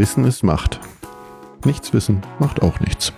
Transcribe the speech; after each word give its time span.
Wissen 0.00 0.24
ist 0.24 0.42
Macht. 0.42 0.80
Nichts 1.66 1.92
wissen 1.92 2.22
macht 2.38 2.62
auch 2.62 2.80
nichts. 2.80 3.12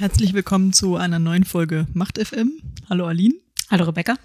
Herzlich 0.00 0.32
willkommen 0.32 0.72
zu 0.72 0.96
einer 0.96 1.20
neuen 1.20 1.44
Folge 1.44 1.86
Macht 1.94 2.18
FM. 2.18 2.60
Hallo 2.88 3.06
Aline. 3.06 3.34
Hallo 3.70 3.84
Rebecca. 3.84 4.16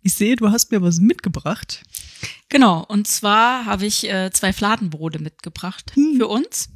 Ich 0.00 0.14
sehe, 0.14 0.34
du 0.34 0.50
hast 0.50 0.72
mir 0.72 0.80
was 0.80 0.98
mitgebracht. 0.98 1.82
Genau, 2.48 2.82
und 2.88 3.06
zwar 3.06 3.66
habe 3.66 3.84
ich 3.84 4.10
äh, 4.10 4.30
zwei 4.32 4.54
Fladenbrote 4.54 5.18
mitgebracht 5.18 5.92
hm. 5.94 6.14
für 6.16 6.26
uns, 6.26 6.70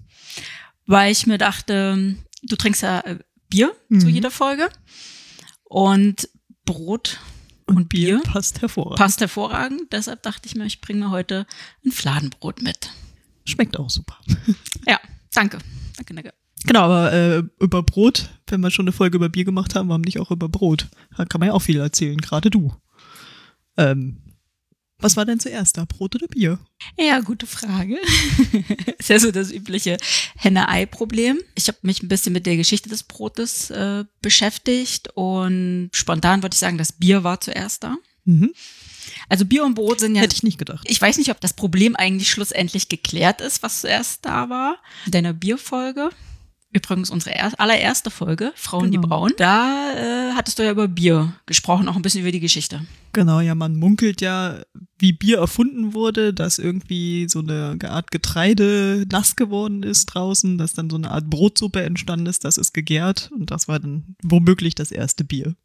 weil 0.84 1.10
ich 1.10 1.26
mir 1.26 1.38
dachte, 1.38 2.16
du 2.42 2.56
trinkst 2.56 2.82
ja 2.82 3.00
äh, 3.00 3.18
Bier 3.48 3.74
mhm. 3.88 4.00
zu 4.00 4.08
jeder 4.08 4.30
Folge 4.30 4.68
und 5.64 6.28
Brot 6.66 7.18
und, 7.76 7.88
Bier, 7.88 8.20
Bier 8.20 8.32
passt 8.32 8.62
hervorragend. 8.62 8.98
Passt 8.98 9.20
hervorragend. 9.20 9.92
Deshalb 9.92 10.22
dachte 10.22 10.46
ich 10.46 10.54
mir, 10.54 10.66
ich 10.66 10.80
bringe 10.80 11.00
mir 11.00 11.10
heute 11.10 11.46
ein 11.84 11.92
Fladenbrot 11.92 12.62
mit. 12.62 12.90
Schmeckt 13.44 13.78
auch 13.78 13.90
super. 13.90 14.18
ja, 14.86 14.98
danke. 15.34 15.58
Danke, 15.96 16.14
danke. 16.14 16.34
Genau, 16.64 16.80
aber 16.80 17.12
äh, 17.12 17.42
über 17.58 17.82
Brot, 17.82 18.28
wenn 18.46 18.60
wir 18.60 18.70
schon 18.70 18.84
eine 18.84 18.92
Folge 18.92 19.16
über 19.16 19.28
Bier 19.28 19.44
gemacht 19.44 19.74
haben, 19.74 19.88
warum 19.88 20.02
nicht 20.02 20.20
auch 20.20 20.30
über 20.30 20.48
Brot? 20.48 20.88
Da 21.16 21.24
kann 21.24 21.38
man 21.38 21.48
ja 21.48 21.54
auch 21.54 21.62
viel 21.62 21.80
erzählen, 21.80 22.18
gerade 22.18 22.50
du. 22.50 22.74
Ähm, 23.76 24.18
was 25.00 25.16
war 25.16 25.24
denn 25.24 25.40
zuerst 25.40 25.76
da, 25.76 25.84
Brot 25.84 26.14
oder 26.14 26.28
Bier? 26.28 26.58
Ja, 26.98 27.20
gute 27.20 27.46
Frage. 27.46 27.98
ist 28.98 29.08
ja 29.08 29.18
so 29.18 29.30
das 29.30 29.50
übliche 29.50 29.96
Henne-Ei-Problem. 30.36 31.38
Ich 31.54 31.68
habe 31.68 31.78
mich 31.82 32.02
ein 32.02 32.08
bisschen 32.08 32.32
mit 32.32 32.46
der 32.46 32.56
Geschichte 32.56 32.88
des 32.88 33.02
Brotes 33.02 33.70
äh, 33.70 34.04
beschäftigt 34.22 35.08
und 35.14 35.90
spontan 35.92 36.42
würde 36.42 36.54
ich 36.54 36.60
sagen, 36.60 36.78
das 36.78 36.92
Bier 36.92 37.24
war 37.24 37.40
zuerst 37.40 37.84
da. 37.84 37.96
Mhm. 38.24 38.52
Also 39.28 39.44
Bier 39.44 39.64
und 39.64 39.74
Brot 39.74 40.00
sind 40.00 40.14
ja. 40.14 40.22
Hätte 40.22 40.34
ich 40.34 40.42
nicht 40.42 40.58
gedacht. 40.58 40.86
Ich 40.88 41.00
weiß 41.00 41.18
nicht, 41.18 41.30
ob 41.30 41.40
das 41.40 41.52
Problem 41.52 41.96
eigentlich 41.96 42.30
schlussendlich 42.30 42.88
geklärt 42.88 43.40
ist, 43.40 43.62
was 43.62 43.80
zuerst 43.80 44.24
da 44.24 44.48
war. 44.50 44.76
Deine 45.06 45.34
Bierfolge. 45.34 46.10
Übrigens 46.72 47.10
unsere 47.10 47.58
allererste 47.58 48.10
Folge, 48.10 48.52
Frauen, 48.54 48.90
genau. 48.90 49.02
die 49.02 49.08
brauen. 49.08 49.32
Da 49.36 49.92
äh, 49.92 50.34
hattest 50.34 50.58
du 50.58 50.62
ja 50.62 50.70
über 50.70 50.86
Bier 50.86 51.34
gesprochen, 51.46 51.88
auch 51.88 51.96
ein 51.96 52.02
bisschen 52.02 52.20
über 52.20 52.30
die 52.30 52.38
Geschichte. 52.38 52.86
Genau, 53.12 53.40
ja, 53.40 53.56
man 53.56 53.76
munkelt 53.76 54.20
ja, 54.20 54.60
wie 54.96 55.12
Bier 55.12 55.38
erfunden 55.38 55.94
wurde, 55.94 56.32
dass 56.32 56.60
irgendwie 56.60 57.28
so 57.28 57.40
eine 57.40 57.76
Art 57.88 58.12
Getreide 58.12 59.04
nass 59.10 59.34
geworden 59.34 59.82
ist 59.82 60.06
draußen, 60.06 60.58
dass 60.58 60.74
dann 60.74 60.90
so 60.90 60.96
eine 60.96 61.10
Art 61.10 61.28
Brotsuppe 61.28 61.82
entstanden 61.82 62.26
ist, 62.26 62.44
das 62.44 62.56
ist 62.56 62.72
gegärt 62.72 63.30
und 63.32 63.50
das 63.50 63.66
war 63.66 63.80
dann 63.80 64.14
womöglich 64.22 64.76
das 64.76 64.92
erste 64.92 65.24
Bier. 65.24 65.56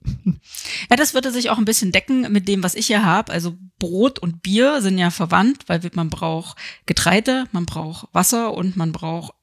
Ja, 0.89 0.95
das 0.95 1.13
würde 1.13 1.31
sich 1.31 1.49
auch 1.49 1.57
ein 1.57 1.65
bisschen 1.65 1.91
decken 1.91 2.31
mit 2.31 2.47
dem, 2.47 2.63
was 2.63 2.75
ich 2.75 2.87
hier 2.87 3.05
habe. 3.05 3.31
Also 3.31 3.55
Brot 3.79 4.19
und 4.19 4.41
Bier 4.41 4.81
sind 4.81 4.97
ja 4.97 5.09
verwandt, 5.09 5.63
weil 5.67 5.81
man 5.93 6.09
braucht 6.09 6.57
Getreide, 6.85 7.45
man 7.51 7.65
braucht 7.65 8.07
Wasser 8.13 8.53
und 8.53 8.75
man 8.75 8.91
braucht 8.91 9.33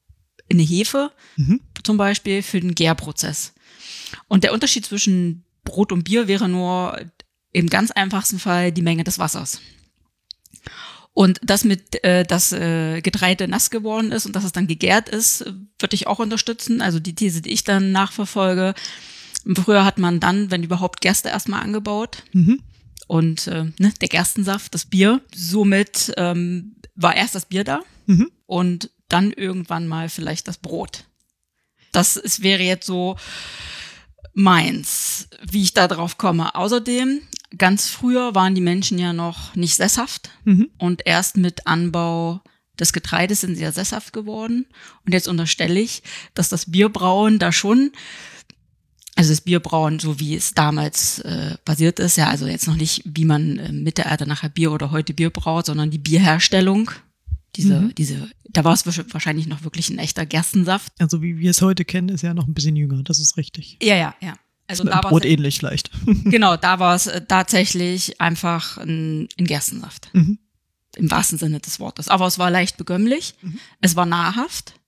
eine 0.53 0.63
Hefe 0.63 1.11
mhm. 1.35 1.59
zum 1.83 1.97
Beispiel 1.97 2.41
für 2.41 2.59
den 2.59 2.75
Gärprozess. 2.75 3.53
Und 4.27 4.43
der 4.43 4.53
Unterschied 4.53 4.85
zwischen 4.85 5.43
Brot 5.63 5.91
und 5.91 6.03
Bier 6.03 6.27
wäre 6.27 6.49
nur 6.49 6.99
im 7.51 7.69
ganz 7.69 7.91
einfachsten 7.91 8.39
Fall 8.39 8.71
die 8.71 8.81
Menge 8.81 9.03
des 9.03 9.19
Wassers. 9.19 9.59
Und 11.13 11.39
das 11.43 11.63
mit, 11.63 12.03
äh, 12.03 12.23
dass 12.25 12.51
äh, 12.51 13.01
Getreide 13.01 13.47
nass 13.47 13.69
geworden 13.69 14.11
ist 14.11 14.25
und 14.25 14.35
dass 14.35 14.43
es 14.43 14.51
dann 14.51 14.65
gegärt 14.65 15.09
ist, 15.09 15.45
würde 15.79 15.93
ich 15.93 16.07
auch 16.07 16.19
unterstützen. 16.19 16.81
Also 16.81 16.99
die 16.99 17.13
These, 17.13 17.41
die 17.41 17.51
ich 17.51 17.63
dann 17.63 17.91
nachverfolge. 17.91 18.73
Früher 19.55 19.85
hat 19.85 19.99
man 19.99 20.19
dann, 20.19 20.49
wenn 20.49 20.63
überhaupt, 20.63 21.01
Gerste 21.01 21.29
erstmal 21.29 21.61
angebaut. 21.61 22.23
Mhm. 22.33 22.61
Und 23.05 23.47
äh, 23.47 23.65
ne, 23.77 23.93
der 24.01 24.07
Gerstensaft, 24.07 24.73
das 24.73 24.85
Bier. 24.85 25.21
Somit 25.35 26.13
ähm, 26.17 26.77
war 26.95 27.15
erst 27.15 27.35
das 27.35 27.45
Bier 27.45 27.63
da. 27.63 27.81
Mhm. 28.07 28.31
Und 28.47 28.89
dann 29.13 29.31
irgendwann 29.31 29.87
mal 29.87 30.09
vielleicht 30.09 30.47
das 30.47 30.57
Brot. 30.57 31.05
Das 31.91 32.17
ist, 32.17 32.41
wäre 32.41 32.63
jetzt 32.63 32.87
so 32.87 33.15
meins, 34.33 35.27
wie 35.49 35.61
ich 35.61 35.73
da 35.73 35.87
drauf 35.87 36.17
komme. 36.17 36.55
Außerdem, 36.55 37.21
ganz 37.57 37.87
früher 37.89 38.33
waren 38.33 38.55
die 38.55 38.61
Menschen 38.61 38.97
ja 38.97 39.13
noch 39.13 39.55
nicht 39.55 39.75
sesshaft 39.75 40.31
mhm. 40.43 40.69
und 40.79 41.03
erst 41.05 41.37
mit 41.37 41.67
Anbau 41.67 42.41
des 42.79 42.93
Getreides 42.93 43.41
sind 43.41 43.55
sie 43.55 43.61
ja 43.61 43.71
sesshaft 43.71 44.13
geworden. 44.13 44.65
Und 45.05 45.13
jetzt 45.13 45.27
unterstelle 45.27 45.79
ich, 45.79 46.01
dass 46.33 46.49
das 46.49 46.71
Bierbrauen 46.71 47.37
da 47.37 47.51
schon, 47.51 47.91
also 49.15 49.29
das 49.29 49.41
Bierbrauen, 49.41 49.99
so 49.99 50.19
wie 50.19 50.35
es 50.35 50.55
damals 50.55 51.19
äh, 51.19 51.55
basiert 51.65 51.99
ist, 51.99 52.15
ja, 52.15 52.29
also 52.29 52.47
jetzt 52.47 52.67
noch 52.67 52.75
nicht, 52.75 53.03
wie 53.05 53.25
man 53.25 53.59
äh, 53.59 53.71
mit 53.71 53.99
der 53.99 54.07
Erde 54.07 54.25
nachher 54.25 54.49
Bier 54.49 54.71
oder 54.71 54.89
heute 54.89 55.13
Bier 55.13 55.29
braut, 55.29 55.67
sondern 55.67 55.91
die 55.91 55.99
Bierherstellung, 55.99 56.89
diese, 57.55 57.81
mhm. 57.81 57.95
diese, 57.95 58.29
da 58.49 58.63
war 58.63 58.73
es 58.73 58.85
wahrscheinlich 58.85 59.47
noch 59.47 59.63
wirklich 59.63 59.89
ein 59.89 59.99
echter 59.99 60.25
Gerstensaft. 60.25 60.91
Also 60.99 61.21
wie 61.21 61.37
wir 61.37 61.51
es 61.51 61.61
heute 61.61 61.85
kennen, 61.85 62.09
ist 62.09 62.21
ja 62.21 62.33
noch 62.33 62.47
ein 62.47 62.53
bisschen 62.53 62.75
jünger, 62.75 63.03
das 63.03 63.19
ist 63.19 63.37
richtig. 63.37 63.77
Ja, 63.81 63.95
ja, 63.95 64.15
ja. 64.21 64.35
Also 64.67 64.83
da 64.85 65.01
Brot 65.01 65.25
ähnlich 65.25 65.61
leicht. 65.61 65.91
genau, 66.25 66.55
da 66.55 66.79
war 66.79 66.95
es 66.95 67.07
äh, 67.07 67.25
tatsächlich 67.25 68.19
einfach 68.21 68.77
ein, 68.77 69.27
ein 69.37 69.45
Gerstensaft. 69.45 70.09
Mhm. 70.13 70.39
Im 70.95 71.11
wahrsten 71.11 71.37
Sinne 71.37 71.59
des 71.59 71.79
Wortes. 71.79 72.07
Aber 72.07 72.27
es 72.27 72.39
war 72.39 72.49
leicht 72.49 72.77
begömmlich, 72.77 73.35
mhm. 73.41 73.59
es 73.81 73.95
war 73.95 74.05
nahrhaft. 74.05 74.79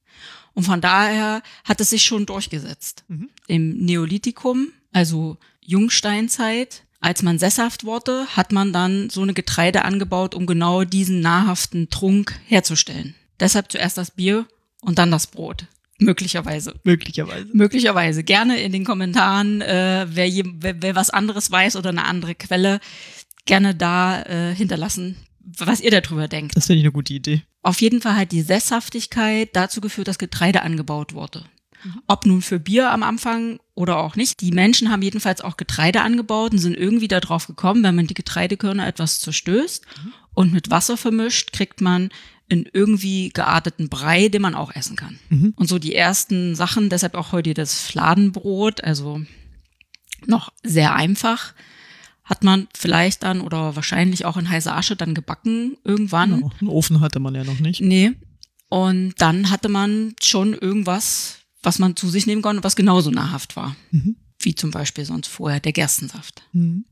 Und 0.53 0.64
von 0.64 0.80
daher 0.80 1.42
hat 1.66 1.82
es 1.82 1.90
sich 1.90 2.06
schon 2.06 2.26
durchgesetzt. 2.26 3.03
Mhm. 3.09 3.30
Im 3.47 3.78
Neolithikum, 3.78 4.70
also 4.94 5.38
Jungsteinzeit, 5.62 6.84
als 7.05 7.21
man 7.21 7.38
sesshaft 7.38 7.83
wurde, 7.83 8.25
hat 8.35 8.51
man 8.51 8.73
dann 8.73 9.11
so 9.11 9.21
eine 9.21 9.35
Getreide 9.35 9.85
angebaut, 9.85 10.33
um 10.33 10.47
genau 10.47 10.85
diesen 10.85 11.19
nahrhaften 11.19 11.91
Trunk 11.91 12.33
herzustellen. 12.47 13.13
Deshalb 13.39 13.71
zuerst 13.71 13.99
das 13.99 14.09
Bier 14.09 14.47
und 14.81 14.97
dann 14.97 15.11
das 15.11 15.27
Brot. 15.27 15.67
Möglicherweise. 15.99 16.73
Möglicherweise. 16.83 17.47
Möglicherweise. 17.53 18.23
Gerne 18.23 18.59
in 18.59 18.71
den 18.71 18.85
Kommentaren, 18.85 19.61
äh, 19.61 20.07
wer, 20.09 20.27
je, 20.27 20.45
wer, 20.55 20.81
wer 20.81 20.95
was 20.95 21.11
anderes 21.11 21.51
weiß 21.51 21.75
oder 21.75 21.89
eine 21.89 22.05
andere 22.05 22.33
Quelle, 22.33 22.79
gerne 23.45 23.75
da 23.75 24.23
äh, 24.23 24.55
hinterlassen, 24.55 25.16
was 25.41 25.81
ihr 25.81 25.91
darüber 25.91 26.27
denkt. 26.27 26.57
Das 26.57 26.66
finde 26.66 26.79
ich 26.79 26.85
eine 26.85 26.91
gute 26.91 27.13
Idee. 27.13 27.43
Auf 27.61 27.81
jeden 27.81 28.01
Fall 28.01 28.16
hat 28.16 28.31
die 28.31 28.41
Sesshaftigkeit 28.41 29.49
dazu 29.53 29.79
geführt, 29.79 30.07
dass 30.07 30.17
Getreide 30.17 30.63
angebaut 30.63 31.13
wurde. 31.13 31.45
Ob 32.07 32.25
nun 32.25 32.41
für 32.41 32.59
Bier 32.59 32.89
am 32.89 33.03
Anfang 33.03 33.59
oder 33.75 33.97
auch 33.97 34.16
nicht. 34.16 34.41
Die 34.41 34.52
Menschen 34.52 34.90
haben 34.90 35.02
jedenfalls 35.02 35.41
auch 35.41 35.58
Getreide 35.58 36.02
angebaut 36.02 36.53
und 36.53 36.59
sind 36.59 36.75
irgendwie 36.75 37.09
darauf 37.09 37.47
gekommen, 37.47 37.84
wenn 37.84 37.96
man 37.96 38.08
die 38.08 38.13
Getreidekörner 38.13 38.88
etwas 38.88 39.19
zerstößt 39.19 39.86
mhm. 39.86 40.13
und 40.34 40.53
mit 40.53 40.72
Wasser 40.72 40.97
vermischt, 40.97 41.52
kriegt 41.52 41.81
man 41.81 42.09
einen 42.50 42.66
irgendwie 42.72 43.30
gearteten 43.30 43.90
Brei, 43.90 44.30
den 44.30 44.41
man 44.41 44.56
auch 44.56 44.74
essen 44.74 44.96
kann. 44.96 45.19
Mhm. 45.30 45.53
Und 45.56 45.68
so 45.68 45.80
die 45.80 45.96
ersten 45.96 46.56
Sachen, 46.56 46.90
deshalb 46.90 47.16
auch 47.16 47.31
heute 47.31 47.53
das 47.53 47.81
Fladenbrot, 47.81 48.84
also 48.84 49.22
noch 50.25 50.52
sehr 50.64 50.96
einfach, 50.96 51.53
hat 52.24 52.44
man 52.44 52.68
vielleicht 52.75 53.24
dann 53.24 53.41
oder 53.41 53.75
wahrscheinlich 53.75 54.25
auch 54.25 54.38
in 54.38 54.50
heißer 54.50 54.75
Asche 54.75 54.96
dann 54.96 55.14
gebacken 55.14 55.78
irgendwann. 55.84 56.35
Genau. 56.35 56.52
Einen 56.59 56.69
Ofen 56.69 57.02
hatte 57.02 57.19
man 57.19 57.35
ja 57.35 57.44
noch 57.44 57.59
nicht. 57.59 57.81
Nee. 57.81 58.14
Und 58.69 59.14
dann 59.19 59.52
hatte 59.52 59.69
man 59.69 60.16
schon 60.22 60.53
irgendwas 60.53 61.44
was 61.66 61.80
man 61.80 61.96
zu 61.96 62.09
sich 62.09 62.28
nehmen 62.28 62.42
konnte, 62.42 62.64
was 62.64 62.76
genauso 62.76 63.12
nahrhaft 63.12 63.56
war. 63.56 63.76
Mhm. 63.92 64.16
Wie 64.40 64.56
zum 64.56 64.72
Beispiel 64.72 65.06
sonst 65.06 65.28
vorher 65.28 65.59
der 65.59 65.72
Gerstensaft. 65.72 66.44
Mhm. 66.53 66.86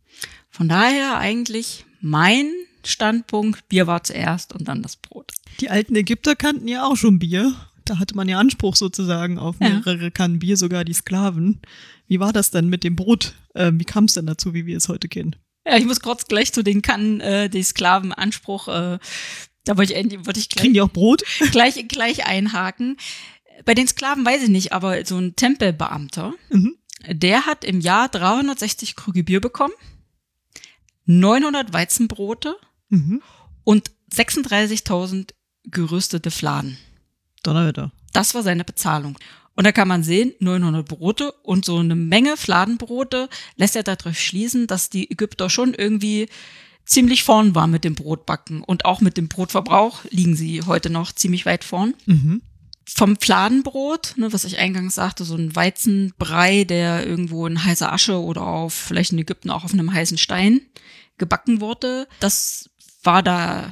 Von 0.50 0.68
daher 0.68 1.18
eigentlich 1.18 1.86
mein 2.02 2.52
Standpunkt, 2.86 3.68
Bier 3.70 3.88
war 3.88 4.04
zuerst 4.04 4.54
und 4.54 4.68
dann 4.68 4.82
das 4.82 4.96
Brot. 4.96 5.32
Die 5.60 5.70
alten 5.70 5.96
Ägypter 5.96 6.36
kannten 6.36 6.68
ja 6.68 6.86
auch 6.86 6.98
schon 6.98 7.20
Bier. 7.20 7.56
Da 7.86 8.00
hatte 8.00 8.16
man 8.16 8.30
ja 8.30 8.40
Anspruch 8.40 8.76
sozusagen 8.76 9.38
auf 9.38 9.60
mehrere 9.60 10.04
ja. 10.04 10.10
Kannen 10.10 10.40
Bier, 10.40 10.58
sogar 10.58 10.86
die 10.86 10.94
Sklaven. 10.94 11.62
Wie 12.08 12.20
war 12.20 12.34
das 12.34 12.52
denn 12.52 12.68
mit 12.68 12.84
dem 12.84 12.96
Brot? 12.96 13.34
Äh, 13.54 13.72
wie 13.76 13.86
kam 13.86 14.06
es 14.06 14.14
denn 14.14 14.26
dazu, 14.26 14.54
wie 14.54 14.66
wir 14.66 14.78
es 14.78 14.90
heute 14.90 15.08
kennen? 15.08 15.36
Ja, 15.66 15.78
ich 15.78 15.86
muss 15.86 16.02
kurz 16.02 16.26
gleich 16.28 16.52
zu 16.52 16.64
den 16.64 16.81
Kannen, 16.81 17.19
äh, 17.22 17.50
die 17.50 17.64
Sklavenanspruch, 17.64 18.68
äh, 18.68 19.00
da 19.66 19.78
wollte 19.78 19.94
ich, 19.94 20.26
wollte 20.26 20.40
ich 20.40 20.50
gleich. 20.50 20.62
Kriegen 20.62 20.74
die 20.74 20.81
auch 20.81 20.90
Brot? 20.90 21.24
Gleich, 21.52 21.88
gleich 21.88 22.26
einhaken. 22.26 22.98
Bei 23.65 23.74
den 23.74 23.88
Sklaven 23.88 24.25
weiß 24.25 24.44
ich 24.44 24.50
nicht, 24.50 24.74
aber 24.74 25.06
so 25.06 25.18
ein 25.18 25.36
Tempelbeamter, 25.36 26.33
mhm. 26.50 26.75
der 27.07 27.45
hat 27.45 27.63
im 27.63 27.80
Jahr 27.80 28.10
360 28.10 28.95
Krüge 28.95 29.24
Bier 29.24 29.42
bekommen, 29.42 29.74
900 31.06 31.74
Weizenbrote 31.74 32.56
mhm. 32.89 33.21
und 33.63 33.92
36.000 34.12 35.33
gerüstete 35.65 36.31
Fladen. 36.31 36.77
Donnerwetter. 37.44 37.92
Das 38.13 38.36
war 38.36 38.44
seine 38.44 38.63
Bezahlung. 38.63 39.18
Und 39.56 39.66
da 39.66 39.71
kann 39.71 39.88
man 39.88 40.04
sehen, 40.04 40.33
900 40.39 40.88
Brote 40.88 41.31
und 41.44 41.66
so 41.66 41.77
eine 41.77 41.95
Menge 41.95 42.38
Fladenbrote 42.38 43.30
lässt 43.56 43.75
er 43.75 43.83
darauf 43.83 44.18
schließen, 44.18 44.68
dass 44.68 44.89
die 44.89 45.12
Ägypter 45.12 45.50
schon 45.50 45.74
irgendwie 45.74 46.27
ziemlich 46.86 47.24
vorn 47.24 47.54
waren 47.54 47.69
mit 47.69 47.83
dem 47.83 47.95
Brotbacken. 47.95 48.63
Und 48.63 48.86
auch 48.86 49.00
mit 49.00 49.16
dem 49.16 49.27
Brotverbrauch 49.27 50.06
liegen 50.09 50.36
sie 50.36 50.63
heute 50.63 50.89
noch 50.89 51.12
ziemlich 51.12 51.45
weit 51.45 51.63
vorn. 51.63 51.94
Mhm 52.06 52.42
vom 52.85 53.15
Fladenbrot, 53.18 54.13
ne, 54.18 54.33
was 54.33 54.44
ich 54.44 54.57
eingangs 54.57 54.95
sagte, 54.95 55.24
so 55.24 55.35
ein 55.35 55.56
Weizenbrei, 55.56 56.63
der 56.65 57.06
irgendwo 57.07 57.47
in 57.47 57.63
heißer 57.63 57.91
Asche 57.91 58.19
oder 58.21 58.41
auf, 58.41 58.74
vielleicht 58.74 59.12
in 59.13 59.19
Ägypten 59.19 59.50
auch 59.50 59.63
auf 59.63 59.74
einem 59.74 59.94
heißen 59.94 60.18
Stein 60.18 60.62
gebacken 61.18 61.62
wurde. 61.62 62.07
Das 62.19 62.69
war 63.03 63.24
da 63.24 63.71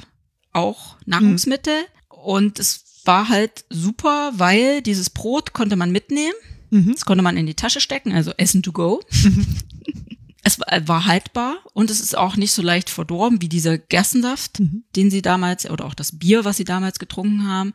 auch 0.52 0.96
Nahrungsmittel 1.06 1.74
und 2.08 2.58
es 2.58 2.84
war 3.04 3.28
halt 3.28 3.64
super, 3.68 4.32
weil 4.36 4.80
dieses 4.82 5.10
Brot 5.10 5.52
konnte 5.52 5.76
man 5.76 5.90
mitnehmen. 5.90 6.34
Mhm. 6.70 6.92
Das 6.92 7.04
konnte 7.04 7.22
man 7.22 7.36
in 7.36 7.46
die 7.46 7.54
Tasche 7.54 7.80
stecken, 7.80 8.12
also 8.12 8.32
Essen 8.36 8.62
to 8.62 8.72
go. 8.72 9.00
es 10.44 10.58
war, 10.60 10.88
war 10.88 11.06
haltbar 11.06 11.56
und 11.74 11.90
es 11.90 12.00
ist 12.00 12.16
auch 12.16 12.36
nicht 12.36 12.52
so 12.52 12.62
leicht 12.62 12.90
verdorben 12.90 13.42
wie 13.42 13.48
dieser 13.48 13.76
Gerstensaft, 13.78 14.60
Mhm. 14.60 14.84
den 14.96 15.10
sie 15.10 15.22
damals, 15.22 15.68
oder 15.68 15.84
auch 15.84 15.94
das 15.94 16.18
Bier, 16.18 16.44
was 16.44 16.56
sie 16.56 16.64
damals 16.64 16.98
getrunken 16.98 17.46
haben. 17.46 17.72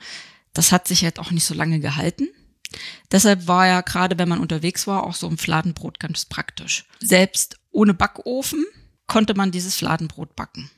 Das 0.57 0.71
hat 0.71 0.87
sich 0.87 1.03
halt 1.03 1.19
auch 1.19 1.29
nicht 1.29 1.45
so 1.45 1.53
lange 1.53 1.79
gehalten. 1.79 2.29
Deshalb 3.11 3.47
war 3.47 3.67
ja 3.67 3.81
gerade, 3.81 4.17
wenn 4.17 4.27
man 4.27 4.39
unterwegs 4.39 4.87
war, 4.87 5.03
auch 5.03 5.13
so 5.13 5.27
ein 5.27 5.37
Fladenbrot 5.37 5.99
ganz 5.99 6.25
praktisch. 6.25 6.85
Selbst 6.99 7.59
ohne 7.69 7.93
Backofen 7.93 8.65
konnte 9.05 9.35
man 9.35 9.51
dieses 9.51 9.75
Fladenbrot 9.75 10.35
backen. 10.35 10.71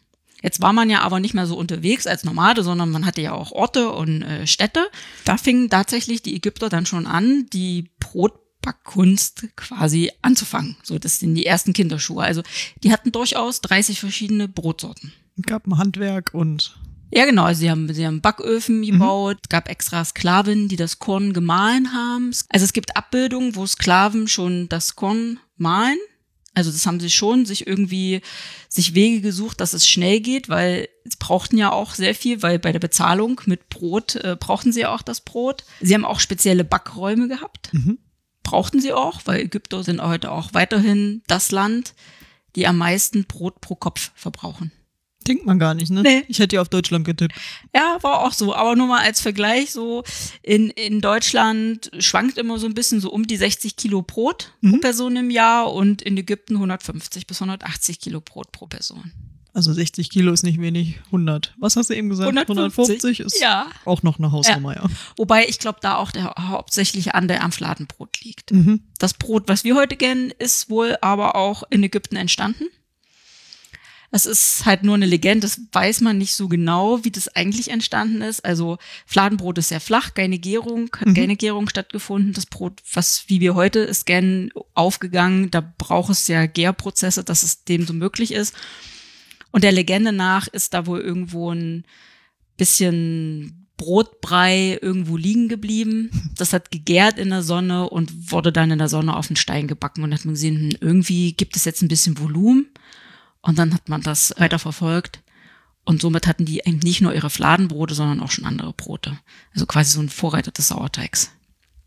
Jetzt 0.44 0.62
war 0.62 0.74
man 0.74 0.90
ja 0.90 1.00
aber 1.00 1.22
nicht 1.22 1.34
mehr 1.34 1.48
so 1.48 1.58
unterwegs 1.58 2.08
als 2.08 2.26
Nomade, 2.26 2.62
sondern 2.62 2.90
man 2.90 3.06
hatte 3.06 3.22
ja 3.22 3.31
auch 3.31 3.54
Orte 3.54 3.92
und 3.92 4.22
äh, 4.22 4.46
Städte. 4.48 4.86
Da 5.24 5.38
fingen 5.38 5.70
tatsächlich 5.70 6.22
die 6.22 6.36
Ägypter 6.36 6.68
dann 6.68 6.86
schon 6.86 7.08
an, 7.08 7.46
die 7.54 7.90
Brotbackkunst 8.02 9.48
quasi 9.56 10.12
anzufangen. 10.22 10.76
So, 10.84 11.00
das 11.00 11.20
sind 11.20 11.36
die 11.36 11.46
ersten 11.46 11.72
Kinderschuhe. 11.72 12.22
Also 12.24 12.44
die 12.84 12.92
hatten 12.92 13.14
durchaus 13.14 13.62
30 13.62 14.02
verschiedene 14.02 14.50
Brotsorten. 14.50 15.14
Gab 15.46 15.66
ein 15.68 15.78
Handwerk 15.78 16.34
und 16.34 16.78
Ja, 17.11 17.25
genau. 17.25 17.44
Also 17.44 17.61
sie 17.61 17.71
haben, 17.71 17.91
sie 17.94 18.06
haben 18.06 18.21
Backöfen 18.21 18.83
gebaut, 18.83 19.38
es 19.44 19.50
gab 19.50 19.69
extra 19.69 20.06
Sklaven, 20.06 20.67
die 20.67 20.75
das 20.75 21.00
Korn 21.00 21.33
gemahlen 21.33 21.94
haben. 21.94 22.31
Also 22.50 22.63
es 22.63 22.73
gibt 22.73 22.95
Abbildungen, 22.95 23.56
wo 23.56 23.65
Sklaven 23.65 24.27
schon 24.27 24.69
das 24.69 24.95
Korn 24.95 25.39
mahlen. 25.57 25.97
Also 26.56 26.71
das 26.71 26.85
haben 26.85 27.00
sie 27.00 27.09
schon 27.09 27.45
sich 27.45 27.67
irgendwie 27.67 28.21
sich 28.67 28.94
Wege 28.94 29.21
gesucht, 29.21 29.61
dass 29.61 29.73
es 29.73 29.88
schnell 29.88 30.19
geht, 30.19 30.50
weil 30.50 30.89
sie 31.06 31.17
brauchten 31.17 31.57
ja 31.57 31.71
auch 31.71 31.94
sehr 31.94 32.13
viel, 32.13 32.41
weil 32.41 32.59
bei 32.59 32.71
der 32.71 32.79
Bezahlung 32.79 33.39
mit 33.45 33.69
Brot 33.69 34.15
äh, 34.15 34.35
brauchten 34.38 34.71
sie 34.71 34.85
auch 34.85 35.01
das 35.01 35.21
Brot. 35.21 35.63
Sie 35.79 35.94
haben 35.94 36.06
auch 36.06 36.19
spezielle 36.19 36.63
Backräume 36.63 37.27
gehabt. 37.27 37.73
Mhm. 37.73 38.00
Brauchten 38.44 38.81
sie 38.81 38.94
auch, 38.94 39.21
weil 39.25 39.41
Ägypter 39.41 39.83
sind 39.83 40.01
heute 40.01 40.31
auch 40.31 40.53
weiterhin 40.53 41.21
das 41.27 41.51
Land, 41.51 41.94
die 42.56 42.67
am 42.67 42.77
meisten 42.77 43.25
Brot 43.25 43.61
pro 43.61 43.75
Kopf 43.75 44.11
verbrauchen. 44.15 44.71
Denkt 45.27 45.45
man 45.45 45.60
gar 45.60 45.74
nicht, 45.74 45.92
ne? 45.92 46.01
Nee. 46.01 46.24
Ich 46.27 46.39
hätte 46.39 46.56
ja 46.56 46.62
auf 46.62 46.69
Deutschland 46.69 47.06
getippt. 47.06 47.36
Ja, 47.75 47.98
war 48.01 48.21
auch 48.25 48.33
so. 48.33 48.54
Aber 48.56 48.75
nur 48.75 48.88
mal 48.88 49.01
als 49.01 49.21
Vergleich, 49.21 49.71
so 49.71 50.04
in, 50.42 50.69
in 50.71 51.01
Deutschland 51.01 51.92
schwankt 52.00 52.38
immer 52.38 52.57
so 52.60 52.66
ein 52.68 52.74
bisschen 52.74 53.00
so 53.01 53.12
um 53.12 53.27
die 53.27 53.38
60 53.38 53.75
Kilo 53.75 54.01
Brot 54.01 54.51
pro 54.62 54.68
Mhm. 54.68 54.81
Person 54.81 55.16
im 55.18 55.30
Jahr 55.30 55.71
und 55.74 56.01
in 56.01 56.18
Ägypten 56.18 56.56
150 56.56 57.27
bis 57.27 57.42
180 57.42 58.00
Kilo 58.00 58.21
Brot 58.21 58.51
pro 58.51 58.66
Person. 58.68 59.12
Also 59.51 59.74
60 59.74 60.10
Kilo 60.12 60.31
ist 60.31 60.44
nicht 60.44 60.62
wenig. 60.62 61.00
100. 61.07 61.56
Was 61.57 61.75
hast 61.75 61.89
du 61.89 61.95
eben 61.95 62.10
gesagt? 62.10 62.30
150 62.38 63.19
ist 63.19 63.42
Ja. 63.42 63.68
auch 63.83 64.04
noch 64.04 64.19
eine 64.19 64.31
Hausnummer, 64.31 64.75
ja. 64.75 64.83
Wobei 65.18 65.48
ich 65.48 65.57
glaube, 65.60 65.80
da 65.81 65.95
auch 65.98 66.12
der 66.12 66.33
hauptsächliche 66.39 67.16
Anteil 67.16 67.39
am 67.39 67.51
Fladenbrot 67.51 68.21
liegt. 68.24 68.51
Mhm. 68.51 68.81
Das 69.00 69.16
Brot, 69.16 69.44
was 69.48 69.63
wir 69.63 69.75
heute 69.75 69.98
kennen, 69.98 70.31
ist 70.38 70.69
wohl 70.69 70.98
aber 71.01 71.36
auch 71.36 71.63
in 71.71 71.81
Ägypten 71.83 72.16
entstanden. 72.16 72.66
Es 74.11 74.25
ist 74.25 74.65
halt 74.65 74.83
nur 74.83 74.95
eine 74.95 75.06
Legende, 75.06 75.41
das 75.41 75.61
weiß 75.71 76.01
man 76.01 76.17
nicht 76.17 76.33
so 76.33 76.47
genau, 76.47 77.03
wie 77.03 77.11
das 77.11 77.27
eigentlich 77.35 77.69
entstanden 77.69 78.21
ist. 78.21 78.44
Also 78.44 78.77
Fladenbrot 79.06 79.59
ist 79.59 79.69
sehr 79.69 79.79
flach, 79.79 80.15
keine 80.15 80.39
Gärung, 80.39 80.89
hat 81.00 81.09
Mhm. 81.09 81.13
keine 81.13 81.35
Gärung 81.35 81.69
stattgefunden. 81.69 82.33
Das 82.33 82.47
Brot, 82.47 82.81
was 82.94 83.25
wie 83.27 83.39
wir 83.39 83.53
heute 83.53 83.79
es 83.81 84.06
kennen, 84.06 84.50
aufgegangen, 84.73 85.51
da 85.51 85.61
braucht 85.77 86.11
es 86.11 86.27
ja 86.27 86.47
Gärprozesse, 86.47 87.23
dass 87.23 87.44
es 87.44 87.65
dem 87.65 87.85
so 87.85 87.94
möglich 87.94 88.31
ist. 88.33 88.56
Und 89.51 89.63
der 89.63 89.71
Legende 89.71 90.11
nach 90.11 90.47
ist 90.47 90.73
da 90.73 90.88
wohl 90.88 91.01
irgendwo 91.01 91.51
ein 91.51 91.85
bisschen 92.57 93.67
Brotbrei 93.77 94.77
irgendwo 94.81 95.15
liegen 95.17 95.47
geblieben. 95.47 96.09
Das 96.35 96.51
hat 96.51 96.69
gegärt 96.71 97.17
in 97.17 97.29
der 97.29 97.44
Sonne 97.44 97.89
und 97.89 98.31
wurde 98.31 98.51
dann 98.51 98.71
in 98.71 98.77
der 98.79 98.89
Sonne 98.89 99.15
auf 99.15 99.27
den 99.27 99.38
Stein 99.38 99.67
gebacken 99.67 100.03
und 100.03 100.13
hat 100.13 100.25
man 100.25 100.33
gesehen, 100.33 100.57
hm, 100.71 100.77
irgendwie 100.81 101.33
gibt 101.33 101.56
es 101.56 101.63
jetzt 101.65 101.81
ein 101.81 101.88
bisschen 101.88 102.19
Volumen. 102.19 102.67
Und 103.41 103.57
dann 103.57 103.74
hat 103.74 103.89
man 103.89 104.01
das 104.01 104.33
weiter 104.38 104.59
verfolgt. 104.59 105.21
Und 105.86 106.01
somit 106.01 106.27
hatten 106.27 106.45
die 106.45 106.62
eben 106.65 106.80
nicht 106.80 107.01
nur 107.01 107.13
ihre 107.13 107.30
Fladenbrote, 107.30 107.95
sondern 107.95 108.19
auch 108.19 108.31
schon 108.31 108.45
andere 108.45 108.74
Brote. 108.74 109.18
Also 109.53 109.65
quasi 109.65 109.91
so 109.91 110.01
ein 110.01 110.09
Vorreiter 110.09 110.51
des 110.51 110.68
Sauerteigs. 110.68 111.31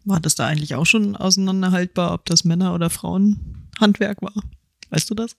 War 0.04 0.18
das 0.18 0.34
da 0.34 0.46
eigentlich 0.46 0.74
auch 0.74 0.86
schon 0.86 1.14
auseinanderhaltbar, 1.14 2.12
ob 2.14 2.24
das 2.26 2.44
Männer- 2.44 2.74
oder 2.74 2.90
Frauenhandwerk 2.90 4.20
war? 4.22 4.34
Weißt 4.90 5.08
du 5.08 5.14
das? 5.14 5.36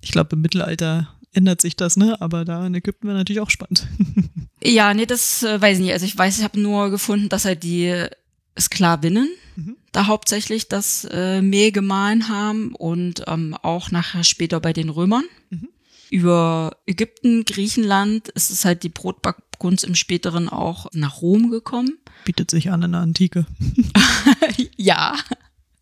Ich 0.00 0.12
glaube, 0.12 0.36
im 0.36 0.42
Mittelalter 0.42 1.08
ändert 1.32 1.60
sich 1.60 1.74
das, 1.74 1.96
ne? 1.96 2.20
Aber 2.20 2.44
da 2.44 2.64
in 2.66 2.74
Ägypten 2.74 3.08
wäre 3.08 3.16
natürlich 3.18 3.40
auch 3.40 3.50
spannend. 3.50 3.86
Ja, 4.66 4.94
nee, 4.94 5.04
das 5.04 5.42
äh, 5.42 5.60
weiß 5.60 5.76
ich 5.76 5.84
nicht. 5.84 5.92
Also 5.92 6.06
ich 6.06 6.16
weiß, 6.16 6.38
ich 6.38 6.42
habe 6.44 6.58
nur 6.58 6.88
gefunden, 6.88 7.28
dass 7.28 7.44
halt 7.44 7.64
die 7.64 8.06
Sklavinnen 8.58 9.28
Mhm. 9.56 9.76
Da 9.94 10.06
hauptsächlich 10.06 10.68
das 10.68 11.06
äh, 11.10 11.40
Mehl 11.40 11.70
gemahlen 11.70 12.28
haben 12.28 12.74
und 12.74 13.24
ähm, 13.28 13.56
auch 13.62 13.90
nachher 13.90 14.24
später 14.24 14.58
bei 14.60 14.72
den 14.72 14.88
Römern. 14.88 15.24
Mhm. 15.50 15.68
Über 16.10 16.76
Ägypten, 16.86 17.44
Griechenland 17.44 18.28
ist 18.30 18.50
es 18.50 18.64
halt 18.64 18.82
die 18.82 18.88
Brotbackkunst 18.88 19.84
im 19.84 19.94
späteren 19.94 20.48
auch 20.48 20.86
nach 20.92 21.22
Rom 21.22 21.50
gekommen. 21.50 21.98
Bietet 22.24 22.50
sich 22.50 22.70
an 22.70 22.82
in 22.82 22.92
der 22.92 23.02
Antike. 23.02 23.46
ja, 24.76 25.16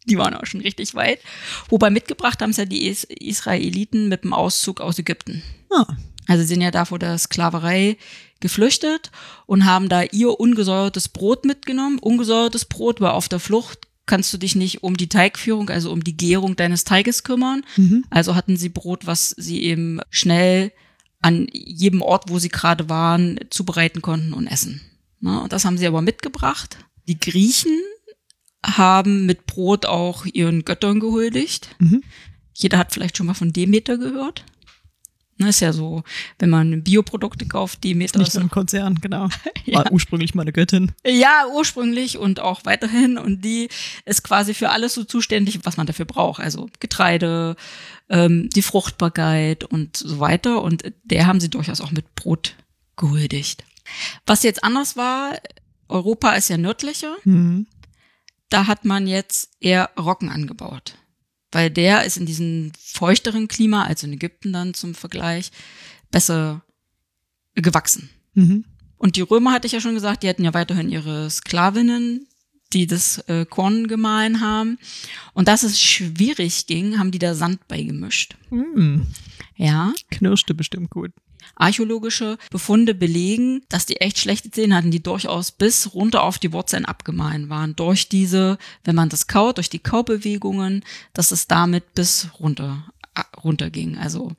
die 0.05 0.19
waren 0.19 0.35
auch 0.35 0.47
schon 0.47 0.61
richtig 0.61 0.95
weit. 0.95 1.21
Wobei 1.69 1.89
mitgebracht 1.91 2.43
haben 2.43 2.51
es 2.51 2.59
ja 2.59 2.67
die 2.67 2.87
Is 2.87 3.05
Israeliten 3.05 4.09
mit 4.09 4.25
dem 4.25 4.35
Auszug 4.35 4.81
aus 4.81 4.99
Ägypten. 4.99 5.43
Ah, 5.71 5.87
Also 6.27 6.43
sie 6.43 6.49
sind 6.49 6.61
ja 6.61 6.71
da 6.71 6.85
vor 6.85 6.99
der 6.99 7.17
Sklaverei 7.19 7.97
geflüchtet 8.41 9.11
und 9.47 9.65
haben 9.65 9.89
da 9.89 10.03
ihr 10.03 10.39
ungesäuertes 10.39 11.09
Brot 11.09 11.47
mitgenommen. 11.47 11.99
Ungesäuertes 11.99 12.67
Brot 12.67 13.01
war 13.01 13.15
auf 13.15 13.29
der 13.29 13.41
Flucht, 13.41 13.89
kannst 14.13 14.31
du 14.35 14.37
dich 14.37 14.57
nicht 14.57 14.83
um 14.83 14.95
die 14.95 15.09
Teigführung, 15.09 15.71
also 15.71 15.91
um 15.91 16.05
die 16.05 16.19
Gärung 16.19 16.55
deines 16.55 16.85
Teiges 16.85 17.25
kümmern. 17.25 17.65
mhm. 17.79 18.05
Also 18.11 18.35
hatten 18.35 18.59
sie 18.59 18.69
Brot, 18.69 19.07
was 19.07 19.31
sie 19.39 19.63
eben 19.63 20.01
schnell 20.11 20.71
an 21.23 21.47
jedem 21.51 22.03
Ort, 22.03 22.25
wo 22.29 22.39
sie 22.39 22.51
gerade 22.51 22.91
waren, 22.91 23.41
zubereiten 23.49 24.03
konnten 24.03 24.35
und 24.35 24.47
essen. 24.47 24.83
Na, 25.21 25.39
und 25.39 25.55
das 25.55 25.65
haben 25.65 25.79
sie 25.79 25.87
aber 25.87 26.03
mitgebracht. 26.03 26.77
Die 27.09 27.19
Griechen 27.19 27.79
haben 28.63 29.25
mit 29.25 29.47
Brot 29.47 29.87
auch 29.87 30.27
ihren 30.27 30.67
Göttern 30.67 31.01
gehuldigt. 31.01 31.75
Mhm. 31.79 32.03
Jeder 32.53 32.77
hat 32.77 32.93
vielleicht 32.93 33.17
schon 33.17 33.29
mal 33.29 33.33
von 33.33 33.55
Demeter 33.55 33.97
gehört. 33.97 34.45
Ne, 35.39 35.49
ist 35.49 35.61
ja 35.61 35.73
so, 35.73 36.03
wenn 36.39 36.51
man 36.51 36.83
Bioprodukte 36.83 37.47
kauft, 37.47 37.83
Demeter 37.85 38.19
nicht 38.19 38.29
ist 38.29 38.35
so 38.35 38.41
ein 38.41 38.51
Konzern, 38.51 38.97
genau. 39.01 39.29
Ja. 39.65 39.79
War 39.79 39.93
ursprünglich 39.93 40.35
meine 40.35 40.53
Göttin. 40.53 40.91
ja, 41.07 41.47
ursprünglich 41.55 42.19
und 42.19 42.41
auch 42.41 42.65
weiterhin. 42.65 43.17
Und 43.17 43.45
die 43.45 43.69
ist 44.05 44.25
quasi 44.25 44.55
für 44.55 44.71
alles 44.71 44.95
so 44.95 45.05
zuständig, 45.05 45.61
was 45.63 45.77
man 45.77 45.87
dafür 45.87 46.05
braucht. 46.05 46.41
Also 46.41 46.69
Getreide, 46.81 47.55
ähm, 48.09 48.51
die 48.55 48.63
Fruchtbarkeit 48.63 49.63
und 49.63 49.97
so 49.97 50.19
weiter. 50.19 50.63
Und 50.63 50.93
der 51.05 51.27
haben 51.27 51.41
sie 51.41 51.49
durchaus 51.49 51.81
auch 51.81 51.93
mit 51.93 52.15
Brot 52.17 52.57
gehuldigt. 52.97 53.65
Was 54.27 54.43
jetzt 54.43 54.65
anders 54.65 54.97
war, 54.97 55.39
Europa 55.89 56.33
ist 56.33 56.49
ja 56.49 56.57
nördlicher. 56.57 57.17
Mhm. 57.25 57.67
Da 58.49 58.67
hat 58.67 58.85
man 58.85 59.07
jetzt 59.07 59.51
eher 59.61 59.91
Roggen 59.99 60.29
angebaut. 60.29 60.95
Weil 61.53 61.71
der 61.71 62.05
ist 62.05 62.17
in 62.17 62.27
diesem 62.27 62.73
feuchteren 62.79 63.47
Klima, 63.47 63.85
also 63.85 64.07
in 64.07 64.15
Ägypten 64.15 64.53
dann 64.53 64.75
zum 64.75 64.95
Vergleich, 64.95 65.53
besser 66.11 66.63
gewachsen. 67.55 68.11
Mhm. 68.35 68.65
Und 68.97 69.17
die 69.17 69.21
Römer 69.21 69.53
hatte 69.53 69.67
ich 69.67 69.73
ja 69.73 69.81
schon 69.81 69.95
gesagt, 69.95 70.23
die 70.23 70.29
hatten 70.29 70.45
ja 70.45 70.55
weiterhin 70.55 70.89
ihre 70.89 71.29
Sklavinnen, 71.29 72.27
die 72.73 72.87
das 72.87 73.19
äh, 73.29 73.45
Korn 73.45 73.87
gemahlen 73.87 74.41
haben. 74.41 74.79
Und 75.35 75.49
dass 75.49 75.63
es 75.63 75.81
schwierig 75.81 76.67
ging, 76.67 76.99
haben 76.99 77.11
die 77.11 77.19
da 77.19 77.35
Sand 77.35 77.67
beigemischt. 77.69 78.37
Mhm. 78.51 79.07
Ja, 79.57 79.93
Knirschte 80.11 80.55
bestimmt 80.55 80.91
gut. 80.91 81.13
Archäologische 81.57 82.39
Befunde 82.51 82.95
belegen, 82.95 83.63
dass 83.69 83.87
die 83.87 83.97
echt 84.01 84.19
schlechte 84.19 84.51
Zähne 84.51 84.77
hatten, 84.77 84.91
die 84.91 85.03
durchaus 85.03 85.51
bis 85.53 85.95
runter 85.95 86.23
auf 86.23 86.39
die 86.39 86.53
Wurzeln 86.53 86.85
abgemahlen 86.85 87.49
waren. 87.49 87.77
Durch 87.77 88.09
diese, 88.09 88.59
wenn 88.85 88.95
man 88.95 89.09
das 89.09 89.27
kaut, 89.27 89.57
durch 89.59 89.71
die 89.71 89.79
Kaubewegungen, 89.79 90.85
dass 91.15 91.31
es 91.33 91.47
damit 91.47 91.95
bis 91.95 92.29
runter 92.39 92.85
runterging. 93.45 93.99
Also 93.99 94.33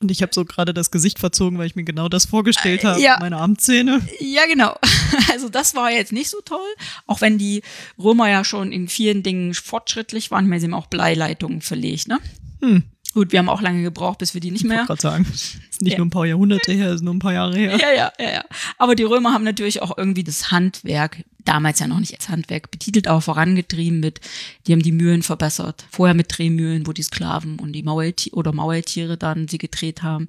Und 0.00 0.10
ich 0.12 0.22
habe 0.22 0.32
so 0.32 0.44
gerade 0.44 0.72
das 0.72 0.92
Gesicht 0.92 1.18
verzogen, 1.18 1.58
weil 1.58 1.66
ich 1.66 1.74
mir 1.74 1.82
genau 1.82 2.08
das 2.08 2.26
vorgestellt 2.26 2.84
Äh, 2.84 2.86
habe. 2.86 3.00
ja. 3.02 3.16
Meine 3.18 3.38
Armzähne. 3.38 4.00
Ja, 4.20 4.46
genau. 4.46 4.76
Also 5.32 5.48
das 5.48 5.74
war 5.74 5.90
jetzt 5.90 6.12
nicht 6.12 6.30
so 6.30 6.38
toll, 6.44 6.58
auch 7.06 7.20
wenn 7.20 7.38
die 7.38 7.62
Römer 7.98 8.28
ja 8.30 8.44
schon 8.44 8.70
in 8.72 8.86
vielen 8.88 9.22
Dingen 9.24 9.52
fortschrittlich 9.54 10.30
waren. 10.30 10.44
Ich 10.44 10.48
meine, 10.48 10.60
sie 10.60 10.66
haben 10.66 10.74
auch 10.74 10.86
Bleileitungen 10.86 11.60
verlegt, 11.60 12.06
ne? 12.08 12.18
Hm. 12.60 12.84
Gut, 13.12 13.32
wir 13.32 13.40
haben 13.40 13.48
auch 13.48 13.60
lange 13.60 13.82
gebraucht, 13.82 14.18
bis 14.18 14.34
wir 14.34 14.40
die 14.40 14.52
nicht 14.52 14.62
Ich 14.62 14.68
wollte 14.68 14.76
mehr. 14.78 14.86
gerade 14.86 15.00
sagen. 15.02 15.26
Ist 15.32 15.82
nicht 15.82 15.92
Ja. 15.92 15.98
nur 15.98 16.06
ein 16.06 16.10
paar 16.10 16.26
Jahrhunderte 16.26 16.72
her, 16.72 16.92
ist 16.92 17.02
nur 17.02 17.14
ein 17.14 17.18
paar 17.18 17.32
Jahre 17.32 17.56
her. 17.56 17.76
Ja, 17.76 17.92
ja, 17.92 18.12
ja, 18.20 18.32
ja. 18.34 18.44
Aber 18.78 18.94
die 18.94 19.02
Römer 19.02 19.32
haben 19.32 19.44
natürlich 19.44 19.82
auch 19.82 19.96
irgendwie 19.98 20.22
das 20.24 20.50
Handwerk 20.52 21.24
damals 21.44 21.80
ja 21.80 21.86
noch 21.88 21.98
nicht 22.00 22.12
als 22.14 22.28
Handwerk 22.28 22.70
betitelt, 22.70 23.08
aber 23.08 23.20
vorangetrieben 23.22 23.98
mit, 23.98 24.20
die 24.66 24.72
haben 24.72 24.82
die 24.82 24.92
Mühlen 24.92 25.22
verbessert. 25.22 25.86
Vorher 25.90 26.14
mit 26.14 26.36
Drehmühlen, 26.36 26.86
wo 26.86 26.92
die 26.92 27.02
Sklaven 27.02 27.58
und 27.58 27.72
die 27.72 27.82
Maultiere 27.82 28.36
oder 28.36 28.52
Maultiere 28.52 29.16
dann 29.16 29.48
sie 29.48 29.58
gedreht 29.58 30.02
haben. 30.02 30.28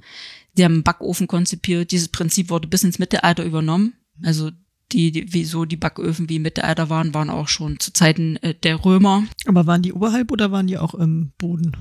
Sie 0.56 0.64
haben 0.64 0.76
einen 0.76 0.84
Backofen 0.84 1.28
konzipiert. 1.28 1.92
Dieses 1.92 2.08
Prinzip 2.08 2.50
wurde 2.50 2.68
bis 2.68 2.84
ins 2.84 2.98
Mittelalter 2.98 3.44
übernommen. 3.44 3.94
Also 4.24 4.52
die, 4.94 5.12
die 5.12 5.34
wieso 5.34 5.66
die 5.66 5.78
Backöfen 5.78 6.30
wie 6.30 6.38
im 6.38 6.42
Mittelalter 6.44 6.90
waren, 6.90 7.14
waren 7.14 7.30
auch 7.30 7.48
schon 7.50 7.80
zu 7.80 7.92
Zeiten 7.94 8.38
äh, 8.38 8.56
der 8.56 8.84
Römer. 8.84 9.24
Aber 9.46 9.68
waren 9.68 9.82
die 9.82 9.94
oberhalb 9.94 10.32
oder 10.32 10.52
waren 10.52 10.68
die 10.68 10.78
auch 10.78 10.94
im 10.96 11.32
Boden? 11.38 11.76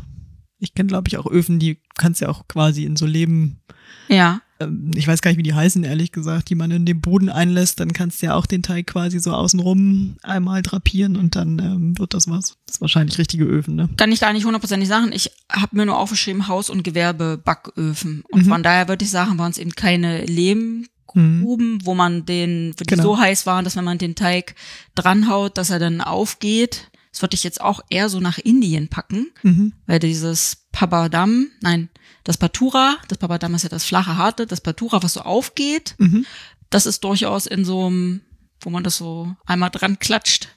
Ich 0.60 0.74
kenne, 0.74 0.86
glaube 0.88 1.08
ich, 1.08 1.16
auch 1.18 1.26
Öfen, 1.26 1.58
die 1.58 1.78
kannst 1.96 2.20
ja 2.20 2.28
auch 2.28 2.46
quasi 2.48 2.84
in 2.84 2.96
so 2.96 3.06
Leben 3.06 3.60
Ja. 4.08 4.40
ähm, 4.60 4.90
ich 4.94 5.06
weiß 5.08 5.22
gar 5.22 5.30
nicht, 5.30 5.38
wie 5.38 5.42
die 5.42 5.54
heißen, 5.54 5.82
ehrlich 5.84 6.12
gesagt, 6.12 6.50
die 6.50 6.54
man 6.54 6.70
in 6.70 6.84
den 6.86 7.00
Boden 7.00 7.28
einlässt, 7.30 7.80
dann 7.80 7.92
kannst 7.92 8.20
du 8.20 8.26
ja 8.26 8.34
auch 8.34 8.44
den 8.46 8.62
Teig 8.62 8.86
quasi 8.88 9.18
so 9.20 9.32
außenrum 9.32 10.16
einmal 10.22 10.60
drapieren 10.62 11.16
und 11.16 11.34
dann 11.34 11.58
ähm, 11.58 11.98
wird 11.98 12.12
das 12.14 12.28
was. 12.28 12.56
Das 12.66 12.76
ist 12.76 12.80
wahrscheinlich 12.80 13.18
richtige 13.18 13.44
Öfen, 13.44 13.74
ne? 13.76 13.88
Kann 13.96 14.12
ich 14.12 14.20
gar 14.20 14.32
nicht 14.34 14.44
hundertprozentig 14.44 14.88
sagen. 14.88 15.10
Ich 15.12 15.30
habe 15.50 15.76
mir 15.76 15.86
nur 15.86 15.98
aufgeschrieben 15.98 16.46
Haus- 16.48 16.68
und 16.70 16.82
Gewerbebacköfen. 16.84 18.22
Und 18.30 18.44
Mhm. 18.44 18.48
von 18.48 18.62
daher 18.62 18.88
würde 18.88 19.04
ich 19.04 19.10
sagen, 19.10 19.38
waren 19.38 19.50
es 19.50 19.58
eben 19.58 19.72
keine 19.74 20.24
Lehmgruben, 20.26 21.78
wo 21.84 21.94
man 21.94 22.26
den, 22.26 22.74
die 22.78 22.84
Genau. 22.84 23.02
so 23.02 23.18
heiß 23.18 23.46
waren, 23.46 23.64
dass 23.64 23.76
wenn 23.76 23.84
man 23.84 23.98
den 23.98 24.14
Teig 24.14 24.54
dranhaut, 24.94 25.56
dass 25.58 25.70
er 25.70 25.78
dann 25.78 26.00
aufgeht. 26.00 26.89
Das 27.12 27.22
würde 27.22 27.34
ich 27.34 27.42
jetzt 27.44 27.60
auch 27.60 27.80
eher 27.90 28.08
so 28.08 28.20
nach 28.20 28.38
Indien 28.38 28.88
packen, 28.88 29.26
Mhm. 29.42 29.72
weil 29.86 29.98
dieses 29.98 30.66
Papadam, 30.72 31.48
nein, 31.60 31.88
das 32.24 32.36
Patura, 32.38 32.98
das 33.08 33.18
Papadam 33.18 33.54
ist 33.54 33.62
ja 33.64 33.68
das 33.68 33.84
flache 33.84 34.16
Harte, 34.16 34.46
das 34.46 34.60
Patura, 34.60 35.02
was 35.02 35.14
so 35.14 35.20
aufgeht, 35.22 35.94
Mhm. 35.98 36.24
das 36.70 36.86
ist 36.86 37.02
durchaus 37.04 37.46
in 37.46 37.64
so 37.64 37.86
einem, 37.86 38.20
wo 38.60 38.70
man 38.70 38.84
das 38.84 38.96
so 38.96 39.34
einmal 39.46 39.70
dran 39.70 39.98
klatscht. 39.98 40.48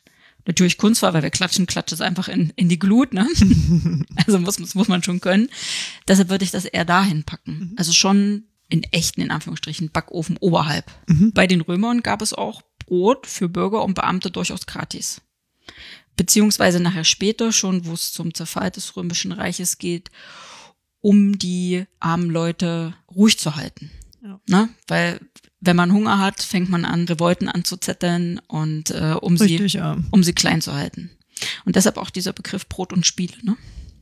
Natürlich 0.45 0.77
Kunstwahl, 0.77 1.13
weil 1.13 1.23
wir 1.23 1.29
klatschen, 1.29 1.65
klatscht 1.67 1.93
es 1.93 2.01
einfach 2.01 2.27
in, 2.27 2.51
in 2.57 2.67
die 2.67 2.77
Glut, 2.77 3.13
ne? 3.13 3.25
also 4.27 4.39
muss, 4.39 4.59
muss, 4.59 4.75
muss 4.75 4.89
man 4.89 5.01
schon 5.01 5.21
können. 5.21 5.49
Deshalb 6.07 6.29
würde 6.29 6.43
ich 6.43 6.51
das 6.51 6.65
eher 6.65 6.83
dahin 6.85 7.23
packen. 7.23 7.73
Also 7.77 7.93
schon 7.93 8.43
in 8.67 8.83
echten, 8.83 9.21
in 9.21 9.31
Anführungsstrichen, 9.31 9.91
Backofen 9.91 10.35
oberhalb. 10.37 10.91
Bei 11.33 11.47
den 11.47 11.61
Römern 11.61 12.01
gab 12.01 12.21
es 12.21 12.33
auch 12.33 12.61
Brot 12.85 13.25
für 13.25 13.47
Bürger 13.47 13.83
und 13.85 13.93
Beamte 13.93 14.31
durchaus 14.31 14.65
gratis. 14.65 15.21
Beziehungsweise 16.15 16.79
nachher 16.79 17.03
später 17.03 17.51
schon, 17.51 17.85
wo 17.85 17.93
es 17.93 18.11
zum 18.11 18.33
Zerfall 18.33 18.71
des 18.71 18.95
Römischen 18.95 19.31
Reiches 19.31 19.77
geht, 19.77 20.11
um 21.01 21.37
die 21.37 21.85
armen 21.99 22.29
Leute 22.29 22.93
ruhig 23.13 23.39
zu 23.39 23.55
halten. 23.55 23.91
Ja. 24.23 24.39
Ne? 24.47 24.69
Weil 24.87 25.19
wenn 25.59 25.75
man 25.75 25.91
Hunger 25.93 26.19
hat, 26.19 26.41
fängt 26.41 26.69
man 26.69 26.85
an, 26.85 27.05
Revolten 27.05 27.49
anzuzetteln 27.49 28.39
und 28.47 28.91
äh, 28.91 29.15
um 29.19 29.35
Richtig, 29.35 29.73
sie 29.73 29.77
ja. 29.77 29.97
um 30.11 30.23
sie 30.23 30.33
klein 30.33 30.61
zu 30.61 30.73
halten. 30.73 31.09
Und 31.65 31.75
deshalb 31.75 31.97
auch 31.97 32.09
dieser 32.09 32.33
Begriff 32.33 32.67
Brot 32.67 32.93
und 32.93 33.05
Spiele. 33.05 33.33
Ne? 33.41 33.57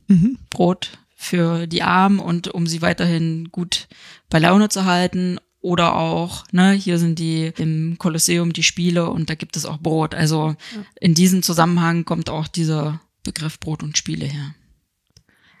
Mhm. 0.08 0.38
Brot 0.50 0.98
für 1.14 1.66
die 1.66 1.82
Armen 1.82 2.18
und 2.18 2.48
um 2.48 2.66
sie 2.66 2.82
weiterhin 2.82 3.50
gut 3.52 3.88
bei 4.28 4.38
Laune 4.38 4.68
zu 4.68 4.84
halten. 4.84 5.38
Oder 5.62 5.94
auch, 5.96 6.44
ne, 6.52 6.72
hier 6.72 6.98
sind 6.98 7.18
die 7.20 7.52
im 7.56 7.96
Kolosseum 7.96 8.52
die 8.52 8.64
Spiele 8.64 9.08
und 9.08 9.30
da 9.30 9.36
gibt 9.36 9.56
es 9.56 9.64
auch 9.64 9.78
Brot. 9.78 10.14
Also 10.14 10.56
in 11.00 11.14
diesem 11.14 11.42
Zusammenhang 11.42 12.04
kommt 12.04 12.28
auch 12.28 12.48
dieser 12.48 13.00
Begriff 13.22 13.58
Brot 13.60 13.82
und 13.84 13.96
Spiele 13.96 14.26
her. 14.26 14.54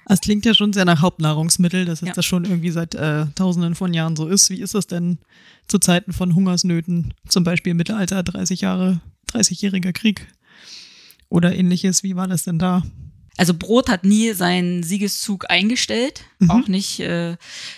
Das 0.06 0.20
klingt 0.20 0.44
ja 0.44 0.52
schon 0.54 0.72
sehr 0.72 0.84
nach 0.84 1.00
Hauptnahrungsmittel, 1.00 1.84
dass 1.84 2.02
es 2.02 2.08
Ja. 2.08 2.14
das 2.14 2.26
schon 2.26 2.44
irgendwie 2.44 2.72
seit 2.72 2.96
äh, 2.96 3.26
tausenden 3.36 3.76
von 3.76 3.94
Jahren 3.94 4.16
so 4.16 4.26
ist. 4.26 4.50
Wie 4.50 4.60
ist 4.60 4.74
das 4.74 4.88
denn 4.88 5.18
zu 5.68 5.78
Zeiten 5.78 6.12
von 6.12 6.34
Hungersnöten, 6.34 7.14
zum 7.28 7.44
Beispiel 7.44 7.70
im 7.70 7.76
Mittelalter, 7.76 8.24
30 8.24 8.60
Jahre, 8.62 9.00
30-jähriger 9.32 9.92
Krieg 9.92 10.26
oder 11.28 11.54
ähnliches? 11.54 12.02
Wie 12.02 12.16
war 12.16 12.26
das 12.26 12.42
denn 12.42 12.58
da? 12.58 12.82
Also 13.38 13.54
Brot 13.54 13.88
hat 13.88 14.04
nie 14.04 14.32
seinen 14.32 14.82
Siegeszug 14.82 15.48
eingestellt, 15.48 16.24
Mhm. 16.40 16.50
auch 16.50 16.68
nicht 16.68 16.98
äh, 17.00 17.36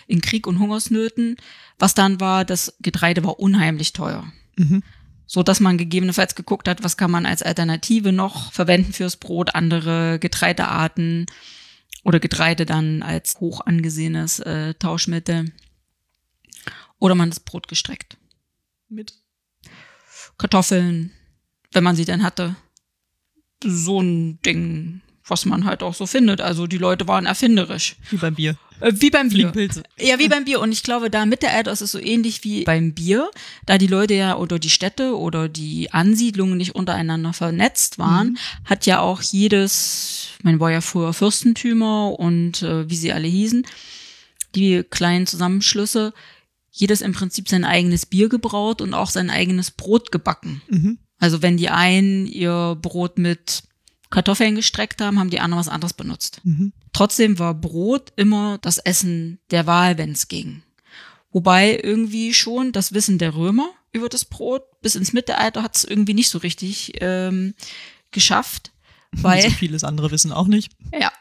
in 0.08 0.20
Krieg 0.22 0.46
und 0.46 0.58
Hungersnöten. 0.58 1.36
Was 1.78 1.94
dann 1.94 2.20
war, 2.20 2.44
das 2.44 2.76
Getreide 2.80 3.24
war 3.24 3.40
unheimlich 3.40 3.92
teuer. 3.92 4.32
Mhm. 4.56 4.82
So 5.26 5.42
dass 5.42 5.60
man 5.60 5.78
gegebenenfalls 5.78 6.34
geguckt 6.34 6.68
hat, 6.68 6.84
was 6.84 6.96
kann 6.96 7.10
man 7.10 7.26
als 7.26 7.42
Alternative 7.42 8.12
noch 8.12 8.52
verwenden 8.52 8.92
fürs 8.92 9.16
Brot, 9.16 9.54
andere 9.54 10.18
Getreidearten 10.18 11.26
oder 12.04 12.20
Getreide 12.20 12.66
dann 12.66 13.02
als 13.02 13.40
hoch 13.40 13.62
angesehenes 13.62 14.38
äh, 14.40 14.74
Tauschmittel. 14.74 15.52
Oder 16.98 17.14
man 17.14 17.30
das 17.30 17.40
Brot 17.40 17.68
gestreckt. 17.68 18.16
Mit. 18.88 19.14
Kartoffeln, 20.38 21.12
wenn 21.72 21.84
man 21.84 21.96
sie 21.96 22.04
denn 22.04 22.22
hatte. 22.22 22.56
So 23.64 24.00
ein 24.00 24.40
Ding, 24.42 25.00
was 25.26 25.46
man 25.46 25.64
halt 25.64 25.82
auch 25.82 25.94
so 25.94 26.06
findet. 26.06 26.40
Also 26.40 26.66
die 26.66 26.78
Leute 26.78 27.08
waren 27.08 27.26
erfinderisch. 27.26 27.96
Wie 28.10 28.16
beim 28.16 28.34
Bier. 28.34 28.56
Äh, 28.80 28.92
wie 28.96 29.10
beim 29.10 29.28
Bier. 29.28 29.52
Ja, 29.98 30.18
wie 30.18 30.28
beim 30.28 30.44
Bier. 30.44 30.60
Und 30.60 30.72
ich 30.72 30.82
glaube, 30.82 31.10
da 31.10 31.26
mit 31.26 31.42
der 31.42 31.50
Erde 31.50 31.70
ist 31.70 31.80
es 31.80 31.92
so 31.92 31.98
ähnlich 31.98 32.44
wie 32.44 32.64
beim 32.64 32.92
Bier, 32.94 33.30
da 33.66 33.78
die 33.78 33.86
Leute 33.86 34.14
ja 34.14 34.36
oder 34.36 34.58
die 34.58 34.70
Städte 34.70 35.16
oder 35.16 35.48
die 35.48 35.92
Ansiedlungen 35.92 36.56
nicht 36.56 36.74
untereinander 36.74 37.32
vernetzt 37.32 37.98
waren, 37.98 38.38
hat 38.64 38.86
ja 38.86 39.00
auch 39.00 39.22
jedes, 39.22 40.28
man 40.42 40.60
war 40.60 40.70
ja 40.70 40.80
früher 40.80 41.12
Fürstentümer 41.12 42.18
und 42.18 42.62
äh, 42.62 42.88
wie 42.88 42.96
sie 42.96 43.12
alle 43.12 43.28
hießen, 43.28 43.66
die 44.54 44.82
kleinen 44.82 45.26
Zusammenschlüsse, 45.26 46.12
jedes 46.70 47.00
im 47.00 47.12
Prinzip 47.12 47.48
sein 47.48 47.64
eigenes 47.64 48.06
Bier 48.06 48.28
gebraut 48.28 48.80
und 48.80 48.94
auch 48.94 49.10
sein 49.10 49.30
eigenes 49.30 49.70
Brot 49.70 50.10
gebacken. 50.10 50.60
Mhm. 50.68 50.98
Also 51.18 51.40
wenn 51.40 51.56
die 51.56 51.70
einen 51.70 52.26
ihr 52.26 52.76
Brot 52.80 53.18
mit 53.18 53.62
Kartoffeln 54.10 54.56
gestreckt 54.56 55.00
haben, 55.00 55.18
haben 55.18 55.30
die 55.30 55.40
anderen 55.40 55.60
was 55.60 55.68
anderes 55.68 55.92
benutzt. 55.92 56.40
Mhm. 56.44 56.72
Trotzdem 56.94 57.38
war 57.38 57.54
Brot 57.54 58.12
immer 58.16 58.58
das 58.58 58.78
Essen 58.78 59.40
der 59.50 59.66
Wahl, 59.66 59.98
wenn 59.98 60.12
es 60.12 60.28
ging. 60.28 60.62
Wobei 61.32 61.78
irgendwie 61.82 62.32
schon 62.32 62.70
das 62.72 62.94
Wissen 62.94 63.18
der 63.18 63.34
Römer 63.34 63.68
über 63.92 64.08
das 64.08 64.24
Brot 64.24 64.62
bis 64.80 64.94
ins 64.94 65.12
Mittelalter 65.12 65.62
hat 65.62 65.76
es 65.76 65.84
irgendwie 65.84 66.14
nicht 66.14 66.28
so 66.28 66.38
richtig 66.38 66.92
ähm, 67.00 67.54
geschafft. 68.12 68.70
Weil, 69.10 69.42
so 69.42 69.50
vieles 69.50 69.84
andere 69.84 70.10
wissen 70.10 70.32
auch 70.32 70.46
nicht. 70.46 70.72
ja, 70.92 71.12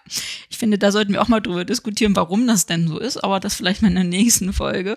ich 0.49 0.57
finde, 0.57 0.79
da 0.79 0.91
sollten 0.91 1.13
wir 1.13 1.21
auch 1.21 1.27
mal 1.27 1.41
drüber 1.41 1.65
diskutieren, 1.65 2.15
warum 2.15 2.47
das 2.47 2.65
denn 2.65 2.87
so 2.87 2.97
ist, 2.97 3.23
aber 3.23 3.39
das 3.39 3.55
vielleicht 3.55 3.81
mal 3.81 3.89
in 3.89 3.95
der 3.95 4.03
nächsten 4.03 4.53
Folge. 4.53 4.95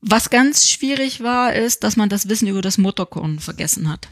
Was 0.00 0.30
ganz 0.30 0.68
schwierig 0.70 1.22
war, 1.22 1.54
ist, 1.54 1.84
dass 1.84 1.96
man 1.96 2.08
das 2.08 2.28
Wissen 2.28 2.48
über 2.48 2.62
das 2.62 2.78
Mutterkorn 2.78 3.40
vergessen 3.40 3.90
hat. 3.90 4.08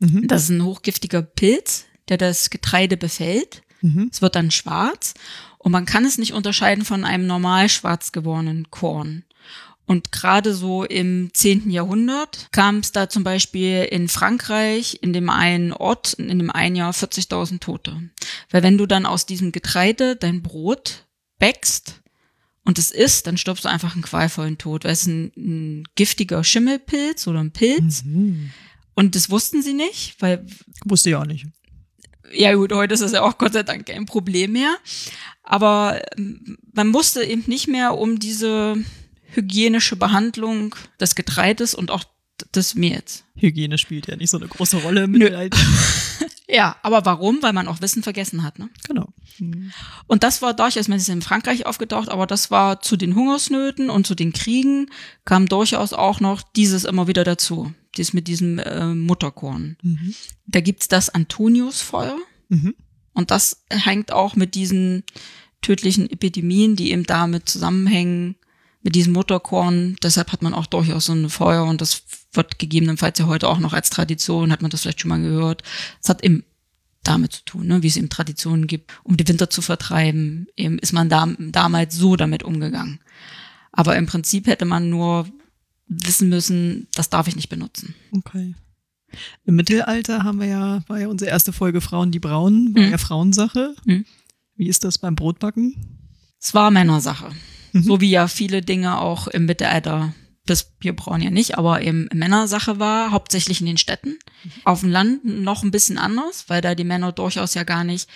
Mhm. 0.00 0.26
Das 0.26 0.44
ist 0.44 0.50
ein 0.50 0.64
hochgiftiger 0.64 1.22
Pilz, 1.22 1.86
der 2.08 2.18
das 2.18 2.50
Getreide 2.50 2.96
befällt. 2.96 3.62
Mhm. 3.84 4.08
Es 4.10 4.22
wird 4.22 4.34
dann 4.34 4.50
schwarz 4.50 5.14
und 5.58 5.70
man 5.72 5.84
kann 5.84 6.04
es 6.04 6.18
nicht 6.18 6.32
unterscheiden 6.32 6.84
von 6.84 7.04
einem 7.04 7.26
normal 7.26 7.68
schwarz 7.68 8.12
gewordenen 8.12 8.70
Korn. 8.70 9.24
Und 9.86 10.12
gerade 10.12 10.54
so 10.54 10.84
im 10.84 11.28
10. 11.34 11.70
Jahrhundert 11.70 12.48
kam 12.52 12.78
es 12.78 12.92
da 12.92 13.10
zum 13.10 13.22
Beispiel 13.22 13.84
in 13.84 14.08
Frankreich, 14.08 14.98
in 15.02 15.12
dem 15.12 15.28
einen 15.28 15.74
Ort, 15.74 16.14
in 16.14 16.38
dem 16.38 16.50
einen 16.50 16.76
Jahr 16.76 16.92
40.000 16.92 17.60
Tote. 17.60 18.10
Weil 18.50 18.62
wenn 18.62 18.78
du 18.78 18.86
dann 18.86 19.04
aus 19.04 19.26
diesem 19.26 19.52
Getreide 19.52 20.16
dein 20.16 20.42
Brot 20.42 21.06
bäckst 21.38 22.00
und 22.64 22.78
es 22.78 22.90
isst, 22.90 23.26
dann 23.26 23.36
stirbst 23.36 23.66
du 23.66 23.68
einfach 23.68 23.92
einen 23.92 24.02
qualvollen 24.02 24.56
Tod. 24.56 24.84
Weil 24.84 24.92
es 24.92 25.02
ist 25.02 25.08
ein, 25.08 25.32
ein 25.36 25.84
giftiger 25.96 26.42
Schimmelpilz 26.42 27.26
oder 27.26 27.40
ein 27.40 27.52
Pilz. 27.52 28.04
Mhm. 28.04 28.52
Und 28.94 29.16
das 29.16 29.28
wussten 29.28 29.62
sie 29.62 29.74
nicht, 29.74 30.16
weil 30.20 30.46
Wusste 30.86 31.10
ich 31.10 31.16
auch 31.16 31.26
nicht. 31.26 31.46
Ja 32.34 32.54
gut, 32.54 32.72
heute 32.72 32.94
ist 32.94 33.00
es 33.00 33.12
ja 33.12 33.22
auch 33.22 33.38
Gott 33.38 33.52
sei 33.52 33.62
Dank 33.62 33.86
kein 33.86 34.06
Problem 34.06 34.52
mehr. 34.52 34.76
Aber 35.42 36.00
ähm, 36.16 36.58
man 36.72 36.88
musste 36.88 37.22
eben 37.22 37.44
nicht 37.46 37.68
mehr 37.68 37.96
um 37.98 38.18
diese 38.18 38.76
hygienische 39.32 39.96
Behandlung 39.96 40.74
des 41.00 41.14
Getreides 41.14 41.74
und 41.74 41.90
auch 41.90 42.04
des 42.54 42.74
Mehls. 42.74 43.24
Hygiene 43.36 43.78
spielt 43.78 44.06
ja 44.06 44.16
nicht 44.16 44.30
so 44.30 44.38
eine 44.38 44.48
große 44.48 44.78
Rolle 44.78 45.04
im 45.04 45.12
Mittelalter. 45.12 45.58
Ja, 46.46 46.76
aber 46.82 47.06
warum? 47.06 47.42
Weil 47.42 47.54
man 47.54 47.68
auch 47.68 47.80
Wissen 47.80 48.02
vergessen 48.02 48.42
hat. 48.42 48.58
Ne? 48.58 48.68
Genau. 48.86 49.08
Mhm. 49.38 49.72
Und 50.06 50.22
das 50.22 50.42
war 50.42 50.52
durchaus, 50.52 50.88
man 50.88 50.98
ist 50.98 51.08
in 51.08 51.22
Frankreich 51.22 51.64
aufgetaucht, 51.64 52.10
aber 52.10 52.26
das 52.26 52.50
war 52.50 52.80
zu 52.82 52.96
den 52.96 53.14
Hungersnöten 53.14 53.88
und 53.88 54.06
zu 54.06 54.14
den 54.14 54.32
Kriegen 54.32 54.90
kam 55.24 55.48
durchaus 55.48 55.94
auch 55.94 56.20
noch 56.20 56.42
dieses 56.42 56.84
immer 56.84 57.06
wieder 57.08 57.24
dazu. 57.24 57.72
Dies 57.96 58.12
mit 58.12 58.28
diesem 58.28 58.58
äh, 58.58 58.94
Mutterkorn. 58.94 59.76
Mhm. 59.82 60.14
Da 60.46 60.60
gibt's 60.60 60.88
das 60.88 61.10
Antoniusfeuer. 61.10 62.18
Mhm. 62.48 62.74
Und 63.12 63.30
das 63.30 63.64
hängt 63.70 64.12
auch 64.12 64.36
mit 64.36 64.54
diesen 64.54 65.04
tödlichen 65.62 66.10
Epidemien, 66.10 66.76
die 66.76 66.90
eben 66.90 67.04
damit 67.04 67.48
zusammenhängen, 67.48 68.36
mit 68.82 68.94
diesem 68.94 69.14
Mutterkorn. 69.14 69.96
Deshalb 70.02 70.30
hat 70.30 70.42
man 70.42 70.54
auch 70.54 70.66
durchaus 70.66 71.06
so 71.06 71.14
ein 71.14 71.30
Feuer 71.30 71.64
und 71.64 71.80
das 71.80 72.02
wird 72.32 72.58
gegebenenfalls 72.58 73.18
ja 73.18 73.26
heute 73.26 73.48
auch 73.48 73.58
noch 73.58 73.72
als 73.72 73.90
Tradition, 73.90 74.52
hat 74.52 74.62
man 74.62 74.70
das 74.70 74.82
vielleicht 74.82 75.00
schon 75.00 75.08
mal 75.08 75.22
gehört. 75.22 75.62
Es 76.02 76.08
hat 76.08 76.22
eben 76.22 76.44
damit 77.02 77.32
zu 77.32 77.44
tun, 77.44 77.66
ne, 77.66 77.82
wie 77.82 77.86
es 77.86 77.96
eben 77.96 78.08
Traditionen 78.08 78.66
gibt, 78.66 78.92
um 79.04 79.16
den 79.16 79.28
Winter 79.28 79.50
zu 79.50 79.62
vertreiben, 79.62 80.46
eben 80.56 80.78
ist 80.78 80.92
man 80.92 81.08
da, 81.08 81.28
damals 81.38 81.94
so 81.94 82.16
damit 82.16 82.42
umgegangen. 82.42 83.00
Aber 83.72 83.96
im 83.96 84.06
Prinzip 84.06 84.46
hätte 84.46 84.64
man 84.64 84.88
nur 84.88 85.26
wissen 85.86 86.28
müssen, 86.28 86.88
das 86.94 87.10
darf 87.10 87.28
ich 87.28 87.36
nicht 87.36 87.48
benutzen. 87.48 87.94
Okay. 88.12 88.54
Im 89.44 89.56
Mittelalter 89.56 90.24
haben 90.24 90.40
wir 90.40 90.48
ja, 90.48 90.82
war 90.88 90.98
ja 91.00 91.08
unsere 91.08 91.30
erste 91.30 91.52
Folge 91.52 91.80
Frauen, 91.80 92.10
die 92.10 92.18
brauen, 92.20 92.74
war 92.74 92.82
Mhm. 92.84 92.90
ja 92.90 92.98
Frauensache. 92.98 93.74
Mhm. 93.84 94.04
Wie 94.56 94.68
ist 94.68 94.84
das 94.84 94.98
beim 94.98 95.14
Brotbacken? 95.14 95.98
Es 96.40 96.54
war 96.54 96.70
Männersache. 96.70 97.30
Mhm. 97.72 97.82
So 97.82 98.00
wie 98.00 98.10
ja 98.10 98.26
viele 98.28 98.60
Dinge 98.62 98.98
auch 98.98 99.28
im 99.28 99.46
Mittelalter, 99.46 100.14
das 100.46 100.64
Bierbrauen 100.78 101.22
ja 101.22 101.30
nicht, 101.30 101.56
aber 101.56 101.80
eben 101.82 102.08
Männersache 102.12 102.78
war, 102.78 103.12
hauptsächlich 103.12 103.60
in 103.60 103.66
den 103.66 103.78
Städten. 103.78 104.18
Auf 104.64 104.80
dem 104.80 104.90
Land 104.90 105.24
noch 105.24 105.62
ein 105.62 105.70
bisschen 105.70 105.96
anders, 105.96 106.44
weil 106.48 106.60
da 106.60 106.74
die 106.74 106.84
Männer 106.84 107.12
durchaus 107.12 107.54
ja 107.54 107.62
gar 107.64 107.84
nicht 107.84 108.08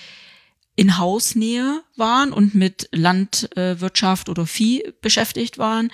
in 0.74 0.98
Hausnähe 0.98 1.82
waren 1.96 2.32
und 2.32 2.54
mit 2.54 2.88
Landwirtschaft 2.92 4.28
oder 4.28 4.46
Vieh 4.46 4.82
beschäftigt 5.00 5.58
waren. 5.58 5.90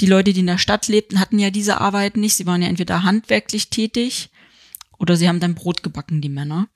Die 0.00 0.06
Leute, 0.06 0.32
die 0.32 0.40
in 0.40 0.46
der 0.46 0.58
Stadt 0.58 0.88
lebten, 0.88 1.20
hatten 1.20 1.38
ja 1.38 1.50
diese 1.50 1.80
Arbeit 1.80 2.16
nicht. 2.16 2.36
Sie 2.36 2.46
waren 2.46 2.62
ja 2.62 2.68
entweder 2.68 3.02
handwerklich 3.02 3.70
tätig 3.70 4.30
oder 4.98 5.16
sie 5.16 5.28
haben 5.28 5.40
dann 5.40 5.54
Brot 5.54 5.82
gebacken, 5.82 6.20
die 6.20 6.28
Männer. 6.28 6.68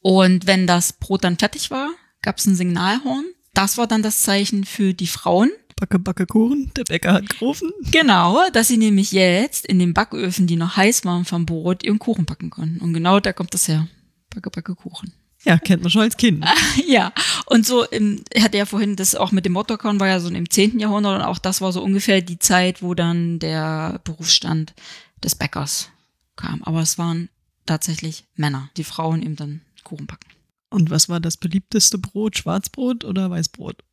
Und 0.00 0.46
wenn 0.46 0.66
das 0.66 0.92
Brot 0.92 1.24
dann 1.24 1.38
fertig 1.38 1.70
war, 1.70 1.90
gab 2.20 2.38
es 2.38 2.46
ein 2.46 2.56
Signalhorn. 2.56 3.24
Das 3.54 3.78
war 3.78 3.86
dann 3.86 4.02
das 4.02 4.22
Zeichen 4.22 4.64
für 4.64 4.92
die 4.92 5.06
Frauen. 5.06 5.50
Backe, 5.76 5.98
Backe, 5.98 6.26
Kuchen, 6.26 6.72
der 6.76 6.84
Bäcker 6.84 7.14
hat 7.14 7.28
gerufen. 7.28 7.72
Genau, 7.90 8.48
dass 8.52 8.68
sie 8.68 8.76
nämlich 8.76 9.12
jetzt 9.12 9.66
in 9.66 9.78
den 9.78 9.94
Backöfen, 9.94 10.46
die 10.46 10.56
noch 10.56 10.76
heiß 10.76 11.04
waren 11.04 11.24
vom 11.24 11.46
Brot, 11.46 11.82
ihren 11.84 11.98
Kuchen 11.98 12.26
backen 12.26 12.50
konnten. 12.50 12.80
Und 12.80 12.94
genau 12.94 13.20
da 13.20 13.32
kommt 13.32 13.54
das 13.54 13.68
her. 13.68 13.88
Backe, 14.30 14.50
Backe, 14.50 14.74
Kuchen. 14.74 15.12
Ja, 15.44 15.58
kennt 15.58 15.82
man 15.82 15.90
schon 15.90 16.02
als 16.02 16.16
Kind. 16.16 16.44
ja, 16.86 17.12
und 17.46 17.66
so, 17.66 17.84
im, 17.84 18.22
er 18.30 18.44
hatte 18.44 18.56
ja 18.56 18.66
vorhin 18.66 18.96
das 18.96 19.14
auch 19.14 19.32
mit 19.32 19.44
dem 19.44 19.52
Mottokorn, 19.52 20.00
war 20.00 20.08
ja 20.08 20.20
so 20.20 20.28
im 20.28 20.48
10. 20.48 20.78
Jahrhundert 20.80 21.16
und 21.16 21.26
auch 21.26 21.38
das 21.38 21.60
war 21.60 21.72
so 21.72 21.82
ungefähr 21.82 22.22
die 22.22 22.38
Zeit, 22.38 22.82
wo 22.82 22.94
dann 22.94 23.38
der 23.38 24.00
Berufsstand 24.04 24.74
des 25.22 25.34
Bäckers 25.34 25.90
kam. 26.36 26.62
Aber 26.62 26.80
es 26.80 26.98
waren 26.98 27.28
tatsächlich 27.66 28.24
Männer, 28.36 28.70
die 28.76 28.84
Frauen 28.84 29.22
eben 29.22 29.36
dann 29.36 29.60
Kuchen 29.84 30.06
backen. 30.06 30.30
Und 30.70 30.90
was 30.90 31.08
war 31.08 31.20
das 31.20 31.36
beliebteste 31.36 31.98
Brot? 31.98 32.36
Schwarzbrot 32.38 33.04
oder 33.04 33.30
Weißbrot? 33.30 33.84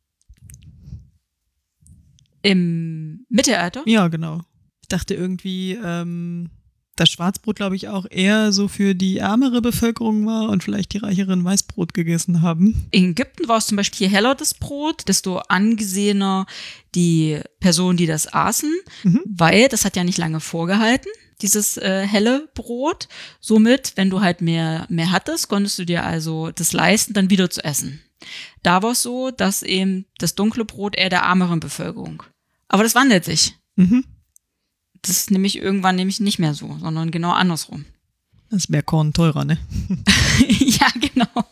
Im 2.42 3.24
Mittelalter? 3.28 3.82
Ja, 3.86 4.08
genau. 4.08 4.42
Ich 4.80 4.88
dachte 4.88 5.14
irgendwie, 5.14 5.78
ähm, 5.82 6.50
das 7.02 7.10
Schwarzbrot, 7.10 7.56
glaube 7.56 7.74
ich, 7.76 7.88
auch 7.88 8.06
eher 8.08 8.52
so 8.52 8.68
für 8.68 8.94
die 8.94 9.18
ärmere 9.18 9.60
Bevölkerung 9.60 10.24
war 10.26 10.48
und 10.48 10.62
vielleicht 10.62 10.92
die 10.92 10.98
reicheren 10.98 11.44
Weißbrot 11.44 11.94
gegessen 11.94 12.42
haben. 12.42 12.86
In 12.92 13.10
Ägypten 13.10 13.48
war 13.48 13.58
es 13.58 13.66
zum 13.66 13.76
Beispiel, 13.76 14.06
je 14.06 14.12
heller 14.12 14.34
das 14.34 14.54
Brot, 14.54 15.08
desto 15.08 15.38
angesehener 15.38 16.46
die 16.94 17.40
Personen, 17.60 17.96
die 17.96 18.06
das 18.06 18.32
aßen, 18.32 18.72
Mhm. 19.02 19.20
weil 19.26 19.68
das 19.68 19.84
hat 19.84 19.96
ja 19.96 20.04
nicht 20.04 20.18
lange 20.18 20.40
vorgehalten, 20.40 21.10
dieses 21.40 21.76
äh, 21.76 22.06
helle 22.06 22.48
Brot. 22.54 23.08
Somit, 23.40 23.92
wenn 23.96 24.10
du 24.10 24.20
halt 24.20 24.40
mehr, 24.40 24.86
mehr 24.88 25.10
hattest, 25.10 25.48
konntest 25.48 25.78
du 25.80 25.84
dir 25.84 26.04
also 26.04 26.50
das 26.52 26.72
leisten, 26.72 27.14
dann 27.14 27.30
wieder 27.30 27.50
zu 27.50 27.64
essen. 27.64 28.00
Da 28.62 28.82
war 28.82 28.92
es 28.92 29.02
so, 29.02 29.32
dass 29.32 29.64
eben 29.64 30.04
das 30.18 30.36
dunkle 30.36 30.64
Brot 30.64 30.94
eher 30.96 31.08
der 31.10 31.22
ärmeren 31.22 31.58
Bevölkerung. 31.58 32.22
Aber 32.68 32.84
das 32.84 32.94
wandelt 32.94 33.24
sich. 33.24 33.56
Mhm. 33.74 34.04
Das 35.02 35.10
ist 35.10 35.30
nämlich 35.30 35.56
irgendwann 35.56 35.96
nämlich 35.96 36.20
nicht 36.20 36.38
mehr 36.38 36.54
so, 36.54 36.78
sondern 36.80 37.10
genau 37.10 37.32
andersrum. 37.32 37.84
Das 38.50 38.64
ist 38.64 38.70
mehr 38.70 38.82
Korn 38.82 39.12
teurer, 39.12 39.44
ne? 39.44 39.58
ja, 40.48 40.88
genau. 41.00 41.44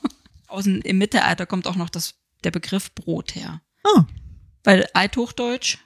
Aus 0.46 0.64
dem, 0.64 0.80
Im 0.82 0.98
Mittelalter 0.98 1.46
kommt 1.46 1.66
auch 1.66 1.76
noch 1.76 1.90
das, 1.90 2.14
der 2.44 2.50
Begriff 2.50 2.94
Brot 2.94 3.34
her. 3.34 3.60
Ah, 3.84 4.04
Weil 4.64 4.86
Althochdeutsch 4.94 5.78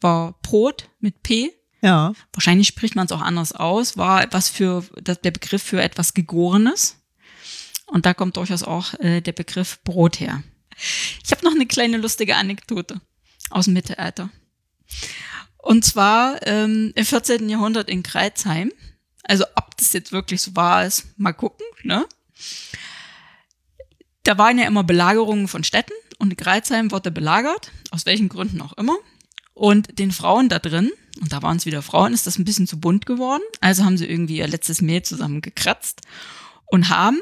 war 0.00 0.34
Brot 0.42 0.90
mit 1.00 1.22
P. 1.22 1.52
ja. 1.80 2.12
Wahrscheinlich 2.32 2.68
spricht 2.68 2.94
man 2.94 3.06
es 3.06 3.12
auch 3.12 3.20
anders 3.20 3.52
aus, 3.52 3.96
war 3.96 4.26
was 4.32 4.48
für 4.48 4.84
das, 5.02 5.20
der 5.20 5.30
Begriff 5.30 5.62
für 5.62 5.82
etwas 5.82 6.14
Gegorenes. 6.14 6.96
Und 7.86 8.04
da 8.04 8.12
kommt 8.12 8.36
durchaus 8.36 8.62
auch 8.62 8.94
äh, 9.00 9.20
der 9.20 9.32
Begriff 9.32 9.82
Brot 9.82 10.20
her. 10.20 10.42
Ich 11.24 11.30
habe 11.32 11.44
noch 11.44 11.54
eine 11.54 11.66
kleine 11.66 11.96
lustige 11.96 12.36
Anekdote 12.36 13.00
aus 13.50 13.64
dem 13.64 13.74
Mittelalter. 13.74 14.30
Und 15.58 15.84
zwar 15.84 16.46
ähm, 16.46 16.92
im 16.94 17.04
14. 17.04 17.48
Jahrhundert 17.48 17.88
in 17.88 18.02
Kreuzheim. 18.02 18.72
Also 19.24 19.44
ob 19.56 19.76
das 19.76 19.92
jetzt 19.92 20.12
wirklich 20.12 20.40
so 20.40 20.56
war, 20.56 20.86
ist 20.86 21.06
mal 21.18 21.32
gucken. 21.32 21.66
Ne? 21.82 22.06
Da 24.24 24.38
waren 24.38 24.58
ja 24.58 24.66
immer 24.66 24.84
Belagerungen 24.84 25.48
von 25.48 25.64
Städten 25.64 25.92
und 26.18 26.36
Kreuzheim 26.36 26.90
wurde 26.90 27.10
belagert, 27.10 27.70
aus 27.90 28.06
welchen 28.06 28.28
Gründen 28.28 28.60
auch 28.60 28.72
immer. 28.74 28.96
Und 29.54 29.98
den 29.98 30.12
Frauen 30.12 30.48
da 30.48 30.58
drin, 30.58 30.90
und 31.20 31.32
da 31.32 31.42
waren 31.42 31.56
es 31.56 31.66
wieder 31.66 31.82
Frauen, 31.82 32.12
ist 32.14 32.26
das 32.26 32.38
ein 32.38 32.44
bisschen 32.44 32.66
zu 32.68 32.78
bunt 32.78 33.06
geworden. 33.06 33.42
Also 33.60 33.84
haben 33.84 33.98
sie 33.98 34.06
irgendwie 34.06 34.38
ihr 34.38 34.46
letztes 34.46 34.80
Mehl 34.80 35.02
zusammengekratzt 35.02 36.02
und 36.66 36.90
haben 36.90 37.18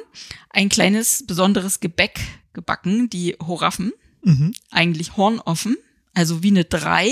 ein 0.51 0.69
kleines 0.69 1.25
besonderes 1.27 1.81
Gebäck 1.81 2.21
gebacken, 2.53 3.09
die 3.11 3.37
Horaffen, 3.41 3.93
Mhm. 4.23 4.55
eigentlich 4.73 5.17
hornoffen, 5.17 5.77
also 6.13 6.43
wie 6.43 6.49
eine 6.51 6.65
Drei, 6.65 7.11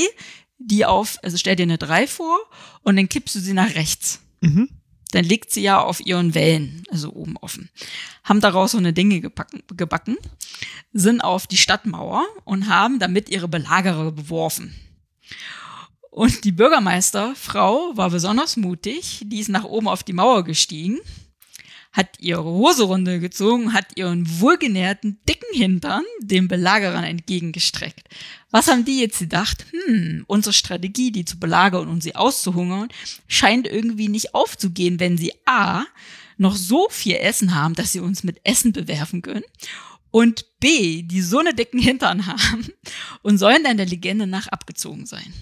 die 0.59 0.85
auf, 0.85 1.19
also 1.23 1.37
stell 1.37 1.57
dir 1.57 1.65
eine 1.65 1.79
Drei 1.79 2.07
vor 2.07 2.39
und 2.83 2.97
dann 2.97 3.09
kippst 3.09 3.35
du 3.35 3.41
sie 3.41 3.53
nach 3.53 3.75
rechts. 3.75 4.21
Mhm. 4.41 4.69
Dann 5.13 5.25
liegt 5.25 5.53
sie 5.53 5.63
ja 5.63 5.81
auf 5.81 6.05
ihren 6.05 6.35
Wellen, 6.35 6.83
also 6.91 7.13
oben 7.13 7.37
offen. 7.37 7.71
Haben 8.25 8.41
daraus 8.41 8.73
so 8.73 8.79
eine 8.79 8.93
Dinge 8.93 9.21
gebacken, 9.21 9.63
gebacken, 9.77 10.17
sind 10.93 11.21
auf 11.21 11.47
die 11.47 11.57
Stadtmauer 11.57 12.25
und 12.45 12.69
haben 12.69 12.99
damit 12.99 13.29
ihre 13.29 13.47
Belagerer 13.47 14.11
beworfen. 14.11 14.75
Und 16.11 16.45
die 16.45 16.53
Bürgermeisterfrau 16.53 17.97
war 17.97 18.11
besonders 18.11 18.57
mutig, 18.57 19.23
die 19.25 19.41
ist 19.41 19.49
nach 19.49 19.65
oben 19.65 19.89
auf 19.89 20.03
die 20.03 20.13
Mauer 20.13 20.45
gestiegen, 20.45 21.01
hat 21.95 22.19
ihre 22.19 22.45
Hose 22.45 22.83
runtergezogen, 22.83 23.73
hat 23.73 23.97
ihren 23.97 24.41
wohlgenährten, 24.41 25.19
dicken 25.29 25.57
Hintern 25.57 26.03
den 26.21 26.49
Belagerern 26.49 27.05
entgegengestreckt. 27.05 28.09
Was 28.51 28.67
haben 28.67 28.85
die 28.85 29.01
jetzt 29.01 29.21
gedacht? 29.21 29.65
Hm, 29.71 30.25
unsere 30.27 30.53
Strategie, 30.53 31.13
die 31.13 31.25
zu 31.25 31.39
belagern 31.39 31.89
und 31.89 32.03
sie 32.03 32.17
auszuhungern, 32.17 32.89
scheint 33.29 33.69
irgendwie 33.69 34.09
nicht 34.09 34.35
aufzugehen, 34.35 34.99
wenn 34.99 35.17
sie 35.17 35.33
A, 35.47 35.85
noch 36.37 36.57
so 36.57 36.89
viel 36.91 37.15
Essen 37.15 37.55
haben, 37.55 37.75
dass 37.75 37.93
sie 37.93 38.01
uns 38.01 38.25
mit 38.25 38.41
Essen 38.43 38.73
bewerfen 38.73 39.23
können 39.23 39.45
und 40.11 40.47
B, 40.59 41.03
die 41.03 41.23
so 41.23 41.39
eine 41.39 41.55
dicken 41.55 41.79
Hintern 41.79 42.27
haben 42.27 42.69
und 43.23 43.39
sollen 43.39 43.63
dann 43.63 43.77
der 43.77 43.87
Legende 43.87 44.27
nach 44.27 44.49
abgezogen 44.49 45.07
sein. 45.07 45.33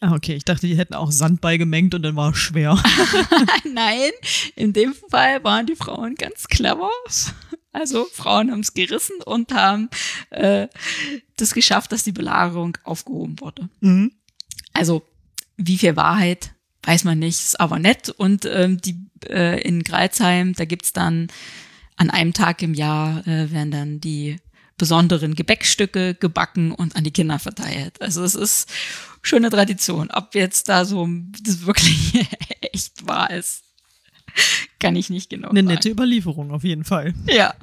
Ah, 0.00 0.14
okay. 0.14 0.34
Ich 0.34 0.44
dachte, 0.44 0.66
die 0.66 0.76
hätten 0.76 0.94
auch 0.94 1.10
Sand 1.10 1.40
beigemengt 1.40 1.94
und 1.94 2.02
dann 2.02 2.16
war 2.16 2.30
es 2.30 2.38
schwer. 2.38 2.82
Nein, 3.72 4.10
in 4.54 4.72
dem 4.72 4.94
Fall 5.10 5.42
waren 5.42 5.66
die 5.66 5.76
Frauen 5.76 6.14
ganz 6.16 6.48
clever. 6.48 6.90
Also 7.72 8.06
Frauen 8.12 8.50
haben 8.50 8.60
es 8.60 8.74
gerissen 8.74 9.20
und 9.24 9.52
haben 9.52 9.88
äh, 10.30 10.68
das 11.36 11.54
geschafft, 11.54 11.92
dass 11.92 12.04
die 12.04 12.12
Belagerung 12.12 12.76
aufgehoben 12.84 13.40
wurde. 13.40 13.68
Mhm. 13.80 14.12
Also 14.72 15.02
wie 15.56 15.78
viel 15.78 15.96
Wahrheit, 15.96 16.52
weiß 16.82 17.04
man 17.04 17.18
nicht, 17.18 17.40
ist 17.40 17.60
aber 17.60 17.78
nett. 17.78 18.10
Und 18.10 18.44
ähm, 18.44 18.80
die 18.80 18.96
äh, 19.28 19.60
in 19.62 19.82
Greizheim, 19.82 20.54
da 20.54 20.64
gibt's 20.64 20.92
dann 20.92 21.28
an 21.96 22.10
einem 22.10 22.34
Tag 22.34 22.62
im 22.62 22.74
Jahr 22.74 23.26
äh, 23.26 23.50
werden 23.50 23.70
dann 23.70 24.00
die 24.00 24.36
besonderen 24.78 25.34
Gebäckstücke 25.34 26.14
gebacken 26.14 26.72
und 26.72 26.96
an 26.96 27.04
die 27.04 27.10
Kinder 27.10 27.38
verteilt. 27.38 28.00
Also 28.02 28.22
es 28.22 28.34
ist 28.34 28.70
schon 29.26 29.38
eine 29.38 29.50
Tradition. 29.50 30.10
Ob 30.10 30.34
jetzt 30.34 30.68
da 30.68 30.84
so 30.84 31.08
das 31.42 31.66
wirklich 31.66 32.14
echt 32.72 33.06
wahr 33.06 33.30
ist, 33.30 33.62
kann 34.80 34.96
ich 34.96 35.10
nicht 35.10 35.30
genau 35.30 35.48
Eine 35.50 35.60
sagen. 35.60 35.66
nette 35.68 35.90
Überlieferung 35.90 36.50
auf 36.50 36.64
jeden 36.64 36.84
Fall. 36.84 37.14
Ja. 37.28 37.54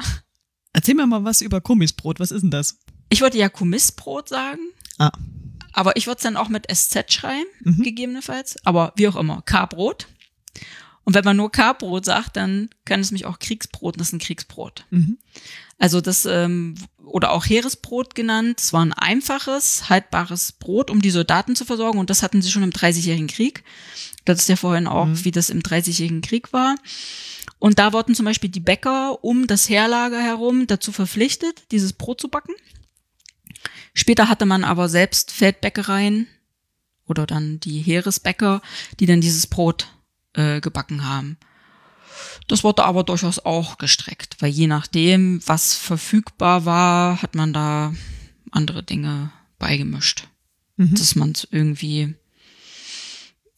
Erzähl 0.73 0.95
mir 0.95 1.05
mal 1.05 1.23
was 1.23 1.41
über 1.41 1.61
Kummisbrot. 1.61 2.19
Was 2.19 2.31
ist 2.31 2.41
denn 2.41 2.51
das? 2.51 2.79
Ich 3.09 3.21
wollte 3.21 3.37
ja 3.37 3.49
Kummissbrot 3.49 4.27
sagen. 4.29 4.59
Ah. 4.97 5.11
Aber 5.71 5.95
ich 5.97 6.07
würde 6.07 6.17
es 6.17 6.23
dann 6.23 6.37
auch 6.37 6.49
mit 6.49 6.65
SZ 6.71 7.11
schreiben, 7.13 7.45
Mhm. 7.61 7.83
gegebenenfalls. 7.83 8.57
Aber 8.65 8.93
wie 8.95 9.07
auch 9.07 9.15
immer, 9.15 9.41
K-Brot. 9.43 10.07
Und 11.05 11.15
wenn 11.15 11.25
man 11.25 11.35
nur 11.37 11.51
K-Brot 11.51 12.05
sagt, 12.05 12.37
dann 12.37 12.69
kann 12.85 13.01
es 13.01 13.11
mich 13.11 13.25
auch 13.25 13.39
Kriegsbrot, 13.39 13.99
das 13.99 14.07
ist 14.07 14.13
ein 14.13 14.19
Kriegsbrot. 14.19 14.85
Mhm. 14.89 15.17
Also 15.77 15.99
das, 15.99 16.25
ähm, 16.25 16.75
oder 17.03 17.31
auch 17.31 17.45
Heeresbrot 17.45 18.15
genannt, 18.15 18.61
es 18.61 18.71
war 18.71 18.85
ein 18.85 18.93
einfaches, 18.93 19.89
haltbares 19.89 20.53
Brot, 20.53 20.89
um 20.89 21.01
die 21.01 21.09
Soldaten 21.11 21.55
zu 21.57 21.65
versorgen. 21.65 21.99
Und 21.99 22.09
das 22.09 22.23
hatten 22.23 22.41
sie 22.41 22.51
schon 22.51 22.63
im 22.63 22.71
Dreißigjährigen 22.71 23.27
Krieg. 23.27 23.63
Das 24.23 24.39
ist 24.39 24.47
ja 24.47 24.55
vorhin 24.55 24.87
auch, 24.87 25.07
Mhm. 25.07 25.25
wie 25.25 25.31
das 25.31 25.49
im 25.49 25.61
Dreißigjährigen 25.61 26.21
Krieg 26.21 26.53
war. 26.53 26.75
Und 27.59 27.79
da 27.79 27.91
wurden 27.91 28.15
zum 28.15 28.25
Beispiel 28.25 28.49
die 28.49 28.61
Bäcker 28.61 29.23
um 29.25 29.47
das 29.47 29.67
Heerlager 29.67 30.21
herum 30.21 30.67
dazu 30.67 30.93
verpflichtet, 30.93 31.63
dieses 31.71 31.91
Brot 31.91 32.21
zu 32.21 32.29
backen. 32.29 32.53
Später 33.93 34.29
hatte 34.29 34.45
man 34.45 34.63
aber 34.63 34.87
selbst 34.87 35.31
Feldbäckereien 35.31 36.27
oder 37.05 37.25
dann 37.25 37.59
die 37.59 37.81
Heeresbäcker, 37.81 38.61
die 38.99 39.05
dann 39.05 39.21
dieses 39.21 39.47
Brot 39.47 39.87
äh, 40.33 40.61
gebacken 40.61 41.05
haben. 41.07 41.37
Das 42.47 42.63
wurde 42.63 42.83
aber 42.83 43.03
durchaus 43.03 43.39
auch 43.39 43.77
gestreckt, 43.77 44.37
weil 44.41 44.49
je 44.49 44.67
nachdem, 44.67 45.41
was 45.47 45.75
verfügbar 45.75 46.65
war, 46.65 47.21
hat 47.21 47.35
man 47.35 47.53
da 47.53 47.93
andere 48.51 48.83
Dinge 48.83 49.31
beigemischt, 49.59 50.27
Mhm. 50.77 50.95
dass 50.95 51.15
man 51.15 51.31
es 51.31 51.47
irgendwie 51.51 52.15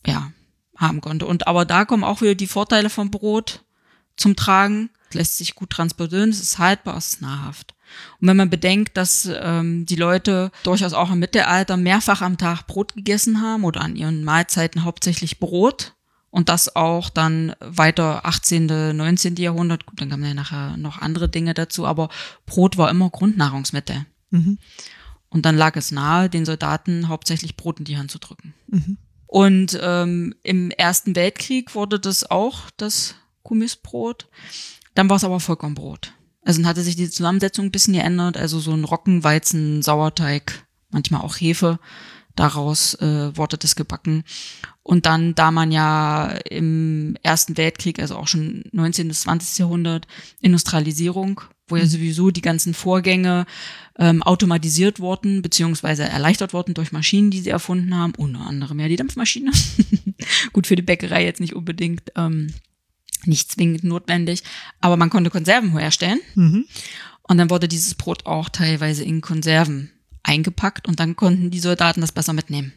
ja 0.05 0.31
haben 0.77 1.01
konnte. 1.01 1.25
Und 1.25 1.47
aber 1.47 1.63
da 1.65 1.85
kommen 1.85 2.03
auch 2.03 2.21
wieder 2.21 2.35
die 2.35 2.47
Vorteile 2.47 2.89
vom 2.89 3.11
Brot. 3.11 3.61
zum 4.17 4.37
Tragen, 4.37 4.89
lässt 5.11 5.37
sich 5.37 5.55
gut 5.55 5.71
transportieren, 5.71 6.29
es 6.29 6.39
ist 6.39 6.57
haltbar, 6.57 6.95
es 6.95 7.07
ist 7.09 7.21
nahrhaft. 7.21 7.73
Und 8.21 8.29
wenn 8.29 8.37
man 8.37 8.49
bedenkt, 8.49 8.95
dass 8.95 9.29
ähm, 9.29 9.85
die 9.85 9.97
Leute 9.97 10.51
durchaus 10.63 10.93
auch 10.93 11.11
im 11.11 11.19
Mittelalter 11.19 11.75
mehrfach 11.75 12.21
am 12.21 12.37
Tag 12.37 12.65
Brot 12.65 12.93
gegessen 12.93 13.41
haben 13.41 13.65
oder 13.65 13.81
an 13.81 13.97
ihren 13.97 14.23
Mahlzeiten 14.23 14.85
hauptsächlich 14.85 15.39
Brot 15.39 15.95
und 16.35 16.49
das 16.49 16.75
auch 16.75 17.09
dann 17.09 17.55
weiter 17.61 18.25
18., 18.25 18.65
19. 18.97 19.37
Jahrhundert, 19.37 19.85
gut, 19.85 20.01
dann 20.01 20.09
kamen 20.09 20.25
ja 20.25 20.33
nachher 20.33 20.75
noch 20.75 20.97
andere 20.97 21.29
Dinge 21.29 21.53
dazu, 21.53 21.85
aber 21.85 22.09
Brot 22.45 22.75
war 22.75 22.89
immer 22.89 23.09
Grundnahrungsmittel. 23.09 24.05
Mhm. 24.31 24.57
Und 25.29 25.45
dann 25.45 25.55
lag 25.55 25.77
es 25.77 25.91
nahe, 25.91 26.29
den 26.29 26.43
Soldaten 26.43 27.07
hauptsächlich 27.07 27.55
Brot 27.55 27.79
in 27.79 27.85
die 27.85 27.97
Hand 27.97 28.11
zu 28.11 28.19
drücken. 28.19 28.53
Mhm. 28.67 28.97
Und 29.27 29.79
ähm, 29.81 30.35
im 30.43 30.71
Ersten 30.71 31.15
Weltkrieg 31.15 31.73
wurde 31.73 32.01
das 32.01 32.29
auch 32.29 32.69
das 32.75 33.15
Kumisbrot. 33.43 34.27
Dann 34.93 35.09
war 35.09 35.15
es 35.15 35.23
aber 35.23 35.39
Vollkornbrot. 35.39 36.11
Also 36.41 36.59
dann 36.59 36.67
hatte 36.67 36.81
sich 36.81 36.97
die 36.97 37.09
Zusammensetzung 37.09 37.67
ein 37.67 37.71
bisschen 37.71 37.93
geändert. 37.93 38.35
Also 38.35 38.59
so 38.59 38.73
ein 38.73 38.83
Roggenweizen, 38.83 39.81
Sauerteig, 39.81 40.65
manchmal 40.89 41.21
auch 41.21 41.37
Hefe. 41.37 41.79
Daraus 42.35 42.95
äh, 42.95 43.35
wurde 43.35 43.57
das 43.57 43.75
gebacken. 43.75 44.23
Und 44.83 45.05
dann, 45.05 45.33
da 45.33 45.51
man 45.51 45.71
ja 45.71 46.27
im 46.49 47.17
Ersten 47.23 47.57
Weltkrieg, 47.57 47.99
also 47.99 48.17
auch 48.17 48.27
schon 48.27 48.63
19. 48.71 49.07
bis 49.07 49.21
20. 49.21 49.57
Jahrhundert, 49.57 50.05
Industrialisierung, 50.41 51.41
wo 51.67 51.75
ja 51.75 51.85
sowieso 51.85 52.29
die 52.29 52.41
ganzen 52.41 52.73
Vorgänge 52.73 53.45
ähm, 53.97 54.21
automatisiert 54.21 54.99
wurden, 54.99 55.41
beziehungsweise 55.41 56.03
erleichtert 56.03 56.53
wurden 56.53 56.73
durch 56.75 56.91
Maschinen, 56.91 57.31
die 57.31 57.41
sie 57.41 57.49
erfunden 57.49 57.95
haben, 57.95 58.13
unter 58.15 58.41
anderem 58.41 58.79
ja 58.79 58.87
die 58.87 58.97
Dampfmaschine. 58.97 59.51
Gut, 60.53 60.67
für 60.67 60.75
die 60.75 60.81
Bäckerei 60.83 61.23
jetzt 61.23 61.41
nicht 61.41 61.55
unbedingt, 61.55 62.11
ähm, 62.15 62.53
nicht 63.23 63.51
zwingend 63.51 63.83
notwendig, 63.83 64.43
aber 64.81 64.97
man 64.97 65.09
konnte 65.09 65.31
Konserven 65.31 65.75
herstellen. 65.77 66.19
Mhm. 66.35 66.65
Und 67.23 67.37
dann 67.39 67.49
wurde 67.49 67.67
dieses 67.67 67.95
Brot 67.95 68.27
auch 68.27 68.49
teilweise 68.49 69.03
in 69.03 69.21
Konserven 69.21 69.89
eingepackt 70.25 70.87
und 70.87 70.99
dann 70.99 71.15
konnten 71.15 71.51
die 71.51 71.59
Soldaten 71.59 72.01
das 72.01 72.11
besser 72.11 72.33
mitnehmen. 72.33 72.73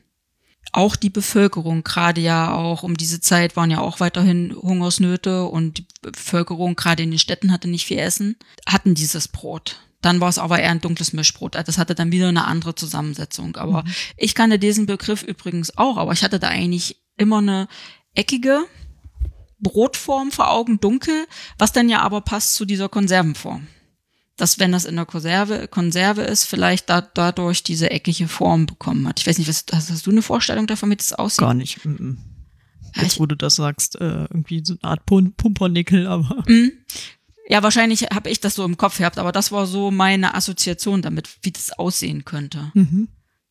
Auch 0.73 0.97
die 0.97 1.09
Bevölkerung, 1.11 1.83
gerade 1.83 2.21
ja 2.21 2.53
auch 2.53 2.83
um 2.83 2.97
diese 2.97 3.21
Zeit 3.21 3.57
waren 3.57 3.71
ja 3.71 3.81
auch 3.81 4.01
weiterhin 4.01 4.55
Hungersnöte 4.55 5.45
und 5.45 5.79
die 5.79 5.87
Bevölkerung, 6.03 6.77
gerade 6.77 7.03
in 7.03 7.11
den 7.11 7.19
Städten, 7.19 7.53
hatte 7.53 7.69
nicht 7.69 7.87
viel 7.87 7.99
Essen, 7.99 8.37
hatten 8.67 8.95
dieses 8.95 9.29
Brot. 9.29 9.81
Dann 10.03 10.21
war 10.21 10.29
es 10.29 10.39
aber 10.39 10.61
eher 10.61 10.71
ein 10.71 10.81
dunkles 10.83 11.13
Mischbrot. 11.15 11.55
Das 11.55 11.79
hatte 11.79 11.95
dann 11.95 12.13
wieder 12.13 12.29
eine 12.29 12.45
andere 12.45 12.75
Zusammensetzung. 12.75 13.57
Aber 13.57 13.83
Mhm. 13.83 13.91
ich 14.19 14.35
kannte 14.35 14.59
diesen 14.59 14.87
Begriff 14.87 15.23
übrigens 15.23 15.77
auch, 15.79 15.97
aber 15.97 16.13
ich 16.13 16.23
hatte 16.23 16.39
da 16.39 16.49
eigentlich 16.49 16.97
immer 17.17 17.39
eine 17.39 17.67
eckige 18.15 18.61
Brotform 19.59 20.31
vor 20.31 20.51
Augen, 20.51 20.81
dunkel, 20.81 21.27
was 21.57 21.73
dann 21.73 21.89
ja 21.89 22.01
aber 22.01 22.21
passt 22.21 22.55
zu 22.55 22.65
dieser 22.65 22.89
Konservenform. 22.89 23.67
Dass 24.39 24.59
wenn 24.59 24.73
das 24.73 24.87
in 24.87 24.97
der 24.97 25.05
Konserve, 25.05 25.69
Konserve 25.69 26.23
ist, 26.23 26.45
vielleicht 26.45 26.89
da, 26.89 27.03
dadurch 27.03 27.63
diese 27.65 27.91
eckige 27.91 28.27
Form 28.29 28.65
bekommen 28.67 29.07
hat. 29.07 29.21
Ich 29.21 29.27
weiß 29.27 29.37
nicht, 29.39 29.49
was, 29.49 29.67
hast, 29.73 29.91
hast 29.91 30.07
du 30.07 30.11
eine 30.11 30.23
Vorstellung 30.23 30.67
davon, 30.67 30.89
wie 30.91 30.97
das 30.97 31.13
aussieht? 31.13 31.41
Gar 31.41 31.55
nicht. 31.55 31.85
Mhm. 31.85 32.19
Ja, 32.95 33.03
Jetzt, 33.03 33.15
ich- 33.15 33.21
wo 33.21 33.27
du 33.27 33.37
das 33.37 33.57
sagst, 33.57 33.97
äh, 34.01 34.23
irgendwie 34.23 34.63
so 34.65 34.75
eine 34.81 34.91
Art 34.93 35.05
Pum 35.05 35.33
Pumpernickel, 35.35 36.07
aber 36.07 36.43
Mhm. 36.49 36.73
Ja, 37.51 37.63
wahrscheinlich 37.63 38.03
habe 38.13 38.29
ich 38.31 38.41
das 38.41 38.55
so 38.55 38.65
im 38.65 38.77
Kopf 38.77 38.99
gehabt, 38.99 39.19
aber 39.19 39.33
das 39.33 39.51
war 39.53 39.67
so 39.67 39.91
meine 39.91 40.35
Assoziation 40.35 41.01
damit, 41.03 41.29
wie 41.43 41.51
das 41.51 41.73
aussehen 41.73 42.25
könnte. 42.25 42.71
mhm. 42.75 43.09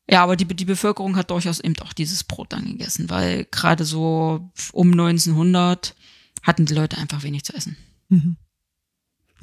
Ja, 0.09 0.23
aber 0.23 0.37
die, 0.37 0.45
die 0.45 0.63
Bevölkerung 0.63 1.17
hat 1.17 1.31
durchaus 1.31 1.59
eben 1.59 1.75
auch 1.79 1.91
dieses 1.91 2.23
Brot 2.23 2.53
dann 2.53 2.63
gegessen, 2.65 3.09
weil 3.09 3.43
gerade 3.51 3.83
so 3.83 4.49
um 4.71 4.91
1900 4.91 5.95
hatten 6.43 6.65
die 6.65 6.73
Leute 6.73 6.97
einfach 6.97 7.23
wenig 7.23 7.43
zu 7.43 7.53
essen. 7.53 7.75
Mhm. 8.07 8.37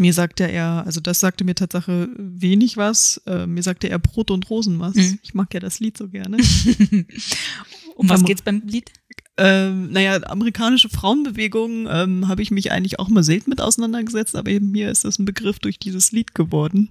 Mir 0.00 0.12
sagte 0.12 0.44
er, 0.44 0.84
also 0.86 1.00
das 1.00 1.20
sagte 1.20 1.44
mir 1.44 1.54
Tatsache 1.54 2.08
wenig 2.16 2.76
was. 2.76 3.22
Äh, 3.26 3.46
mir 3.46 3.62
sagte 3.62 3.88
er 3.88 3.98
Brot 3.98 4.30
und 4.30 4.50
Rosen 4.50 4.80
was. 4.80 4.96
Mhm. 4.96 5.18
Ich 5.22 5.34
mag 5.34 5.54
ja 5.54 5.60
das 5.60 5.80
Lied 5.80 5.96
so 5.96 6.08
gerne. 6.08 6.38
Um 7.96 8.08
was 8.08 8.24
geht's 8.24 8.42
beim 8.42 8.60
Lied? 8.66 8.90
ähm, 9.36 9.90
naja, 9.90 10.22
amerikanische 10.24 10.88
Frauenbewegung 10.88 11.88
ähm, 11.88 12.28
habe 12.28 12.42
ich 12.42 12.50
mich 12.50 12.70
eigentlich 12.70 13.00
auch 13.00 13.08
mal 13.08 13.24
selten 13.24 13.50
mit 13.50 13.60
auseinandergesetzt, 13.60 14.36
aber 14.36 14.50
eben 14.50 14.70
mir 14.70 14.90
ist 14.90 15.04
das 15.04 15.18
ein 15.18 15.24
Begriff 15.24 15.58
durch 15.58 15.78
dieses 15.78 16.12
Lied 16.12 16.34
geworden. 16.34 16.90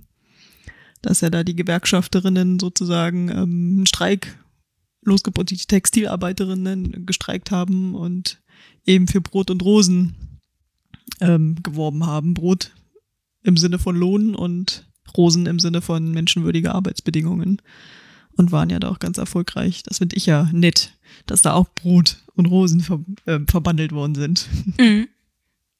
Dass 1.02 1.22
ja 1.22 1.30
da 1.30 1.44
die 1.44 1.56
Gewerkschafterinnen 1.56 2.60
sozusagen 2.60 3.30
ähm, 3.30 3.76
einen 3.78 3.86
Streik 3.86 4.38
losgebrochen, 5.04 5.48
die 5.48 5.58
Textilarbeiterinnen 5.58 7.06
gestreikt 7.06 7.52
haben 7.52 7.96
und 7.96 8.42
eben 8.86 9.08
für 9.08 9.22
Brot 9.22 9.50
und 9.50 9.64
Rosen 9.64 10.16
ähm, 11.22 11.58
geworben 11.64 12.06
haben. 12.06 12.34
Brot 12.34 12.72
im 13.44 13.58
Sinne 13.58 13.80
von 13.80 13.96
Lohn 13.96 14.36
und 14.36 14.86
Rosen 15.18 15.46
im 15.46 15.60
Sinne 15.60 15.82
von 15.82 16.12
menschenwürdige 16.12 16.74
Arbeitsbedingungen. 16.74 17.62
Und 18.36 18.52
waren 18.52 18.72
ja 18.72 18.80
da 18.80 18.90
auch 18.90 18.98
ganz 18.98 19.20
erfolgreich. 19.20 19.84
Das 19.84 20.00
finde 20.00 20.16
ich 20.16 20.26
ja 20.26 20.50
nett, 20.52 20.94
dass 21.28 21.44
da 21.44 21.54
auch 21.54 21.68
Brot 21.76 22.18
und 22.36 22.48
Rosen 22.48 22.80
ver 22.80 23.00
äh, 23.26 23.40
verbandelt 23.48 23.92
worden 23.92 24.16
sind. 24.16 24.48
Mhm. 24.80 25.08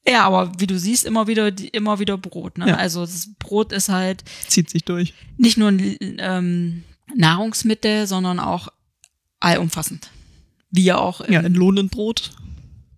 Ja, 0.06 0.24
aber 0.26 0.52
wie 0.58 0.66
du 0.66 0.78
siehst, 0.78 1.06
immer 1.06 1.26
wieder, 1.26 1.50
die- 1.50 1.68
immer 1.68 1.98
wieder 1.98 2.18
Brot. 2.18 2.58
Ne? 2.58 2.68
Ja. 2.68 2.76
Also 2.76 3.00
das 3.00 3.30
Brot 3.38 3.72
ist 3.72 3.88
halt 3.88 4.22
Zieht 4.46 4.68
sich 4.68 4.84
durch. 4.84 5.14
nicht 5.38 5.56
nur 5.56 5.68
ein 5.70 5.96
ähm, 6.18 6.82
Nahrungsmittel, 7.16 8.06
sondern 8.06 8.38
auch 8.38 8.68
allumfassend. 9.40 10.10
Wie 10.70 10.84
ja 10.84 10.98
auch 10.98 11.26
Ja, 11.28 11.40
in 11.40 11.54
Lohn 11.54 11.78
und 11.78 11.90
Brot. 11.90 12.32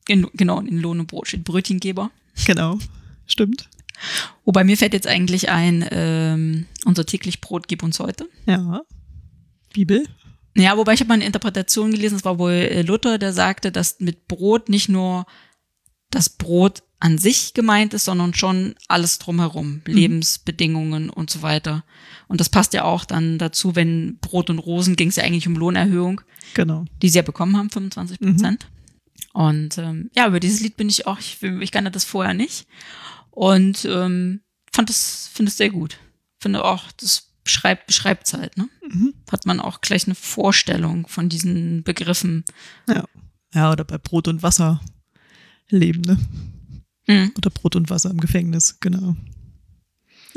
in, 0.09 0.26
genau 0.35 0.61
in 0.61 0.81
Lohn 0.81 0.98
und 1.00 1.07
Brot 1.07 1.29
steht 1.29 1.44
Brötchengeber. 1.44 2.11
Genau. 2.44 2.79
Stimmt. 3.26 3.68
Wobei 4.44 4.64
mir 4.64 4.76
fällt 4.76 4.92
jetzt 4.92 5.06
eigentlich 5.06 5.48
ein, 5.50 5.87
ähm, 5.90 6.66
unser 6.85 7.06
täglich 7.06 7.40
Brot 7.40 7.68
gib 7.68 7.82
uns 7.82 7.98
heute. 8.00 8.28
Ja. 8.46 8.82
Bibel. 9.72 10.06
Ja, 10.56 10.76
wobei 10.78 10.94
ich 10.94 11.00
habe 11.00 11.09
mal 11.09 11.14
eine 11.14 11.26
Interpretation 11.26 11.90
gelesen, 11.90 12.16
es 12.16 12.24
war 12.24 12.38
wohl 12.38 12.52
äh, 12.52 12.82
Luther, 12.82 13.18
der 13.18 13.32
sagte, 13.32 13.70
dass 13.70 14.00
mit 14.00 14.26
Brot 14.26 14.68
nicht 14.68 14.88
nur 14.88 15.26
das 16.11 16.30
Brot 16.30 16.82
an 16.98 17.18
sich 17.18 17.52
gemeint 17.52 17.92
ist, 17.92 18.06
sondern 18.06 18.32
schon 18.32 18.74
alles 18.88 19.18
drumherum, 19.18 19.82
Lebensbedingungen 19.85 21.11
und 21.11 21.28
so 21.28 21.42
weiter. 21.42 21.85
Und 22.26 22.40
das 22.40 22.48
passt 22.48 22.72
ja 22.72 22.85
auch 22.85 23.04
dann 23.04 23.37
dazu, 23.38 23.76
wenn 23.76 24.16
Brot 24.20 24.48
und 24.48 24.59
Rosen 24.59 24.96
ging 24.96 25.09
es 25.09 25.16
ja 25.16 25.24
eigentlich 25.24 25.46
um 25.46 25.56
Lohnerhöhung, 25.56 26.22
Genau. 26.54 26.87
die 27.02 27.11
sie 27.11 27.16
ja 27.18 27.22
bekommen 27.22 27.56
haben, 27.56 27.68
25 27.68 28.18
Prozent. 28.18 28.68
Und 29.35 29.76
ähm, 29.76 30.11
ja, 30.16 30.26
über 30.26 30.40
dieses 30.40 30.61
Lied 30.61 30.78
bin 30.78 30.88
ich 30.88 31.06
auch, 31.06 31.18
ich, 31.18 31.42
ich 31.42 31.70
kannte 31.70 31.90
das 31.90 32.04
vorher 32.04 32.32
nicht. 32.32 32.66
Und 33.37 33.85
ähm, 33.85 34.40
fand 34.72 34.88
es, 34.88 35.29
finde 35.31 35.51
es 35.51 35.59
sehr 35.59 35.68
gut. 35.68 35.99
Finde 36.40 36.64
auch, 36.64 36.90
das 36.92 37.33
beschreibt, 37.44 37.87
beschreibt 37.87 38.33
halt, 38.33 38.57
ne? 38.57 38.66
Mhm. 38.88 39.12
Hat 39.31 39.44
man 39.44 39.61
auch 39.61 39.83
gleich 39.83 40.07
eine 40.07 40.14
Vorstellung 40.14 41.07
von 41.07 41.29
diesen 41.29 41.83
Begriffen. 41.83 42.46
Ja. 42.88 43.05
Ja, 43.53 43.72
oder 43.72 43.85
bei 43.85 43.99
Brot 43.99 44.27
und 44.29 44.42
Wasser 44.42 44.81
leben, 45.68 46.01
ne? 46.01 46.18
Mhm. 47.07 47.33
Oder 47.37 47.51
Brot 47.51 47.77
und 47.77 47.90
Wasser 47.90 48.09
im 48.09 48.20
Gefängnis, 48.20 48.81
genau. 48.81 49.14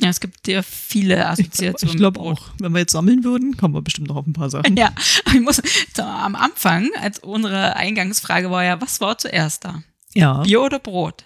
Ja, 0.01 0.09
es 0.09 0.19
gibt 0.19 0.45
ja 0.49 0.61
viele 0.61 1.25
Assoziationen. 1.25 1.95
Ich 1.95 1.97
glaube 1.97 2.19
Brot. 2.19 2.37
auch. 2.37 2.49
Wenn 2.59 2.73
wir 2.73 2.79
jetzt 2.79 2.91
sammeln 2.91 3.23
würden, 3.23 3.55
kommen 3.55 3.75
wir 3.75 3.81
bestimmt 3.81 4.09
noch 4.09 4.17
auf 4.17 4.27
ein 4.27 4.33
paar 4.33 4.49
Sachen. 4.49 4.75
Ja, 4.77 4.93
ich 5.33 5.39
muss 5.39 5.61
so, 5.95 6.03
am 6.03 6.35
Anfang, 6.35 6.89
als 6.99 7.19
unsere 7.19 7.77
Eingangsfrage 7.77 8.51
war 8.51 8.65
ja, 8.65 8.81
was 8.81 8.99
war 8.99 9.17
zuerst 9.17 9.63
da? 9.63 9.83
Ja. 10.13 10.41
Bier 10.41 10.61
oder 10.61 10.79
Brot? 10.79 11.23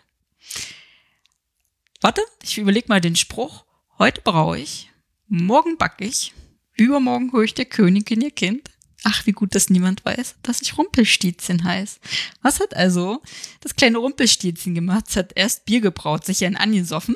Warte, 2.03 2.21
ich 2.43 2.57
überlege 2.57 2.89
mal 2.89 2.99
den 2.99 3.15
Spruch. 3.15 3.63
Heute 3.97 4.19
braue 4.19 4.59
ich, 4.59 4.91
morgen 5.29 5.77
backe 5.77 6.03
ich, 6.03 6.33
übermorgen 6.75 7.31
hole 7.31 7.45
ich 7.45 7.53
der 7.53 7.63
Königin 7.63 8.19
ihr 8.19 8.31
Kind. 8.31 8.71
Ach, 9.05 9.25
wie 9.25 9.31
gut, 9.31 9.55
dass 9.55 9.69
niemand 9.69 10.03
weiß, 10.03 10.35
dass 10.43 10.61
ich 10.61 10.77
Rumpelstilzchen 10.77 11.63
heiß. 11.63 12.01
Was 12.41 12.59
hat 12.59 12.75
also 12.75 13.21
das 13.61 13.77
kleine 13.77 13.99
Rumpelstilzchen 13.99 14.75
gemacht? 14.75 15.05
Es 15.07 15.15
hat 15.15 15.31
erst 15.35 15.63
Bier 15.63 15.79
gebraut, 15.79 16.25
sich 16.25 16.43
ein 16.43 16.57
angesoffen, 16.57 17.15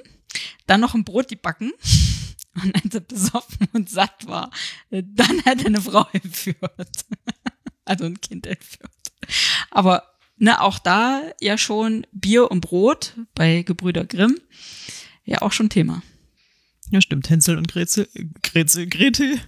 dann 0.67 0.79
noch 0.79 0.95
ein 0.95 1.03
Brot 1.03 1.27
gebacken 1.27 1.73
und 2.63 2.73
als 2.73 2.95
er 2.95 3.01
besoffen 3.01 3.67
und 3.73 3.89
satt 3.89 4.25
war, 4.25 4.51
dann 4.89 5.43
hat 5.43 5.59
er 5.59 5.65
eine 5.65 5.81
Frau 5.81 6.07
entführt. 6.13 7.05
also 7.83 8.05
ein 8.05 8.21
Kind 8.21 8.47
entführt. 8.47 8.91
Aber 9.69 10.16
ne, 10.37 10.61
auch 10.61 10.79
da 10.79 11.21
ja 11.41 11.57
schon 11.57 12.05
Bier 12.11 12.51
und 12.51 12.61
Brot 12.61 13.13
bei 13.35 13.63
Gebrüder 13.63 14.05
Grimm 14.05 14.37
ja 15.25 15.41
auch 15.41 15.51
schon 15.51 15.69
Thema. 15.69 16.01
Ja, 16.89 17.01
stimmt. 17.01 17.29
Hänsel 17.29 17.57
und 17.57 17.67
Gretel, 17.67 18.07
Gretel, 18.41 18.87
Gretel 18.87 19.39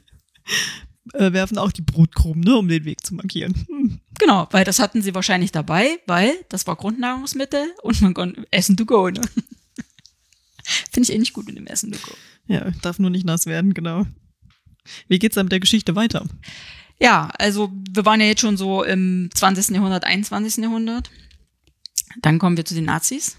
äh, 1.14 1.32
werfen 1.32 1.58
auch 1.58 1.72
die 1.72 1.82
Brotkrumen, 1.82 2.42
ne, 2.42 2.58
um 2.58 2.68
den 2.68 2.86
Weg 2.86 3.06
zu 3.06 3.16
markieren. 3.16 3.54
Hm. 3.68 4.00
Genau, 4.20 4.48
weil 4.52 4.66
das 4.66 4.80
hatten 4.80 5.02
sie 5.02 5.16
wahrscheinlich 5.16 5.52
dabei, 5.52 6.00
weil 6.06 6.34
das 6.50 6.68
war 6.68 6.76
Grundnahrungsmittel 6.76 7.74
und 7.82 8.02
man 8.02 8.14
konnte 8.14 8.46
Essen 8.52 8.76
to 8.76 8.86
go, 8.86 9.10
ne? 9.10 9.22
Finde 10.92 11.10
ich 11.10 11.16
eh 11.16 11.18
nicht 11.18 11.34
gut 11.34 11.48
mit 11.48 11.58
dem 11.58 11.66
Essen 11.66 11.92
to 11.92 11.98
go. 12.00 12.14
Ja, 12.48 12.70
darf 12.82 13.00
nur 13.00 13.10
nicht 13.10 13.26
nass 13.26 13.46
werden, 13.46 13.74
genau. 13.74 14.06
Wie 15.08 15.20
geht's 15.20 15.36
dann 15.36 15.46
mit 15.46 15.52
der 15.52 15.60
Geschichte 15.60 15.96
weiter? 15.96 16.26
Ja, 17.00 17.30
also 17.38 17.72
wir 17.92 18.06
waren 18.06 18.20
ja 18.20 18.28
jetzt 18.28 18.42
schon 18.42 18.58
so 18.58 18.84
im 18.84 19.30
20. 19.34 19.70
Jahrhundert, 19.70 20.04
21. 20.04 20.64
Jahrhundert. 20.64 21.10
Dann 22.22 22.40
kommen 22.40 22.58
wir 22.58 22.66
zu 22.66 22.76
den 22.76 22.86
Nazis. 22.86 23.38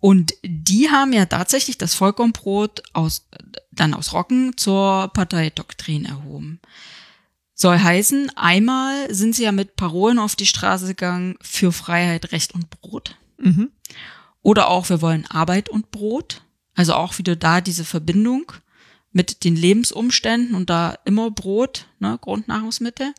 Und 0.00 0.34
die 0.42 0.90
haben 0.90 1.12
ja 1.12 1.24
tatsächlich 1.26 1.78
das 1.78 1.94
Vollkornbrot 1.94 2.82
aus, 2.92 3.26
dann 3.70 3.94
aus 3.94 4.12
Rocken 4.12 4.56
zur 4.56 5.08
Parteidoktrin 5.14 6.04
erhoben. 6.04 6.60
Soll 7.54 7.78
heißen, 7.78 8.36
einmal 8.36 9.14
sind 9.14 9.34
sie 9.34 9.44
ja 9.44 9.52
mit 9.52 9.76
Parolen 9.76 10.18
auf 10.18 10.34
die 10.34 10.46
Straße 10.46 10.88
gegangen 10.88 11.36
für 11.40 11.72
Freiheit, 11.72 12.32
Recht 12.32 12.54
und 12.54 12.68
Brot. 12.68 13.16
Mhm. 13.38 13.70
Oder 14.42 14.68
auch, 14.68 14.90
wir 14.90 15.00
wollen 15.00 15.26
Arbeit 15.30 15.68
und 15.68 15.90
Brot. 15.90 16.42
Also 16.74 16.94
auch 16.94 17.18
wieder 17.18 17.36
da 17.36 17.60
diese 17.60 17.84
Verbindung 17.84 18.52
mit 19.14 19.44
den 19.44 19.56
Lebensumständen 19.56 20.54
und 20.54 20.68
da 20.68 20.98
immer 21.06 21.30
Brot, 21.30 21.86
ne, 22.00 22.18
Grundnahrungsmittel. 22.20 23.14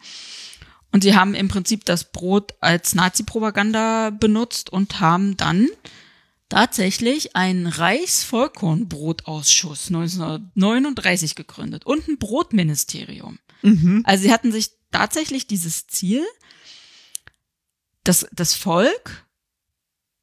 Und 0.91 1.01
sie 1.01 1.15
haben 1.15 1.33
im 1.33 1.47
Prinzip 1.47 1.85
das 1.85 2.11
Brot 2.11 2.53
als 2.59 2.93
Nazi-Propaganda 2.93 4.11
benutzt 4.11 4.69
und 4.69 4.99
haben 4.99 5.35
dann 5.37 5.69
tatsächlich 6.49 7.35
einen 7.35 7.65
Reichsvollkornbrotausschuss 7.67 9.87
1939 9.87 11.35
gegründet 11.35 11.85
und 11.85 12.07
ein 12.07 12.17
Brotministerium. 12.17 13.37
Mhm. 13.61 14.01
Also 14.05 14.23
sie 14.23 14.33
hatten 14.33 14.51
sich 14.51 14.71
tatsächlich 14.91 15.47
dieses 15.47 15.87
Ziel, 15.87 16.25
das, 18.03 18.27
das 18.33 18.53
Volk 18.53 19.25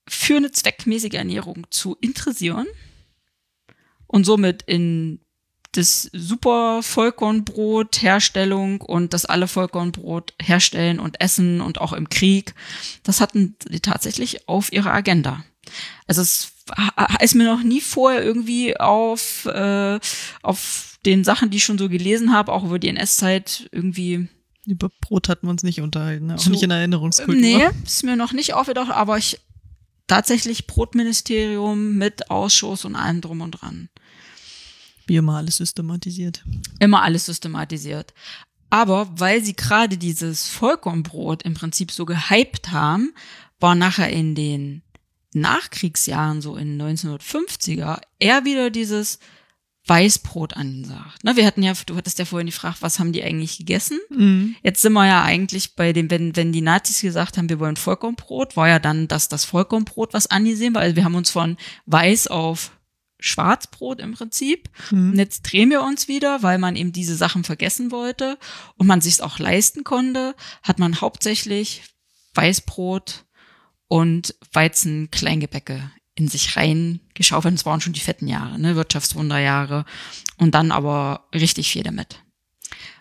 für 0.07 0.37
eine 0.37 0.53
zweckmäßige 0.53 1.15
Ernährung 1.15 1.67
zu 1.71 1.97
interessieren 2.01 2.67
und 4.07 4.25
somit 4.25 4.63
in 4.63 5.19
das 5.73 6.11
super 6.13 6.83
Vollkornbrot 6.83 8.03
Herstellung 8.03 8.81
und 8.83 9.15
das 9.15 9.25
alle 9.25 9.49
Vollkornbrot 9.49 10.35
herstellen 10.41 11.01
und 11.01 11.21
essen 11.21 11.61
und 11.61 11.81
auch 11.81 11.93
im 11.95 12.09
Krieg, 12.11 12.55
das 13.03 13.21
hatten 13.21 13.57
sie 13.69 13.81
tatsächlich 13.81 14.49
auf 14.49 14.73
ihrer 14.73 14.93
Agenda. 14.93 15.45
Also 16.07 16.21
es 16.23 16.53
ist 17.23 17.35
mir 17.35 17.45
noch 17.45 17.63
nie 17.63 17.81
vorher 17.81 18.23
irgendwie 18.23 18.79
auf, 18.79 19.47
äh, 19.47 19.99
auf 20.43 20.99
den 21.07 21.25
Sachen, 21.25 21.51
die 21.51 21.57
ich 21.57 21.65
schon 21.65 21.79
so 21.79 21.89
gelesen 21.89 22.33
habe, 22.33 22.53
auch 22.53 22.65
über 22.65 22.79
die 22.79 22.89
NS-Zeit 22.89 23.69
irgendwie. 23.73 24.29
Über 24.67 24.91
Brot 25.01 25.29
hatten 25.29 25.47
wir 25.47 25.51
uns 25.51 25.63
nicht 25.65 25.81
unterhalten, 25.81 26.27
ne? 26.27 26.35
auch 26.35 26.39
So- 26.39 26.51
nicht 26.51 26.63
in 26.63 26.71
Erinnerungskultur. 26.71 27.35
Nee, 27.35 27.69
ist 27.85 28.05
mir 28.05 28.15
noch 28.17 28.33
nicht 28.33 28.55
aufgedacht, 28.55 28.91
aber 28.93 29.19
ich 29.19 29.41
tatsächlich 30.07 30.67
Brotministerium 30.67 31.97
mit 31.97 32.31
Ausschuss 32.31 32.85
und 32.85 32.95
allem 32.97 33.21
drum 33.21 33.41
und 33.41 33.53
dran. 33.53 33.89
Wie 35.13 35.19
immer 35.19 35.37
alles 35.37 35.59
systematisiert. 35.59 36.43
Immer 36.79 37.03
alles 37.03 37.27
systematisiert. 37.27 38.15
Aber 38.71 39.11
weil 39.21 39.45
sie 39.45 39.55
gerade 39.55 39.99
dieses 39.99 40.49
Vollkornbrot 40.49 41.43
im 41.43 41.53
Prinzip 41.53 41.91
so 41.91 42.07
gehypt 42.07 42.73
haben, 42.73 43.13
war 43.61 43.75
nachher 43.75 44.09
in 44.09 44.35
den 44.35 44.81
Nachkriegsjahren, 45.35 46.41
so 46.41 46.57
in 46.57 46.81
1950er, 46.81 48.01
eher 48.21 48.47
wieder 48.47 48.71
dieses 48.71 49.19
Weißbrot 49.85 50.57
angesagt. 50.57 51.23
Ne, 51.25 51.37
wir 51.37 51.45
hatten 51.45 51.63
ja, 51.63 51.75
du 51.85 51.95
hattest 51.95 52.19
ja 52.19 52.25
vorhin 52.25 52.47
gefragt, 52.47 52.79
was 52.81 52.99
haben 52.99 53.13
die 53.13 53.23
eigentlich 53.23 53.59
gegessen? 53.59 54.01
Mhm. 54.09 54.57
Jetzt 54.63 54.81
sind 54.81 54.95
wir 54.95 55.07
ja 55.07 55.23
eigentlich 55.23 55.77
bei 55.77 55.93
dem, 55.93 56.11
wenn, 56.11 56.35
wenn 56.37 56.53
die 56.53 56.63
Nazis 56.63 57.03
gesagt 57.03 57.37
haben, 57.37 57.51
wir 57.51 57.61
wollen 57.61 57.77
Vollkornbrot, 57.77 58.57
war 58.57 58.69
ja 58.69 58.79
dann 58.79 59.09
das, 59.09 59.29
das 59.29 59.45
Vollkornbrot, 59.45 60.15
was 60.15 60.29
angesehen 60.29 60.75
war. 60.75 60.81
Also 60.81 60.97
wir 60.97 61.05
haben 61.05 61.17
uns 61.17 61.29
von 61.29 61.59
weiß 61.85 62.29
auf 62.29 62.73
Schwarzbrot 63.23 64.01
im 64.01 64.13
Prinzip. 64.13 64.69
Und 64.91 65.13
Mhm. 65.13 65.19
jetzt 65.19 65.43
drehen 65.43 65.71
wir 65.71 65.83
uns 65.83 66.09
wieder, 66.09 66.43
weil 66.43 66.59
man 66.59 66.77
eben 66.77 66.93
diese 66.93 67.17
Sachen 67.17 67.45
vergessen 67.45 67.91
wollte 67.91 68.39
und 68.77 68.87
man 68.87 69.01
sich 69.01 69.23
auch 69.23 69.39
leisten 69.39 69.85
konnte, 69.85 70.35
hat 70.63 70.79
man 70.79 71.01
hauptsächlich 71.01 71.83
Weißbrot 72.35 73.25
und 73.89 74.35
Weizen-Kleingebäcke 74.53 75.91
in 76.15 76.29
sich 76.29 76.57
rein 76.57 77.01
geschaufelt. 77.15 77.53
Und 77.53 77.57
es 77.61 77.67
waren 77.67 77.81
schon 77.81 77.93
die 77.95 78.01
fetten 78.01 78.27
Jahre, 78.29 78.59
ne, 78.59 78.77
Wirtschaftswunderjahre. 78.77 79.85
Und 80.39 80.55
dann 80.55 80.73
aber 80.73 81.29
richtig 81.35 81.71
viel 81.71 81.83
damit. 81.83 82.23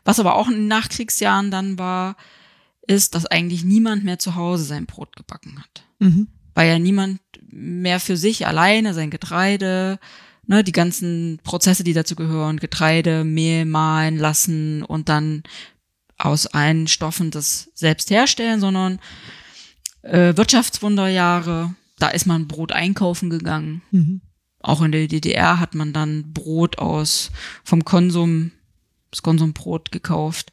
Was 0.05 0.19
aber 0.19 0.35
auch 0.35 0.47
in 0.47 0.53
den 0.55 0.67
Nachkriegsjahren 0.67 1.51
dann 1.51 1.77
war, 1.77 2.15
ist, 2.87 3.13
dass 3.15 3.25
eigentlich 3.25 3.63
niemand 3.63 4.03
mehr 4.03 4.19
zu 4.19 4.35
Hause 4.35 4.63
sein 4.63 4.85
Brot 4.85 5.15
gebacken 5.15 5.59
hat 5.59 5.85
Mhm. 5.99 6.27
Weil 6.61 6.69
ja 6.69 6.77
niemand 6.77 7.19
mehr 7.49 7.99
für 7.99 8.15
sich 8.15 8.45
alleine 8.45 8.93
sein 8.93 9.09
Getreide, 9.09 9.97
ne, 10.45 10.63
die 10.63 10.71
ganzen 10.71 11.39
Prozesse, 11.43 11.83
die 11.83 11.93
dazu 11.93 12.15
gehören, 12.15 12.57
Getreide, 12.57 13.23
Mehl 13.23 13.65
mahlen 13.65 14.19
lassen 14.19 14.83
und 14.83 15.09
dann 15.09 15.41
aus 16.19 16.45
allen 16.45 16.87
Stoffen 16.87 17.31
das 17.31 17.71
selbst 17.73 18.11
herstellen, 18.11 18.59
sondern 18.59 18.99
äh, 20.03 20.37
Wirtschaftswunderjahre, 20.37 21.73
da 21.97 22.09
ist 22.09 22.27
man 22.27 22.47
Brot 22.47 22.73
einkaufen 22.73 23.31
gegangen. 23.31 23.81
Mhm. 23.89 24.21
Auch 24.59 24.83
in 24.83 24.91
der 24.91 25.07
DDR 25.07 25.59
hat 25.59 25.73
man 25.73 25.93
dann 25.93 26.31
Brot 26.31 26.77
aus 26.77 27.31
vom 27.63 27.83
Konsum, 27.85 28.51
das 29.11 29.21
Konsumbrot 29.21 29.91
gekauft. 29.91 30.51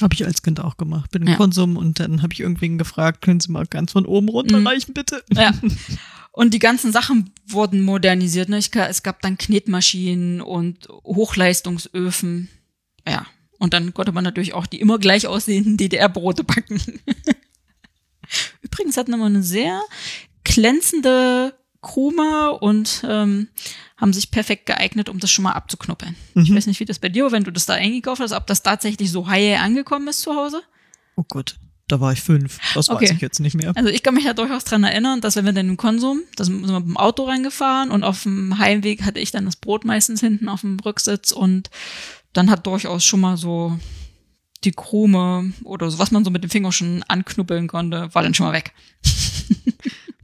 Habe 0.00 0.14
ich 0.14 0.24
als 0.24 0.42
Kind 0.42 0.60
auch 0.60 0.76
gemacht. 0.76 1.10
Bin 1.10 1.22
im 1.22 1.28
Ja. 1.28 1.36
Konsum 1.36 1.76
und 1.76 2.00
dann 2.00 2.22
habe 2.22 2.32
ich 2.32 2.40
irgendwen 2.40 2.78
gefragt, 2.78 3.22
können 3.22 3.40
Sie 3.40 3.50
mal 3.50 3.66
ganz 3.66 3.92
von 3.92 4.06
oben 4.06 4.28
runterreichen, 4.28 4.94
bitte? 4.94 5.22
Ja. 5.32 5.52
Und 6.32 6.52
die 6.52 6.58
ganzen 6.58 6.92
Sachen 6.92 7.32
wurden 7.46 7.80
modernisiert. 7.80 8.50
Ne? 8.50 8.58
Ich, 8.58 8.70
es 8.74 9.02
gab 9.02 9.22
dann 9.22 9.38
Knetmaschinen 9.38 10.42
und 10.42 10.86
Hochleistungsöfen. 11.02 12.50
Ja. 13.08 13.24
Und 13.58 13.72
dann 13.72 13.94
konnte 13.94 14.12
man 14.12 14.22
natürlich 14.22 14.52
auch 14.52 14.66
die 14.66 14.78
immer 14.78 14.98
gleich 14.98 15.26
aussehenden 15.26 15.78
DDR-Brote 15.78 16.44
backen. 16.44 16.78
Übrigens 18.60 18.98
hatten 18.98 19.16
wir 19.16 19.24
eine 19.24 19.42
sehr 19.42 19.80
glänzende 20.44 21.54
Krume 21.80 22.52
und 22.52 23.02
ähm, 23.08 23.48
haben 23.96 24.12
sich 24.12 24.30
perfekt 24.30 24.66
geeignet, 24.66 25.08
um 25.08 25.18
das 25.20 25.30
schon 25.30 25.42
mal 25.44 25.52
abzuknuppeln. 25.52 26.14
Ich 26.34 26.50
Mhm. 26.50 26.56
weiß 26.56 26.66
nicht, 26.66 26.80
wie 26.80 26.84
das 26.84 26.98
bei 26.98 27.08
dir 27.08 27.24
war, 27.24 27.32
wenn 27.32 27.44
du 27.44 27.50
das 27.50 27.66
da 27.66 27.74
eingekauft 27.74 28.20
hast, 28.20 28.32
ob 28.32 28.46
das 28.46 28.62
tatsächlich 28.62 29.10
so 29.10 29.26
heil 29.28 29.56
angekommen 29.56 30.08
ist 30.08 30.20
zu 30.20 30.34
Hause. 30.34 30.62
Oh 31.16 31.24
Gott, 31.28 31.56
da 31.88 31.98
war 32.00 32.12
ich 32.12 32.20
fünf. 32.20 32.58
Das 32.74 32.90
Okay. 32.90 33.04
weiß 33.04 33.10
ich 33.12 33.20
jetzt 33.22 33.40
nicht 33.40 33.54
mehr. 33.54 33.72
Also 33.74 33.88
ich 33.88 34.02
kann 34.02 34.12
mich 34.14 34.24
ja 34.24 34.34
durchaus 34.34 34.64
dran 34.64 34.84
erinnern, 34.84 35.20
dass 35.22 35.36
wenn 35.36 35.46
wir 35.46 35.52
dann 35.54 35.68
im 35.68 35.76
Konsum, 35.78 36.20
da 36.36 36.44
sind 36.44 36.60
wir 36.66 36.72
mit 36.80 36.86
dem 36.88 36.96
Auto 36.98 37.24
reingefahren 37.24 37.90
und 37.90 38.04
auf 38.04 38.24
dem 38.24 38.58
Heimweg 38.58 39.02
hatte 39.02 39.18
ich 39.20 39.30
dann 39.30 39.46
das 39.46 39.56
Brot 39.56 39.84
meistens 39.86 40.20
hinten 40.20 40.48
auf 40.50 40.60
dem 40.60 40.78
Rücksitz 40.80 41.30
und 41.32 41.70
dann 42.34 42.50
hat 42.50 42.66
durchaus 42.66 43.02
schon 43.02 43.20
mal 43.20 43.38
so 43.38 43.78
die 44.64 44.72
Krume 44.72 45.52
oder 45.64 45.90
so, 45.90 45.98
was 45.98 46.10
man 46.10 46.24
so 46.24 46.30
mit 46.30 46.42
dem 46.42 46.50
Finger 46.50 46.72
schon 46.72 47.02
anknuppeln 47.08 47.66
konnte, 47.68 48.12
war 48.14 48.22
dann 48.22 48.34
schon 48.34 48.46
mal 48.46 48.52
weg. 48.52 48.72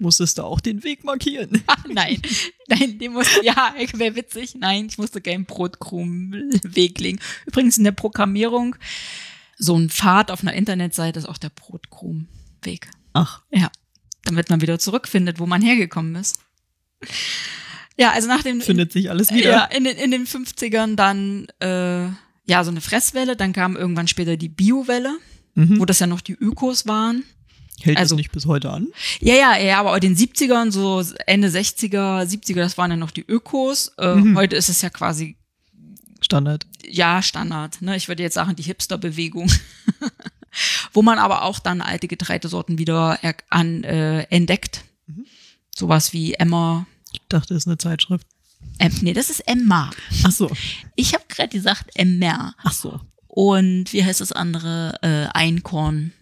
Musstest 0.02 0.36
du 0.38 0.42
auch 0.42 0.60
den 0.60 0.84
Weg 0.84 1.04
markieren? 1.04 1.62
nein, 1.88 2.20
nein, 2.68 2.98
den 2.98 3.12
musste, 3.12 3.44
ja, 3.44 3.74
wäre 3.94 4.14
witzig. 4.16 4.54
Nein, 4.56 4.86
ich 4.90 4.98
musste 4.98 5.20
keinen 5.20 5.44
Brotkrumenweg 5.46 7.00
legen. 7.00 7.18
Übrigens 7.46 7.78
in 7.78 7.84
der 7.84 7.92
Programmierung, 7.92 8.76
so 9.58 9.76
ein 9.78 9.88
Pfad 9.88 10.30
auf 10.30 10.42
einer 10.42 10.54
Internetseite 10.54 11.18
ist 11.20 11.26
auch 11.28 11.38
der 11.38 11.50
Brotkrumenweg. 11.50 12.90
Ach, 13.14 13.42
Ja, 13.50 13.70
damit 14.24 14.50
man 14.50 14.60
wieder 14.60 14.78
zurückfindet, 14.78 15.38
wo 15.38 15.46
man 15.46 15.62
hergekommen 15.62 16.14
ist. 16.16 16.40
Ja, 17.98 18.12
also 18.12 18.28
nach 18.28 18.42
dem 18.42 18.60
findet 18.60 18.92
sich 18.92 19.10
alles 19.10 19.30
wieder. 19.32 19.50
ja, 19.50 19.64
in 19.64 19.84
den, 19.84 19.96
in 19.96 20.10
den 20.10 20.26
50ern 20.26 20.96
dann 20.96 21.46
äh, 21.60 22.04
ja 22.46 22.64
so 22.64 22.70
eine 22.70 22.80
Fresswelle, 22.80 23.36
dann 23.36 23.52
kam 23.52 23.76
irgendwann 23.76 24.08
später 24.08 24.36
die 24.36 24.48
Biowelle, 24.48 25.16
Mhm. 25.54 25.80
wo 25.80 25.84
das 25.84 25.98
ja 25.98 26.06
noch 26.06 26.22
die 26.22 26.32
Ökos 26.32 26.86
waren. 26.86 27.24
Hält 27.80 27.96
also- 27.98 28.14
das 28.14 28.18
nicht 28.18 28.32
bis 28.32 28.46
heute 28.46 28.70
an? 28.70 28.88
Ja, 29.20 29.34
ja, 29.34 29.56
ja, 29.58 29.80
aber 29.80 29.94
in 29.96 30.00
den 30.02 30.16
70ern, 30.16 30.70
so 30.70 31.02
Ende 31.26 31.48
60er, 31.50 32.24
70er, 32.26 32.60
das 32.60 32.78
waren 32.78 32.90
ja 32.90 32.96
noch 32.96 33.10
die 33.10 33.24
Ökos. 33.26 33.88
Äh, 33.98 34.14
Mhm. 34.14 34.36
Heute 34.36 34.56
ist 34.56 34.68
es 34.68 34.82
ja 34.82 34.90
quasi 34.90 35.36
Standard. 36.20 36.66
ja, 36.84 37.20
Standard. 37.22 37.82
Ne? 37.82 37.96
Ich 37.96 38.06
würde 38.08 38.22
jetzt 38.22 38.34
sagen, 38.34 38.54
die 38.54 38.62
Hipster-Bewegung. 38.62 39.50
Wo 40.92 41.02
man 41.02 41.18
aber 41.18 41.42
auch 41.42 41.58
dann 41.58 41.80
alte 41.80 42.08
Getreidesorten 42.08 42.78
wieder 42.78 43.18
er 43.22 43.34
an, 43.48 43.82
äh, 43.84 44.22
entdeckt. 44.24 44.84
Mhm. 45.06 45.24
Sowas 45.74 46.12
wie 46.12 46.34
Emma. 46.34 46.86
Ich 47.12 47.20
dachte, 47.28 47.54
das 47.54 47.62
ist 47.64 47.66
eine 47.66 47.78
Zeitschrift. 47.78 48.26
Ähm, 48.78 48.92
nee, 49.00 49.12
das 49.14 49.30
ist 49.30 49.40
Emma. 49.40 49.90
Ach 50.24 50.30
so. 50.30 50.50
Ich 50.94 51.14
habe 51.14 51.24
gerade 51.28 51.48
gesagt 51.48 51.90
Emmer. 51.94 52.54
Ach 52.62 52.72
so. 52.72 53.00
Und 53.26 53.92
wie 53.92 54.04
heißt 54.04 54.20
das 54.20 54.32
andere? 54.32 54.98
Äh, 55.02 55.26
Einkorn. 55.36 56.12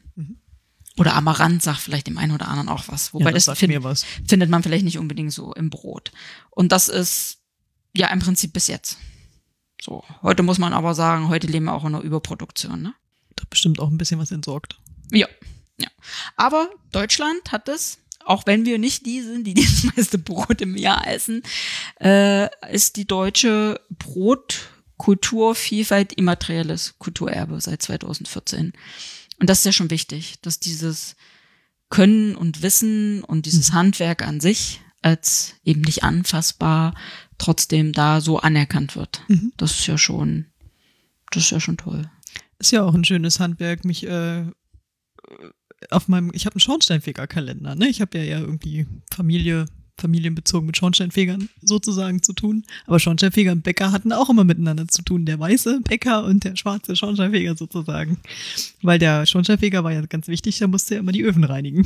Oder 1.00 1.14
Amaranth 1.14 1.62
sagt 1.62 1.80
vielleicht 1.80 2.08
dem 2.08 2.18
einen 2.18 2.32
oder 2.32 2.48
anderen 2.48 2.68
auch 2.68 2.84
was. 2.88 3.14
Wobei 3.14 3.30
ja, 3.30 3.32
das, 3.32 3.46
das 3.46 3.58
find, 3.58 3.82
was. 3.82 4.04
findet 4.28 4.50
man 4.50 4.62
vielleicht 4.62 4.84
nicht 4.84 4.98
unbedingt 4.98 5.32
so 5.32 5.54
im 5.54 5.70
Brot. 5.70 6.12
Und 6.50 6.72
das 6.72 6.88
ist 6.88 7.38
ja 7.96 8.08
im 8.08 8.18
Prinzip 8.18 8.52
bis 8.52 8.66
jetzt. 8.66 8.98
So, 9.80 10.04
heute 10.20 10.42
muss 10.42 10.58
man 10.58 10.74
aber 10.74 10.94
sagen, 10.94 11.30
heute 11.30 11.46
leben 11.46 11.64
wir 11.64 11.72
auch 11.72 11.86
in 11.86 11.94
einer 11.94 12.04
Überproduktion, 12.04 12.82
ne? 12.82 12.92
Da 13.34 13.44
bestimmt 13.48 13.80
auch 13.80 13.88
ein 13.88 13.96
bisschen 13.96 14.20
was 14.20 14.30
entsorgt. 14.30 14.78
Ja, 15.10 15.26
ja. 15.78 15.88
Aber 16.36 16.68
Deutschland 16.92 17.50
hat 17.50 17.70
es, 17.70 18.00
auch 18.26 18.44
wenn 18.44 18.66
wir 18.66 18.78
nicht 18.78 19.06
die 19.06 19.22
sind, 19.22 19.46
die 19.46 19.54
das 19.62 19.84
meiste 19.84 20.18
Brot 20.18 20.60
im 20.60 20.76
Jahr 20.76 21.06
essen, 21.06 21.42
äh, 21.98 22.50
ist 22.70 22.96
die 22.96 23.06
deutsche 23.06 23.80
Brotkulturvielfalt 23.88 26.12
immaterielles 26.12 26.98
Kulturerbe 26.98 27.58
seit 27.58 27.80
2014. 27.80 28.74
Und 29.40 29.48
das 29.48 29.60
ist 29.60 29.64
ja 29.64 29.72
schon 29.72 29.90
wichtig, 29.90 30.36
dass 30.42 30.60
dieses 30.60 31.16
Können 31.88 32.36
und 32.36 32.62
Wissen 32.62 33.24
und 33.24 33.46
dieses 33.46 33.72
Handwerk 33.72 34.22
an 34.22 34.40
sich 34.40 34.80
als 35.02 35.54
eben 35.64 35.80
nicht 35.80 36.04
anfassbar 36.04 36.94
trotzdem 37.38 37.92
da 37.92 38.20
so 38.20 38.38
anerkannt 38.38 38.96
wird. 38.96 39.22
Mhm. 39.28 39.52
Das 39.56 39.72
ist 39.72 39.86
ja 39.86 39.96
schon, 39.96 40.46
das 41.30 41.44
ist 41.44 41.50
ja 41.50 41.60
schon 41.60 41.78
toll. 41.78 42.10
Ist 42.58 42.72
ja 42.72 42.84
auch 42.84 42.94
ein 42.94 43.04
schönes 43.04 43.40
Handwerk, 43.40 43.84
mich 43.86 44.06
äh, 44.06 44.44
auf 45.88 46.08
meinem, 46.08 46.30
ich 46.34 46.44
habe 46.44 46.56
einen 46.56 46.60
Schornsteinfegerkalender, 46.60 47.74
ne? 47.74 47.88
Ich 47.88 48.02
habe 48.02 48.18
ja, 48.18 48.24
ja 48.24 48.40
irgendwie 48.40 48.86
Familie, 49.10 49.64
familienbezogen 50.00 50.66
mit 50.66 50.76
Schornsteinfegern 50.76 51.48
sozusagen 51.62 52.22
zu 52.22 52.32
tun. 52.32 52.64
Aber 52.86 52.98
Schornsteinfeger 52.98 53.52
und 53.52 53.62
Bäcker 53.62 53.92
hatten 53.92 54.12
auch 54.12 54.30
immer 54.30 54.44
miteinander 54.44 54.88
zu 54.88 55.02
tun, 55.02 55.26
der 55.26 55.38
weiße 55.38 55.80
Bäcker 55.80 56.24
und 56.24 56.44
der 56.44 56.56
schwarze 56.56 56.96
Schornsteinfeger 56.96 57.56
sozusagen. 57.56 58.18
Weil 58.82 58.98
der 58.98 59.26
Schornsteinfeger 59.26 59.84
war 59.84 59.92
ja 59.92 60.00
ganz 60.06 60.28
wichtig, 60.28 60.58
da 60.58 60.66
musste 60.66 60.94
er 60.94 61.00
immer 61.00 61.12
die 61.12 61.22
Öfen 61.22 61.44
reinigen, 61.44 61.84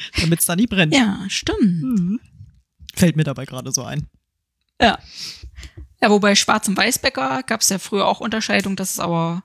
damit 0.20 0.40
es 0.40 0.46
da 0.46 0.56
nicht 0.56 0.70
brennt. 0.70 0.94
Ja, 0.94 1.24
stimmt. 1.28 1.82
Mhm. 1.82 2.20
Fällt 2.94 3.16
mir 3.16 3.24
dabei 3.24 3.44
gerade 3.44 3.72
so 3.72 3.84
ein. 3.84 4.06
Ja. 4.80 4.98
Ja, 6.00 6.10
wobei 6.10 6.34
Schwarz- 6.34 6.68
und 6.68 6.76
Weißbäcker 6.76 7.42
gab 7.44 7.60
es 7.60 7.68
ja 7.70 7.78
früher 7.78 8.06
auch 8.06 8.20
Unterscheidung, 8.20 8.76
das 8.76 8.92
ist 8.92 9.00
aber, 9.00 9.42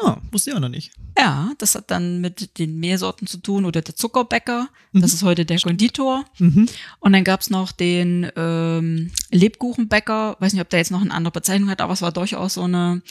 Ah, 0.00 0.18
wusste 0.30 0.50
ich 0.50 0.56
auch 0.56 0.60
noch 0.60 0.68
nicht. 0.68 0.92
ja, 1.18 1.50
das 1.58 1.74
hat 1.74 1.90
dann 1.90 2.20
mit 2.20 2.58
den 2.58 2.78
Mehlsorten 2.78 3.26
zu 3.26 3.38
tun 3.38 3.64
oder 3.64 3.82
der 3.82 3.96
Zuckerbäcker, 3.96 4.68
Mhm. 4.92 5.00
das 5.00 5.12
ist 5.12 5.22
heute 5.24 5.44
der 5.44 5.58
Konditor. 5.60 6.24
Mhm. 6.38 6.68
Und 7.00 7.12
dann 7.12 7.24
gab's 7.24 7.50
noch 7.50 7.72
den 7.72 8.30
ähm, 8.36 9.10
Lebkuchenbäcker, 9.30 10.36
weiß 10.38 10.52
nicht, 10.52 10.62
ob 10.62 10.70
der 10.70 10.78
jetzt 10.78 10.90
noch 10.92 11.00
eine 11.00 11.12
andere 11.12 11.32
Bezeichnung 11.32 11.68
hat, 11.70 11.80
aber 11.80 11.92
es 11.94 12.02
war 12.02 12.12
durchaus 12.12 12.54
so 12.54 12.62
eine 12.62 13.02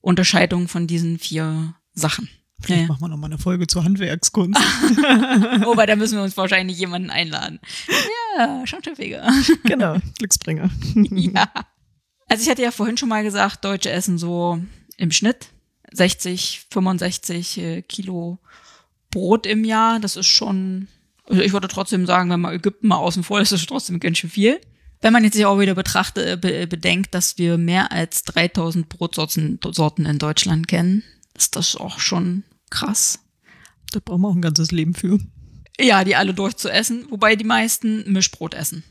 Unterscheidung 0.00 0.68
von 0.68 0.86
diesen 0.86 1.18
vier 1.18 1.74
Sachen. 1.94 2.28
Vielleicht 2.60 2.82
Ja. 2.82 2.88
machen 2.88 3.00
wir 3.02 3.08
noch 3.08 3.16
mal 3.16 3.26
eine 3.26 3.38
Folge 3.38 3.66
zur 3.66 3.84
Handwerkskunst. 3.84 4.58
Wobei, 5.64 5.86
da 5.86 5.96
müssen 5.96 6.16
wir 6.18 6.22
uns 6.24 6.36
wahrscheinlich 6.36 6.78
jemanden 6.78 7.10
einladen. 7.10 7.60
Ja, 8.38 8.66
Schornsteinfeger. 8.66 9.30
genau, 9.64 9.96
Glücksbringer. 10.18 10.70
ja. 10.94 11.48
Also 12.28 12.42
ich 12.42 12.48
hatte 12.50 12.62
ja 12.62 12.70
vorhin 12.70 12.96
schon 12.96 13.08
mal 13.08 13.22
gesagt, 13.22 13.64
Deutsche 13.64 13.90
essen 13.90 14.18
so 14.18 14.58
im 14.96 15.10
Schnitt 15.10 15.48
60, 15.94 16.66
65 16.70 17.58
äh, 17.58 17.82
Kilo 17.82 18.38
Brot 19.10 19.46
im 19.46 19.64
Jahr. 19.64 20.00
Das 20.00 20.16
ist 20.16 20.26
schon, 20.26 20.88
also 21.28 21.40
ich 21.40 21.52
würde 21.52 21.68
trotzdem 21.68 22.04
sagen, 22.04 22.30
wenn 22.30 22.40
man 22.40 22.54
Ägypten 22.54 22.88
mal 22.88 22.96
außen 22.96 23.22
vor 23.22 23.40
ist, 23.40 23.52
ist 23.52 23.62
das 23.62 23.68
trotzdem 23.68 24.00
ganz 24.00 24.18
schön 24.18 24.30
viel. 24.30 24.60
Wenn 25.00 25.12
man 25.12 25.22
jetzt 25.22 25.34
sich 25.34 25.46
auch 25.46 25.60
wieder 25.60 25.74
betrachtet, 25.74 26.26
äh, 26.26 26.36
be 26.36 26.66
bedenkt, 26.66 27.14
dass 27.14 27.38
wir 27.38 27.58
mehr 27.58 27.92
als 27.92 28.24
3000 28.24 28.88
Brotsorten 28.88 29.60
Sorten 29.70 30.06
in 30.06 30.18
Deutschland 30.18 30.68
kennen, 30.68 31.02
ist 31.34 31.56
das 31.56 31.76
auch 31.76 31.98
schon 31.98 32.42
krass. 32.70 33.20
Da 33.92 34.00
brauchen 34.04 34.22
wir 34.22 34.28
auch 34.28 34.34
ein 34.34 34.42
ganzes 34.42 34.72
Leben 34.72 34.94
für. 34.94 35.18
Ja, 35.78 36.04
die 36.04 36.16
alle 36.16 36.34
durchzuessen, 36.34 37.06
wobei 37.10 37.36
die 37.36 37.44
meisten 37.44 38.10
Mischbrot 38.12 38.54
essen. 38.54 38.84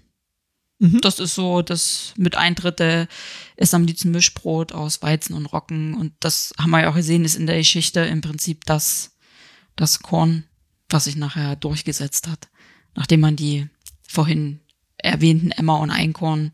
Mhm. 0.80 1.02
Das 1.02 1.20
ist 1.20 1.36
so, 1.36 1.62
das 1.62 2.14
mit 2.18 2.36
ein 2.36 2.56
Drittel 2.56 3.08
ist 3.56 3.74
am 3.74 3.86
liebsten 3.86 4.12
Mischbrot 4.12 4.72
aus 4.72 5.02
Weizen 5.02 5.34
und 5.34 5.46
Roggen. 5.46 5.94
Und 5.96 6.14
das 6.20 6.54
haben 6.58 6.72
wir 6.72 6.82
ja 6.82 6.90
auch 6.90 6.96
gesehen, 6.96 7.26
ist 7.26 7.36
in 7.36 7.48
der 7.48 7.58
Geschichte 7.58 8.02
im 8.02 8.22
Prinzip 8.22 8.66
das, 8.66 9.18
das 9.76 10.00
Korn, 10.00 10.46
was 10.90 11.06
sich 11.06 11.16
nachher 11.16 11.56
durchgesetzt 11.56 12.28
hat. 12.28 12.50
Nachdem 12.96 13.22
man 13.22 13.36
die 13.36 13.68
vorhin 14.08 14.60
erwähnten 14.98 15.52
Emmer 15.52 15.80
und 15.80 15.92
Einkorn 15.92 16.52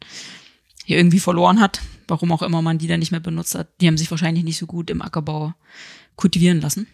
hier 0.85 0.97
irgendwie 0.97 1.19
verloren 1.19 1.59
hat, 1.59 1.81
warum 2.07 2.31
auch 2.31 2.41
immer 2.41 2.61
man 2.61 2.77
die 2.77 2.87
dann 2.87 2.99
nicht 2.99 3.11
mehr 3.11 3.19
benutzt 3.19 3.55
hat. 3.55 3.69
Die 3.79 3.87
haben 3.87 3.97
sich 3.97 4.09
wahrscheinlich 4.09 4.43
nicht 4.43 4.57
so 4.57 4.65
gut 4.65 4.89
im 4.89 5.01
Ackerbau 5.01 5.53
kultivieren 6.15 6.61
lassen. 6.61 6.87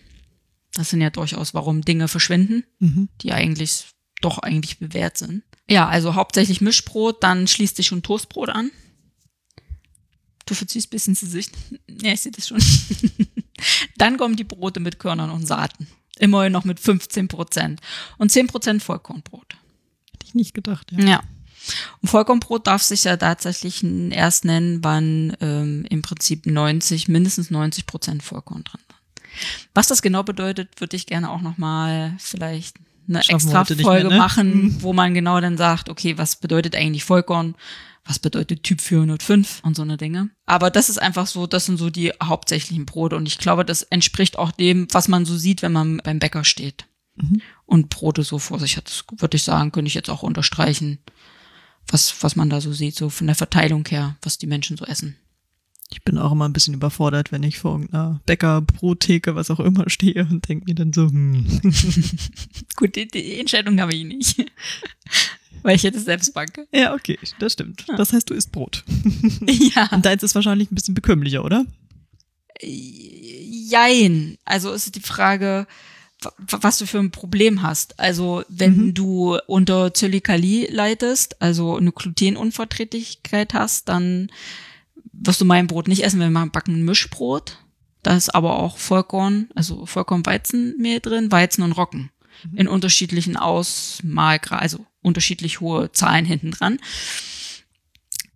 Das 0.74 0.89
sind 0.89 1.02
ja 1.02 1.10
durchaus, 1.10 1.54
warum 1.54 1.82
Dinge 1.82 2.08
verschwinden 2.08 2.65
Mhm. 2.80 3.10
die 3.22 3.32
eigentlich 3.32 3.86
doch 4.22 4.39
eigentlich 4.39 4.80
bewährt 4.80 5.18
sind. 5.18 5.44
Ja, 5.70 5.88
also 5.88 6.15
hauptsächlich 6.15 6.62
Mischbrot, 6.62 7.24
dann 7.24 7.48
schließt 7.48 7.76
sich 7.76 7.88
schon 7.88 8.04
Toastbrot 8.04 8.50
an. 8.50 8.72
Du 10.46 10.54
verziehst 10.54 10.88
ein 10.88 10.92
bisschen 10.92 11.12
ins 11.12 11.22
Gesicht. 11.22 11.56
Ja, 11.88 12.14
ich 12.14 12.22
sehe 12.22 12.32
das 12.32 12.48
schon. 12.48 12.60
dann 13.98 14.18
kommen 14.18 14.36
die 14.36 14.44
Brote 14.44 14.80
mit 14.80 15.00
Körnern 15.00 15.30
und 15.32 15.48
Saaten. 15.48 15.88
Immerhin 16.20 16.52
noch 16.52 16.66
mit 16.66 16.80
15 16.80 17.28
Prozent. 17.28 17.82
Und 18.18 18.32
10 18.32 18.48
Prozent 18.48 18.84
Vollkornbrot. 18.84 19.56
Hätte 20.14 20.26
ich 20.26 20.36
nicht 20.36 20.54
gedacht, 20.54 20.92
ja. 20.92 21.04
Ja. 21.04 21.24
Und 22.02 22.10
Vollkornbrot 22.10 22.68
darf 22.68 22.84
sich 22.84 23.06
ja 23.06 23.18
tatsächlich 23.18 23.84
erst 23.84 24.46
nennen, 24.46 24.84
wann 24.84 25.36
ähm, 25.42 25.86
im 25.90 26.02
Prinzip 26.04 26.46
90, 26.46 27.08
mindestens 27.08 27.50
90 27.50 27.88
Prozent 27.88 28.24
Vollkorn 28.24 28.64
drin 28.64 28.82
sind. 28.88 28.96
Was 29.74 29.88
das 29.88 30.02
genau 30.02 30.24
bedeutet, 30.24 30.80
würde 30.80 30.96
ich 30.96 31.08
gerne 31.08 31.30
auch 31.30 31.42
nochmal 31.42 32.16
vielleicht 32.20 32.78
eine 33.08 33.24
Schaffen 33.24 33.36
extra 33.36 33.65
Folge 33.65 34.08
mehr, 34.10 34.18
ne? 34.18 34.18
machen, 34.18 34.78
wo 34.82 34.94
man 34.94 35.13
genau 35.13 35.39
dann 35.41 35.58
sagt, 35.58 35.89
okay, 35.89 36.18
was 36.18 36.38
bedeutet 36.38 36.76
eigentlich 36.76 37.04
Vollkorn? 37.04 37.56
Was 38.08 38.20
bedeutet 38.20 38.62
Typ 38.62 38.82
405 38.82 39.62
und 39.63 39.76
so 39.76 39.82
eine 39.82 39.98
Dinge. 39.98 40.30
Aber 40.46 40.70
das 40.70 40.89
ist 40.89 41.02
einfach 41.02 41.26
so, 41.26 41.48
das 41.48 41.65
sind 41.65 41.78
so 41.78 41.89
die 41.89 42.12
hauptsächlichen 42.22 42.86
Brote. 42.86 43.15
Und 43.15 43.28
ich 43.28 43.39
glaube, 43.39 43.65
das 43.65 43.82
entspricht 43.82 44.38
auch 44.38 44.52
dem, 44.52 44.88
was 44.91 45.08
man 45.08 45.26
so 45.26 45.36
sieht, 45.36 45.63
wenn 45.63 45.72
man 45.72 45.98
beim 46.04 46.20
Bäcker 46.20 46.44
steht 46.44 46.86
Mhm. 47.15 47.41
und 47.65 47.89
Brote 47.89 48.24
so 48.24 48.39
vor 48.39 48.60
sich 48.60 48.78
hat. 48.78 48.88
Das 48.88 49.06
würde 49.18 49.38
ich 49.38 49.44
sagen, 49.44 49.72
könnte 49.72 49.88
ich 49.88 49.94
jetzt 49.94 50.10
auch 50.10 50.22
unterstreichen, 50.24 51.00
was, 51.88 52.22
was 52.22 52.36
man 52.36 52.50
da 52.50 52.62
so 52.62 52.74
sieht, 52.74 52.96
so 52.96 53.10
von 53.10 53.28
der 53.28 53.36
Verteilung 53.36 53.86
her, 53.88 54.18
was 54.22 54.38
die 54.38 54.48
Menschen 54.48 54.76
so 54.78 54.86
essen. 54.86 55.15
Ich 55.96 56.02
bin 56.04 56.18
auch 56.18 56.34
immer 56.34 56.44
ein 56.46 56.52
bisschen 56.52 56.74
überfordert, 56.74 57.32
wenn 57.32 57.42
ich 57.44 57.58
vor 57.58 57.72
irgendeiner 57.72 58.20
Bäcker, 58.26 58.60
Brottheke, 58.62 59.34
was 59.36 59.50
auch 59.50 59.62
immer 59.62 59.90
stehe 59.90 60.28
und 60.30 60.48
denke 60.50 60.66
mir 60.66 60.76
dann 60.76 60.92
so, 60.92 61.08
hm. 61.08 61.46
Gut, 62.76 62.98
die, 62.98 63.08
die 63.08 63.40
Entscheidung 63.40 63.80
habe 63.80 63.94
ich 63.96 64.04
nicht. 64.04 64.46
Weil 65.64 65.78
ich 65.78 65.84
jetzt 65.84 66.04
selbst 66.04 66.34
backe. 66.34 66.68
Ja, 66.74 66.94
okay, 66.94 67.18
das 67.40 67.54
stimmt. 67.54 67.86
Das 67.98 68.12
heißt, 68.12 68.30
du 68.30 68.34
isst 68.34 68.52
Brot. 68.52 68.84
Ja. 69.48 69.88
Und 69.94 70.06
deins 70.06 70.22
ist 70.22 70.36
wahrscheinlich 70.36 70.70
ein 70.70 70.76
bisschen 70.76 70.94
bekömmlicher, 70.96 71.44
oder? 71.46 71.66
Jein. 72.62 74.38
Also 74.46 74.72
ist 74.74 74.96
die 74.96 75.00
Frage, 75.02 75.66
wa- 76.22 76.34
was 76.40 76.78
du 76.78 76.86
für 76.86 77.00
ein 77.00 77.12
Problem 77.12 77.62
hast. 77.62 78.00
Also 78.00 78.44
wenn 78.50 78.78
Mhm. 78.78 78.94
du 78.94 79.38
unter 79.48 79.94
Zöliakie 79.94 80.68
leidest, 80.70 81.42
also 81.42 81.78
eine 81.78 81.92
Glutenunverträglichkeit 81.92 83.54
hast, 83.54 83.88
dann 83.90 84.30
wirst 85.21 85.41
du 85.41 85.45
mein 85.45 85.67
Brot 85.67 85.88
nicht 85.88 86.04
essen. 86.04 86.19
Wir 86.19 86.30
machen 86.30 86.51
backen 86.51 86.75
ein 86.75 86.86
Mischbrot. 86.86 87.60
Da 88.04 88.15
ist 88.15 88.34
aber 88.36 88.60
auch 88.60 88.78
Vollkorn, 88.78 89.49
also 89.56 89.86
Vollkorn-Weizenmehl 89.86 90.99
drin, 90.99 91.32
Weizen 91.32 91.63
und 91.63 91.71
Roggen. 91.71 92.12
In 92.54 92.67
unterschiedlichen 92.67 93.38
Ausmalgrad, 93.38 94.62
also 94.62 94.86
unterschiedlich 95.01 95.62
hohe 95.62 95.91
Zahlen 95.91 96.25
hinten 96.25 96.51
dran. 96.51 96.80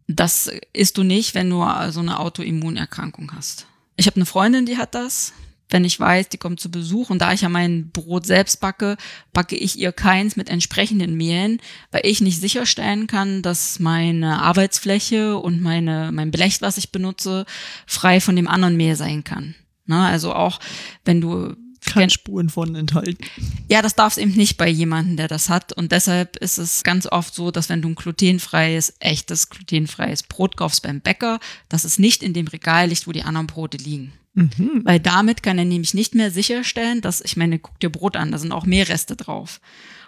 Das 0.07 0.49
isst 0.73 0.97
du 0.97 1.03
nicht, 1.03 1.35
wenn 1.35 1.49
du 1.49 1.57
so 1.91 1.99
eine 1.99 2.19
Autoimmunerkrankung 2.19 3.31
hast. 3.35 3.67
Ich 3.95 4.07
habe 4.07 4.15
eine 4.15 4.25
Freundin, 4.25 4.65
die 4.65 4.77
hat 4.77 4.95
das. 4.95 5.33
Wenn 5.69 5.85
ich 5.85 5.99
weiß, 5.99 6.29
die 6.29 6.37
kommt 6.37 6.59
zu 6.59 6.71
Besuch 6.71 7.09
und 7.11 7.19
da 7.19 7.31
ich 7.31 7.41
ja 7.41 7.49
mein 7.49 7.91
Brot 7.91 8.25
selbst 8.25 8.59
backe, 8.59 8.97
backe 9.33 9.55
ich 9.55 9.77
ihr 9.77 9.91
keins 9.91 10.35
mit 10.35 10.49
entsprechenden 10.49 11.15
Mehlen, 11.15 11.61
weil 11.91 12.01
ich 12.05 12.21
nicht 12.21 12.41
sicherstellen 12.41 13.05
kann, 13.05 13.43
dass 13.43 13.79
meine 13.79 14.41
Arbeitsfläche 14.41 15.37
und 15.37 15.61
meine, 15.61 16.11
mein 16.11 16.31
Blech, 16.31 16.61
was 16.61 16.77
ich 16.77 16.91
benutze, 16.91 17.45
frei 17.85 18.19
von 18.19 18.35
dem 18.35 18.47
anderen 18.47 18.77
Mehl 18.77 18.95
sein 18.95 19.23
kann. 19.23 19.55
Ne? 19.85 19.99
Also 19.99 20.33
auch 20.33 20.59
wenn 21.05 21.21
du 21.21 21.55
Keine 21.85 22.09
Spuren 22.09 22.49
von 22.49 22.75
enthalten. 22.75 23.23
ja, 23.69 23.81
das 23.81 23.95
darf 23.95 24.13
es 24.13 24.17
eben 24.17 24.33
nicht 24.33 24.57
bei 24.57 24.67
jemandem, 24.67 25.17
der 25.17 25.27
das 25.27 25.49
hat. 25.49 25.73
Und 25.73 25.91
deshalb 25.91 26.35
ist 26.37 26.57
es 26.57 26.83
ganz 26.83 27.07
oft 27.07 27.33
so, 27.33 27.51
dass 27.51 27.69
wenn 27.69 27.81
du 27.81 27.89
ein 27.89 27.95
glutenfreies, 27.95 28.95
echtes 28.99 29.49
glutenfreies 29.49 30.23
Brot 30.23 30.57
kaufst 30.57 30.83
beim 30.83 30.99
Bäcker, 30.99 31.39
dass 31.69 31.85
es 31.85 31.97
nicht 31.99 32.21
in 32.21 32.33
dem 32.33 32.47
Regal 32.47 32.89
liegt, 32.89 33.07
wo 33.07 33.11
die 33.11 33.23
anderen 33.23 33.47
Brote 33.47 33.77
liegen. 33.77 34.13
Mhm. 34.39 34.81
Weil 34.85 34.99
damit 34.99 35.43
kann 35.43 35.57
er 35.57 35.65
nämlich 35.65 35.93
nicht 35.93 36.15
mehr 36.15 36.31
sicherstellen, 36.31 37.01
dass, 37.01 37.19
ich 37.21 37.35
meine, 37.35 37.59
guck 37.59 37.79
dir 37.79 37.89
Brot 37.89 38.15
an, 38.15 38.31
da 38.31 38.37
sind 38.37 38.53
auch 38.53 38.65
Mehlreste 38.65 39.15
drauf. 39.15 39.59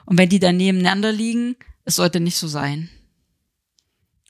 Und 0.05 0.17
wenn 0.17 0.29
die 0.29 0.39
dann 0.39 0.57
nebeneinander 0.57 1.11
liegen, 1.11 1.55
es 1.83 1.97
sollte 1.97 2.19
nicht 2.19 2.37
so 2.37 2.47
sein. 2.47 2.89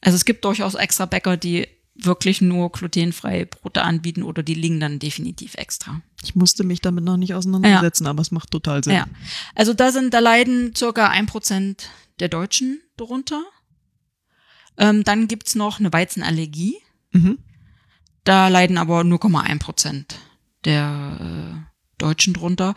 Also 0.01 0.15
es 0.15 0.25
gibt 0.25 0.43
durchaus 0.43 0.73
extra 0.73 1.05
Bäcker, 1.05 1.37
die 1.37 1.67
wirklich 1.93 2.41
nur 2.41 2.71
glutenfreie 2.71 3.45
Brote 3.45 3.83
anbieten 3.83 4.23
oder 4.23 4.41
die 4.41 4.55
liegen 4.55 4.79
dann 4.79 4.97
definitiv 4.97 5.53
extra. 5.55 6.01
Ich 6.23 6.35
musste 6.35 6.63
mich 6.63 6.81
damit 6.81 7.03
noch 7.03 7.17
nicht 7.17 7.35
auseinandersetzen, 7.35 8.07
aber 8.07 8.21
es 8.21 8.31
macht 8.31 8.49
total 8.49 8.83
Sinn. 8.83 8.93
Ja. 8.93 9.05
Also 9.53 9.73
da 9.75 9.91
sind, 9.91 10.13
da 10.13 10.19
leiden 10.19 10.73
circa 10.75 11.09
ein 11.09 11.27
Prozent 11.27 11.89
der 12.19 12.29
Deutschen 12.29 12.81
drunter. 12.97 13.43
Ähm, 14.77 15.03
dann 15.03 15.27
gibt's 15.27 15.53
noch 15.53 15.79
eine 15.79 15.93
Weizenallergie. 15.93 16.77
Mhm. 17.11 17.37
Da 18.23 18.47
leiden 18.49 18.77
aber 18.77 19.01
0,1 19.01 19.59
Prozent 19.59 20.19
der 20.65 21.17
äh, 21.19 21.73
Deutschen 21.97 22.33
drunter. 22.33 22.75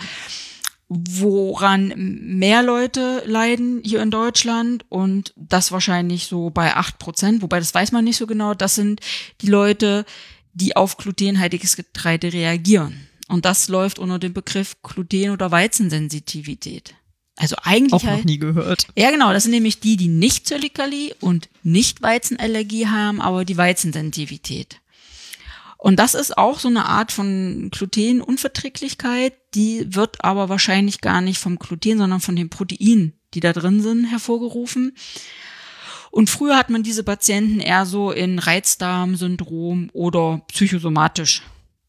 Woran 0.88 1.92
mehr 1.97 2.62
Leute 2.62 3.22
leiden 3.26 3.80
hier 3.84 4.03
in 4.03 4.11
Deutschland 4.11 4.84
und 4.90 5.32
das 5.36 5.72
wahrscheinlich 5.72 6.26
so 6.26 6.51
bei 6.51 6.76
8 6.76 6.99
Prozent, 6.99 7.42
wobei 7.42 7.59
das 7.59 7.74
weiß 7.74 7.92
man 7.92 8.05
nicht 8.05 8.18
so 8.18 8.26
genau, 8.26 8.55
das 8.55 8.74
sind 8.74 9.01
die 9.40 9.47
Leute, 9.47 10.05
die 10.53 10.76
auf 10.76 10.97
glutenhaltiges 10.99 11.76
Getreide 11.76 12.32
reagieren. 12.32 13.09
Und 13.28 13.45
das 13.47 13.68
läuft 13.68 13.99
unter 13.99 14.18
dem 14.18 14.34
Begriff 14.34 14.76
Gluten- 14.82 15.30
oder 15.30 15.51
Weizensensitivität. 15.51 16.95
Also 17.36 17.57
eigentlich 17.62 17.92
Auch 17.95 18.03
noch 18.05 18.11
halt, 18.11 18.24
nie 18.26 18.38
gehört. 18.38 18.86
ja 18.97 19.11
genau, 19.11 19.32
das 19.32 19.45
sind 19.45 19.53
nämlich 19.53 19.80
die, 19.80 19.97
die 19.97 20.09
nicht 20.09 20.47
Zöliakie 20.47 21.14
und 21.20 21.49
nicht 21.62 22.03
Weizenallergie 22.03 22.86
haben, 22.86 23.20
aber 23.20 23.45
die 23.45 23.57
Weizensensitivität. 23.57 24.80
Und 25.85 25.99
das 25.99 26.14
ist 26.14 26.39
auch 26.39 26.61
so 26.61 26.68
eine 26.68 26.87
Art 26.87 27.12
von 27.12 27.68
Glutenunverträglichkeit, 27.70 29.35
die 29.55 29.95
wird 29.95 30.24
aber 30.24 30.49
wahrscheinlich 30.49 31.03
gar 31.03 31.20
nicht 31.20 31.37
vom 31.37 31.59
Gluten, 31.59 31.99
sondern 31.99 32.20
von 32.20 32.37
den 32.37 32.49
Proteinen, 32.49 33.12
die 33.35 33.41
da 33.41 33.53
drin 33.53 33.82
sind, 33.82 34.07
hervorgerufen. 34.07 34.97
Und 36.11 36.30
früher 36.30 36.57
hat 36.57 36.70
man 36.70 36.85
diese 36.85 37.05
Patienten 37.05 37.61
eher 37.61 37.85
so 37.85 38.12
in 38.12 38.39
Reizdarmsyndrom 38.39 39.91
oder 39.93 40.41
psychosomatisch 40.49 41.43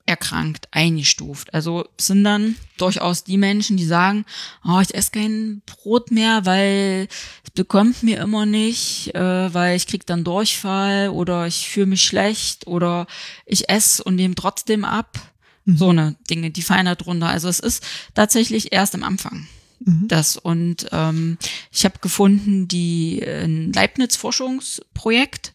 erkrankt 0.06 0.68
eingestuft. 0.72 1.54
Also 1.54 1.88
sind 1.98 2.26
dann 2.26 2.58
durchaus 2.78 3.24
die 3.24 3.38
Menschen, 3.38 3.78
die 3.78 3.86
sagen, 3.86 4.26
oh, 4.66 4.82
ich 4.82 4.93
esse 4.93 5.12
kein 5.12 5.62
Brot 5.66 6.12
mehr, 6.12 6.46
weil 6.46 7.08
bekommt 7.56 8.03
mir 8.03 8.20
immer 8.20 8.45
nicht, 8.45 9.16
äh, 9.16 9.53
weil 9.53 9.76
ich 9.76 9.88
krieg 9.88 10.06
dann 10.06 10.24
Durchfall 10.24 11.10
oder 11.10 11.47
ich 11.47 11.70
fühle 11.70 11.88
mich 11.88 12.03
schlecht 12.03 12.68
oder 12.68 13.08
ich 13.45 13.70
esse 13.70 14.03
und 14.03 14.16
nehme 14.16 14.36
trotzdem 14.36 14.86
ab. 14.86 15.20
So 15.68 15.89
eine 15.89 16.16
Dinge, 16.30 16.51
die 16.51 16.62
fallen 16.62 16.86
da 16.86 16.93
drunter. 16.93 17.28
Also 17.28 17.47
es 17.49 17.60
ist 17.60 17.84
tatsächlich 18.14 18.72
erst 18.72 18.93
am 18.93 19.01
Anfang. 19.01 19.47
Mhm. 19.80 20.08
Das 20.08 20.38
und 20.38 20.88
ähm, 20.91 21.39
ich 21.72 21.86
habe 21.86 21.97
gefunden, 21.99 22.68
die 22.68 23.20
äh, 23.20 23.45
ein 23.45 23.74
Leibniz-Forschungsprojekt, 23.74 25.53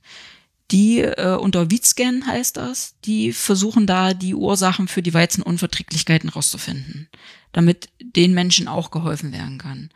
die 0.70 1.00
äh, 1.00 1.36
unter 1.36 1.70
Wietscan 1.70 2.26
heißt 2.26 2.56
das, 2.56 2.94
die 3.04 3.32
versuchen 3.32 3.86
da 3.86 4.12
die 4.12 4.34
Ursachen 4.34 4.88
für 4.88 5.02
die 5.02 5.14
Weizenunverträglichkeiten 5.14 6.28
rauszufinden, 6.28 7.08
damit 7.52 7.88
den 8.00 8.34
Menschen 8.34 8.68
auch 8.68 8.90
geholfen 8.90 9.32
werden 9.32 9.58
kann. 9.58 9.90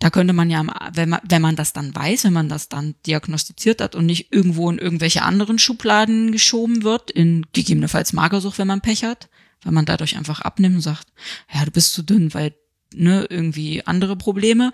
Da 0.00 0.08
könnte 0.08 0.32
man 0.32 0.48
ja, 0.48 0.64
wenn 0.94 1.10
man, 1.10 1.20
wenn 1.28 1.42
man 1.42 1.56
das 1.56 1.74
dann 1.74 1.94
weiß, 1.94 2.24
wenn 2.24 2.32
man 2.32 2.48
das 2.48 2.70
dann 2.70 2.94
diagnostiziert 3.06 3.82
hat 3.82 3.94
und 3.94 4.06
nicht 4.06 4.32
irgendwo 4.32 4.70
in 4.70 4.78
irgendwelche 4.78 5.22
anderen 5.22 5.58
Schubladen 5.58 6.32
geschoben 6.32 6.82
wird, 6.82 7.10
in 7.10 7.46
gegebenenfalls 7.52 8.14
Magersucht, 8.14 8.58
wenn 8.58 8.66
man 8.66 8.80
Pech 8.80 9.04
hat, 9.04 9.28
weil 9.62 9.74
man 9.74 9.84
dadurch 9.84 10.16
einfach 10.16 10.40
abnimmt 10.40 10.76
und 10.76 10.80
sagt, 10.80 11.06
ja, 11.52 11.64
du 11.66 11.70
bist 11.70 11.92
zu 11.92 12.02
dünn, 12.02 12.32
weil 12.32 12.54
ne, 12.94 13.26
irgendwie 13.28 13.86
andere 13.86 14.16
Probleme. 14.16 14.72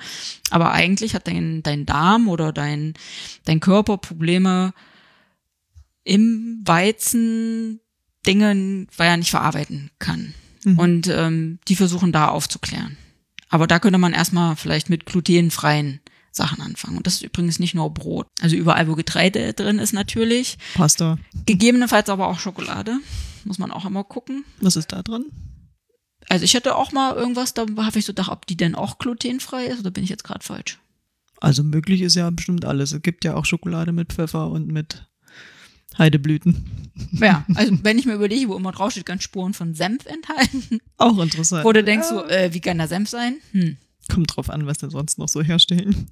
Aber 0.50 0.70
eigentlich 0.70 1.14
hat 1.14 1.26
dein, 1.26 1.62
dein 1.64 1.86
Darm 1.86 2.28
oder 2.28 2.52
dein, 2.52 2.94
dein 3.44 3.58
Körper 3.58 3.98
Probleme 3.98 4.74
im 6.04 6.62
Weizen 6.64 7.80
Dinge, 8.26 8.86
weil 8.96 9.08
er 9.08 9.16
nicht 9.16 9.30
verarbeiten 9.30 9.90
kann. 9.98 10.34
Mhm. 10.64 10.78
Und 10.78 11.08
ähm, 11.08 11.58
die 11.66 11.76
versuchen 11.76 12.12
da 12.12 12.28
aufzuklären. 12.28 12.96
Aber 13.48 13.66
da 13.66 13.78
könnte 13.78 13.98
man 13.98 14.12
erstmal 14.12 14.56
vielleicht 14.56 14.90
mit 14.90 15.06
glutenfreien 15.06 16.00
Sachen 16.32 16.60
anfangen. 16.60 16.98
Und 16.98 17.06
das 17.06 17.14
ist 17.14 17.22
übrigens 17.22 17.58
nicht 17.58 17.74
nur 17.74 17.92
Brot. 17.92 18.26
Also 18.40 18.56
überall, 18.56 18.88
wo 18.88 18.94
Getreide 18.94 19.54
drin 19.54 19.78
ist 19.78 19.92
natürlich. 19.92 20.58
Pasta. 20.74 21.18
Gegebenenfalls 21.46 22.08
aber 22.08 22.28
auch 22.28 22.38
Schokolade. 22.38 22.98
Muss 23.44 23.58
man 23.58 23.70
auch 23.70 23.84
immer 23.84 24.04
gucken. 24.04 24.44
Was 24.60 24.76
ist 24.76 24.92
da 24.92 25.02
dran? 25.02 25.24
Also 26.28 26.44
ich 26.44 26.56
hatte 26.56 26.76
auch 26.76 26.92
mal 26.92 27.14
irgendwas, 27.14 27.54
da 27.54 27.66
habe 27.76 27.98
ich 27.98 28.04
so 28.04 28.12
gedacht, 28.12 28.30
ob 28.30 28.46
die 28.46 28.56
denn 28.56 28.74
auch 28.74 28.98
glutenfrei 28.98 29.66
ist 29.66 29.80
oder 29.80 29.90
bin 29.90 30.02
ich 30.04 30.10
jetzt 30.10 30.24
gerade 30.24 30.44
falsch? 30.44 30.78
Also 31.40 31.62
möglich 31.62 32.00
ist 32.00 32.16
ja 32.16 32.28
bestimmt 32.30 32.64
alles. 32.64 32.92
Es 32.92 33.02
gibt 33.02 33.24
ja 33.24 33.34
auch 33.34 33.44
Schokolade 33.44 33.92
mit 33.92 34.12
Pfeffer 34.12 34.50
und 34.50 34.68
mit 34.68 35.06
Heideblüten. 35.98 36.90
Ja, 37.12 37.44
also 37.54 37.76
wenn 37.82 37.98
ich 37.98 38.06
mir 38.06 38.14
überlege, 38.14 38.48
wo 38.48 38.56
immer 38.56 38.72
draufsteht, 38.72 39.06
ganz 39.06 39.22
Spuren 39.22 39.54
von 39.54 39.74
Senf 39.74 40.06
enthalten, 40.06 40.80
Auch 40.96 41.18
interessant. 41.18 41.64
wo 41.64 41.72
du 41.72 41.82
denkst 41.84 42.08
so, 42.08 42.24
äh, 42.26 42.52
wie 42.52 42.60
kann 42.60 42.78
da 42.78 42.86
Senf 42.86 43.08
sein? 43.08 43.36
Hm. 43.52 43.76
Kommt 44.12 44.36
drauf 44.36 44.50
an, 44.50 44.66
was 44.66 44.78
denn 44.78 44.90
sonst 44.90 45.18
noch 45.18 45.28
so 45.28 45.42
herstellen. 45.42 46.08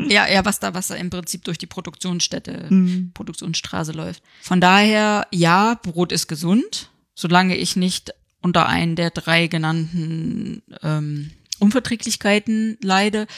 Ja, 0.00 0.26
ja, 0.28 0.44
was 0.44 0.58
da, 0.58 0.74
was 0.74 0.88
da 0.88 0.96
im 0.96 1.10
Prinzip 1.10 1.44
durch 1.44 1.58
die 1.58 1.66
Produktionsstätte, 1.66 2.66
Mhm. 2.70 3.12
Produktionsstraße 3.14 3.92
läuft. 3.92 4.22
Von 4.40 4.60
daher, 4.60 5.28
ja, 5.30 5.74
Brot 5.80 6.10
ist 6.10 6.26
gesund, 6.26 6.90
solange 7.14 7.56
ich 7.56 7.76
nicht 7.76 8.12
unter 8.40 8.66
einen 8.66 8.96
der 8.96 9.10
drei 9.10 9.46
genannten 9.46 10.62
ähm, 10.82 11.30
Unverträglichkeiten 11.60 12.78
leide, 12.82 13.28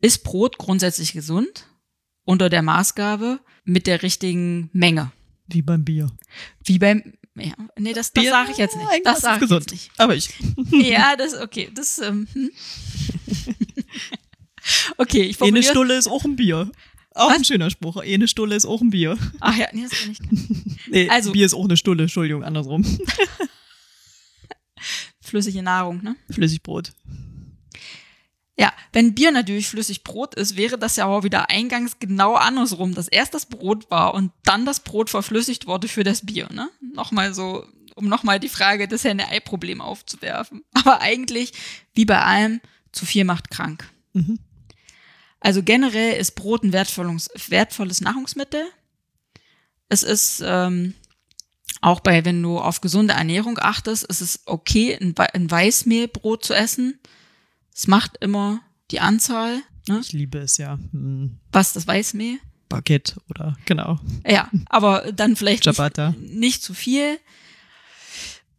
ist 0.00 0.24
Brot 0.24 0.58
grundsätzlich 0.58 1.12
gesund 1.12 1.66
unter 2.24 2.48
der 2.48 2.62
Maßgabe 2.62 3.38
mit 3.70 3.86
der 3.86 4.02
richtigen 4.02 4.68
Menge. 4.72 5.12
Wie 5.46 5.62
beim 5.62 5.84
Bier. 5.84 6.10
Wie 6.64 6.78
beim 6.78 7.14
ja, 7.36 7.54
nee, 7.78 7.92
das, 7.92 8.12
das 8.12 8.24
sage 8.26 8.50
ich 8.50 8.58
jetzt 8.58 8.76
nicht. 8.76 8.88
eigentlich 8.88 9.04
Das 9.04 9.18
ist 9.18 9.22
sage 9.22 9.44
ich 9.44 9.50
jetzt 9.50 9.70
nicht. 9.70 9.90
Aber 9.96 10.14
ich. 10.16 10.28
Ja, 10.72 11.16
das 11.16 11.34
okay, 11.40 11.70
das 11.74 11.98
ähm, 11.98 12.26
hm. 12.32 12.50
Okay, 14.98 15.22
ich 15.22 15.40
Eine 15.40 15.62
Stulle 15.62 15.96
ist 15.96 16.08
auch 16.08 16.24
ein 16.24 16.36
Bier. 16.36 16.70
Auch 17.14 17.30
Was? 17.30 17.38
ein 17.38 17.44
schöner 17.44 17.70
Spruch. 17.70 17.96
Eine 17.96 18.28
Stulle 18.28 18.54
ist 18.56 18.66
auch 18.66 18.80
ein 18.82 18.90
Bier. 18.90 19.16
Ach 19.40 19.56
ja, 19.56 19.68
nee, 19.72 19.82
das 19.88 19.98
bin 20.02 20.12
ich. 20.12 20.18
Nee, 20.88 21.08
Also- 21.08 21.32
Bier 21.32 21.46
ist 21.46 21.54
auch 21.54 21.64
eine 21.64 21.76
Stulle, 21.76 22.02
Entschuldigung, 22.04 22.44
andersrum. 22.44 22.84
Flüssige 25.20 25.62
Nahrung, 25.62 26.02
ne? 26.02 26.16
Flüssigbrot. 26.30 26.92
Ja, 28.58 28.72
wenn 28.92 29.14
Bier 29.14 29.30
natürlich 29.32 29.68
flüssig 29.68 30.04
Brot 30.04 30.34
ist, 30.34 30.56
wäre 30.56 30.78
das 30.78 30.96
ja 30.96 31.06
aber 31.06 31.22
wieder 31.22 31.48
eingangs 31.48 31.98
genau 31.98 32.34
andersrum, 32.34 32.94
dass 32.94 33.08
erst 33.08 33.32
das 33.32 33.46
Brot 33.46 33.90
war 33.90 34.12
und 34.14 34.32
dann 34.44 34.66
das 34.66 34.80
Brot 34.80 35.08
verflüssigt 35.08 35.66
wurde 35.66 35.88
für 35.88 36.04
das 36.04 36.26
Bier, 36.26 36.48
ne? 36.52 36.68
Nochmal 36.94 37.32
so, 37.32 37.64
um 37.94 38.06
nochmal 38.08 38.38
die 38.38 38.50
Frage 38.50 38.86
des 38.86 39.04
Henne-Ei-Problem 39.04 39.80
aufzuwerfen. 39.80 40.62
Aber 40.74 41.00
eigentlich, 41.00 41.52
wie 41.94 42.04
bei 42.04 42.20
allem, 42.20 42.60
zu 42.92 43.06
viel 43.06 43.24
macht 43.24 43.50
krank. 43.50 43.88
Mhm. 44.12 44.38
Also 45.38 45.62
generell 45.62 46.18
ist 46.20 46.32
Brot 46.32 46.62
ein 46.62 46.72
wertvolles, 46.74 47.30
wertvolles 47.48 48.02
Nahrungsmittel. 48.02 48.62
Es 49.88 50.02
ist 50.02 50.42
ähm, 50.44 50.92
auch 51.80 52.00
bei, 52.00 52.26
wenn 52.26 52.42
du 52.42 52.58
auf 52.58 52.82
gesunde 52.82 53.14
Ernährung 53.14 53.58
achtest, 53.58 54.04
ist 54.04 54.20
es 54.20 54.40
okay, 54.44 54.98
ein, 55.00 55.16
Wei- 55.16 55.32
ein 55.32 55.50
Weißmehlbrot 55.50 56.44
zu 56.44 56.52
essen. 56.52 56.98
Es 57.74 57.86
macht 57.86 58.16
immer 58.20 58.60
die 58.90 59.00
Anzahl, 59.00 59.62
ne? 59.88 60.00
Ich 60.00 60.12
liebe 60.12 60.38
es 60.38 60.58
ja. 60.58 60.78
Hm, 60.92 61.38
was 61.52 61.72
das 61.72 61.86
Weißmehl. 61.86 62.38
Baguette 62.68 63.20
oder, 63.28 63.56
genau. 63.64 63.98
Ja, 64.26 64.48
aber 64.68 65.10
dann 65.12 65.34
vielleicht 65.36 65.66
nicht, 65.66 65.98
nicht 66.20 66.62
zu 66.62 66.72
viel. 66.74 67.18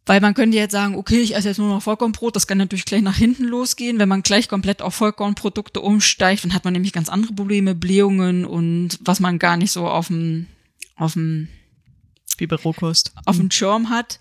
Weil 0.04 0.20
man 0.20 0.34
könnte 0.34 0.56
jetzt 0.56 0.72
sagen, 0.72 0.96
okay, 0.96 1.20
ich 1.20 1.36
esse 1.36 1.48
jetzt 1.48 1.58
nur 1.58 1.68
noch 1.68 1.82
Vollkornbrot, 1.82 2.34
das 2.34 2.48
kann 2.48 2.58
natürlich 2.58 2.84
gleich 2.84 3.02
nach 3.02 3.16
hinten 3.16 3.44
losgehen. 3.44 4.00
Wenn 4.00 4.08
man 4.08 4.22
gleich 4.22 4.48
komplett 4.48 4.82
auf 4.82 4.94
Vollkornprodukte 4.96 5.80
umsteigt, 5.80 6.42
dann 6.44 6.54
hat 6.54 6.64
man 6.64 6.72
nämlich 6.72 6.92
ganz 6.92 7.08
andere 7.08 7.32
Probleme, 7.32 7.76
Blähungen 7.76 8.44
und 8.44 8.98
was 9.00 9.20
man 9.20 9.38
gar 9.38 9.56
nicht 9.56 9.70
so 9.70 9.86
auf 9.86 10.08
dem, 10.08 10.48
auf 10.96 11.12
dem, 11.12 11.48
Wie 12.36 12.48
bei 12.48 12.56
Rohkost. 12.56 13.12
auf 13.26 13.36
dem 13.36 13.50
Schirm 13.50 13.90
hat. 13.90 14.18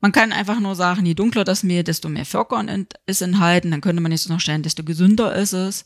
Man 0.00 0.12
kann 0.12 0.32
einfach 0.32 0.60
nur 0.60 0.74
sagen, 0.74 1.04
je 1.04 1.14
dunkler 1.14 1.44
das 1.44 1.62
Mehl, 1.62 1.84
desto 1.84 2.08
mehr 2.08 2.24
Vollkorn 2.24 2.86
ist 3.06 3.20
enthalten. 3.20 3.70
Dann 3.70 3.82
könnte 3.82 4.02
man 4.02 4.12
jetzt 4.12 4.28
noch 4.28 4.40
stellen, 4.40 4.62
desto 4.62 4.82
gesünder 4.82 5.34
ist 5.34 5.52
es. 5.52 5.84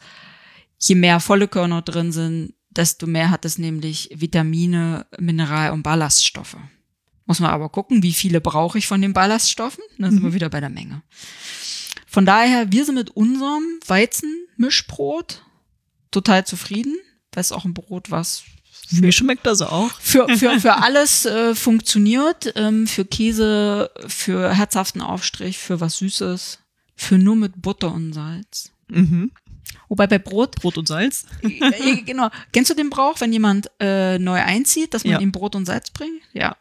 Je 0.78 0.94
mehr 0.94 1.18
volle 1.18 1.48
Körner 1.48 1.82
drin 1.82 2.12
sind, 2.12 2.54
desto 2.70 3.06
mehr 3.06 3.30
hat 3.30 3.44
es 3.44 3.58
nämlich 3.58 4.10
Vitamine, 4.14 5.06
Mineral- 5.18 5.72
und 5.72 5.82
Ballaststoffe. 5.82 6.56
Muss 7.26 7.40
man 7.40 7.50
aber 7.50 7.70
gucken, 7.70 8.02
wie 8.02 8.12
viele 8.12 8.40
brauche 8.40 8.78
ich 8.78 8.86
von 8.86 9.00
den 9.00 9.14
Ballaststoffen. 9.14 9.82
Dann 9.98 10.10
sind 10.10 10.22
wir 10.22 10.34
wieder 10.34 10.50
bei 10.50 10.60
der 10.60 10.68
Menge. 10.68 11.02
Von 12.06 12.26
daher, 12.26 12.70
wir 12.70 12.84
sind 12.84 12.96
mit 12.96 13.10
unserem 13.10 13.64
Weizenmischbrot 13.86 15.42
total 16.10 16.46
zufrieden. 16.46 16.96
Das 17.30 17.46
ist 17.46 17.52
auch 17.52 17.64
ein 17.64 17.74
Brot, 17.74 18.10
was 18.10 18.44
Mir 18.91 19.12
schmeckt 19.12 19.47
das 19.47 19.62
auch. 19.62 19.91
für, 20.01 20.28
für, 20.37 20.61
für 20.61 20.76
alles 20.82 21.24
äh, 21.24 21.55
funktioniert. 21.55 22.53
Ähm, 22.57 22.87
für 22.87 23.05
Käse, 23.05 23.91
für 24.07 24.53
herzhaften 24.55 25.01
Aufstrich, 25.01 25.59
für 25.59 25.80
was 25.80 25.99
Süßes, 25.99 26.59
für 26.97 27.18
nur 27.18 27.37
mit 27.37 27.61
Butter 27.62 27.93
und 27.93 28.12
Salz. 28.12 28.70
Mhm. 28.89 29.30
Wobei 29.89 30.07
bei 30.07 30.18
Brot, 30.18 30.57
Brot 30.57 30.78
und 30.78 30.89
Salz. 30.89 31.26
äh, 31.43 32.03
genau, 32.03 32.28
kennst 32.53 32.70
du 32.70 32.74
den 32.74 32.91
Brauch, 32.91 33.20
wenn 33.20 33.32
jemand 33.32 33.70
äh, 33.80 34.18
neu 34.18 34.41
einzieht, 34.41 34.95
dass 34.95 35.05
man 35.05 35.14
Ja. 35.14 35.20
ihm 35.20 35.32
Brot 35.32 35.55
und 35.57 35.66
Salz 35.66 35.91
bringt? 35.91 36.20
Ja. 36.32 36.57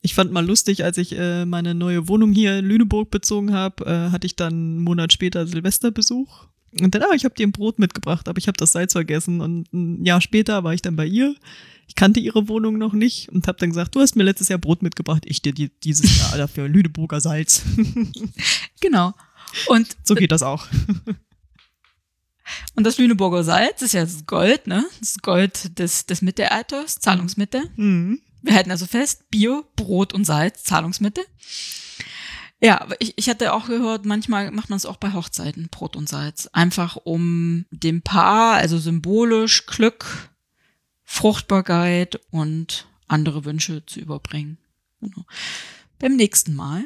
Ich 0.00 0.14
fand 0.14 0.30
mal 0.32 0.46
lustig, 0.46 0.84
als 0.84 0.96
ich 0.96 1.12
äh, 1.18 1.44
meine 1.44 1.74
neue 1.74 2.06
Wohnung 2.08 2.32
hier 2.32 2.58
in 2.58 2.64
Lüneburg 2.66 3.10
bezogen 3.10 3.52
habe, 3.52 3.84
äh, 3.84 4.10
hatte 4.12 4.26
ich 4.26 4.36
dann 4.36 4.52
einen 4.52 4.78
Monat 4.82 5.12
später 5.12 5.46
Silvesterbesuch. 5.46 6.46
Und 6.80 6.94
dann, 6.94 7.02
ah, 7.02 7.14
ich 7.14 7.24
habe 7.24 7.34
dir 7.34 7.46
ein 7.46 7.52
Brot 7.52 7.78
mitgebracht, 7.78 8.28
aber 8.28 8.38
ich 8.38 8.46
habe 8.46 8.56
das 8.56 8.72
Salz 8.72 8.92
vergessen. 8.92 9.40
Und 9.40 9.72
ein 9.72 10.04
Jahr 10.04 10.20
später 10.20 10.64
war 10.64 10.74
ich 10.74 10.82
dann 10.82 10.96
bei 10.96 11.06
ihr. 11.06 11.34
Ich 11.86 11.94
kannte 11.94 12.20
ihre 12.20 12.48
Wohnung 12.48 12.76
noch 12.76 12.92
nicht 12.92 13.30
und 13.30 13.48
habe 13.48 13.58
dann 13.58 13.70
gesagt, 13.70 13.94
du 13.94 14.00
hast 14.00 14.14
mir 14.14 14.22
letztes 14.22 14.48
Jahr 14.48 14.58
Brot 14.58 14.82
mitgebracht, 14.82 15.22
ich 15.24 15.40
dir 15.40 15.54
die, 15.54 15.70
dieses 15.82 16.18
Jahr 16.18 16.36
dafür 16.36 16.68
Lüneburger 16.68 17.20
Salz. 17.20 17.62
Genau. 18.80 19.12
Und, 19.66 19.96
so 20.04 20.14
geht 20.14 20.30
das 20.30 20.42
auch. 20.42 20.68
und 22.76 22.84
das 22.84 22.98
Lüneburger 22.98 23.42
Salz 23.42 23.82
ist 23.82 23.94
ja 23.94 24.02
das 24.02 24.24
Gold, 24.24 24.68
ne? 24.68 24.84
Das 25.00 25.18
Gold 25.18 25.78
des, 25.78 26.06
des 26.06 26.22
Mittelalters, 26.22 27.00
Zahlungsmittel. 27.00 27.62
Mhm. 27.74 28.20
Wir 28.42 28.54
halten 28.54 28.70
also 28.70 28.86
fest, 28.86 29.28
Bier, 29.30 29.64
Brot 29.74 30.12
und 30.12 30.24
Salz, 30.24 30.62
Zahlungsmittel. 30.62 31.24
Ja, 32.60 32.86
ich, 32.98 33.14
ich 33.16 33.28
hatte 33.28 33.52
auch 33.52 33.66
gehört, 33.68 34.04
manchmal 34.04 34.50
macht 34.50 34.68
man 34.68 34.76
es 34.76 34.86
auch 34.86 34.96
bei 34.96 35.12
Hochzeiten, 35.12 35.68
Brot 35.70 35.94
und 35.94 36.08
Salz. 36.08 36.48
Einfach 36.52 36.96
um 36.96 37.66
dem 37.70 38.02
Paar, 38.02 38.54
also 38.54 38.78
symbolisch 38.78 39.66
Glück, 39.66 40.30
Fruchtbarkeit 41.04 42.20
und 42.30 42.86
andere 43.06 43.44
Wünsche 43.44 43.84
zu 43.86 44.00
überbringen. 44.00 44.58
Genau. 45.00 45.24
Beim 45.98 46.16
nächsten 46.16 46.54
Mal, 46.54 46.84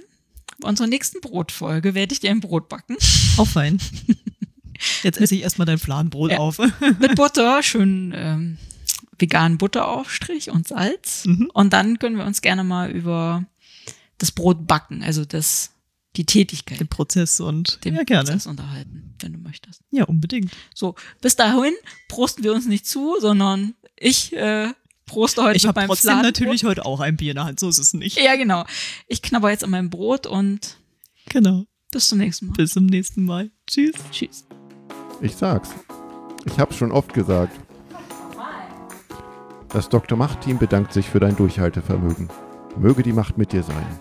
bei 0.61 0.69
unserer 0.69 0.87
nächsten 0.89 1.21
Brotfolge, 1.21 1.95
werde 1.95 2.13
ich 2.13 2.21
dir 2.21 2.31
ein 2.31 2.41
Brot 2.41 2.69
backen. 2.69 2.97
Auch 3.39 3.49
fein. 3.49 3.79
Jetzt 5.03 5.21
esse 5.21 5.35
ich 5.35 5.43
erstmal 5.43 5.67
dein 5.67 5.79
Fladenbrot 5.79 6.33
Ja. 6.33 6.39
auf. 6.39 6.59
Mit 6.99 7.15
Butter, 7.17 7.63
schön 7.63 8.13
ähm, 8.15 8.59
veganen 9.19 9.59
Butteraufstrich 9.59 10.51
und 10.51 10.69
Salz. 10.69 11.25
Mhm. 11.25 11.51
Und 11.55 11.73
dann 11.73 11.99
können 11.99 12.17
wir 12.19 12.25
uns 12.27 12.43
gerne 12.43 12.65
mal 12.65 12.91
über 12.91 13.45
das 14.23 14.31
Brot 14.33 14.67
backen, 14.67 15.03
also 15.03 15.25
das, 15.25 15.73
die 16.17 16.25
Tätigkeit, 16.25 16.79
Den 16.81 16.89
Prozess 16.89 17.41
und 17.41 17.85
den 17.85 17.95
ja, 17.97 18.05
gerne. 18.05 18.25
Prozess 18.25 18.47
unterhalten, 18.47 19.15
wenn 19.21 19.33
du 19.33 19.39
möchtest. 19.41 19.83
Ja, 19.91 20.05
unbedingt. 20.05 20.53
So, 20.75 20.95
bis 21.21 21.37
dahin 21.37 21.73
prosten 22.09 22.45
wir 22.45 22.53
uns 22.55 22.67
nicht 22.67 22.87
zu, 22.87 23.17
sondern 23.21 23.75
ich 23.99 24.33
äh, 24.35 24.73
proste 25.07 25.43
heute 25.43 25.57
Ich 25.57 25.63
mit 25.65 25.69
habe 25.69 25.81
meinem 25.81 25.89
trotzdem 25.89 26.11
Fladenbrot. 26.13 26.41
natürlich 26.41 26.65
heute 26.65 26.85
auch 26.87 27.01
ein 27.01 27.17
Bier 27.17 27.33
in 27.33 27.37
der 27.37 27.45
Hand, 27.45 27.61
so 27.61 27.69
ist 27.69 27.79
es 27.79 27.93
nicht. 27.95 28.19
Ja, 28.21 28.37
genau. 28.37 28.65
Ich 29.09 29.23
knabber 29.23 29.51
jetzt 29.51 29.65
an 29.65 29.71
meinem 29.71 29.91
Brot 29.91 30.27
und 30.27 30.77
Genau. 31.29 31.65
bis 31.91 32.09
zum 32.09 32.19
nächsten 32.19 32.47
Mal. 32.47 32.55
Bis 32.55 32.73
zum 32.73 32.87
nächsten 32.87 33.25
Mal. 33.25 33.51
Tschüss. 33.67 33.95
Tschüss. 34.11 34.45
Ich 35.21 35.35
sag's. 35.37 35.71
Ich 36.47 36.59
hab's 36.59 36.77
schon 36.77 36.93
oft 36.93 37.13
gesagt. 37.15 37.59
Das 39.71 39.89
Dr. 39.89 40.19
Macht-Team 40.19 40.59
bedankt 40.59 40.93
sich 40.93 41.07
für 41.07 41.19
dein 41.21 41.35
Durchhaltevermögen. 41.37 42.29
Möge 42.77 43.03
die 43.03 43.13
Macht 43.13 43.39
mit 43.39 43.53
dir 43.53 43.63
sein. 43.63 44.01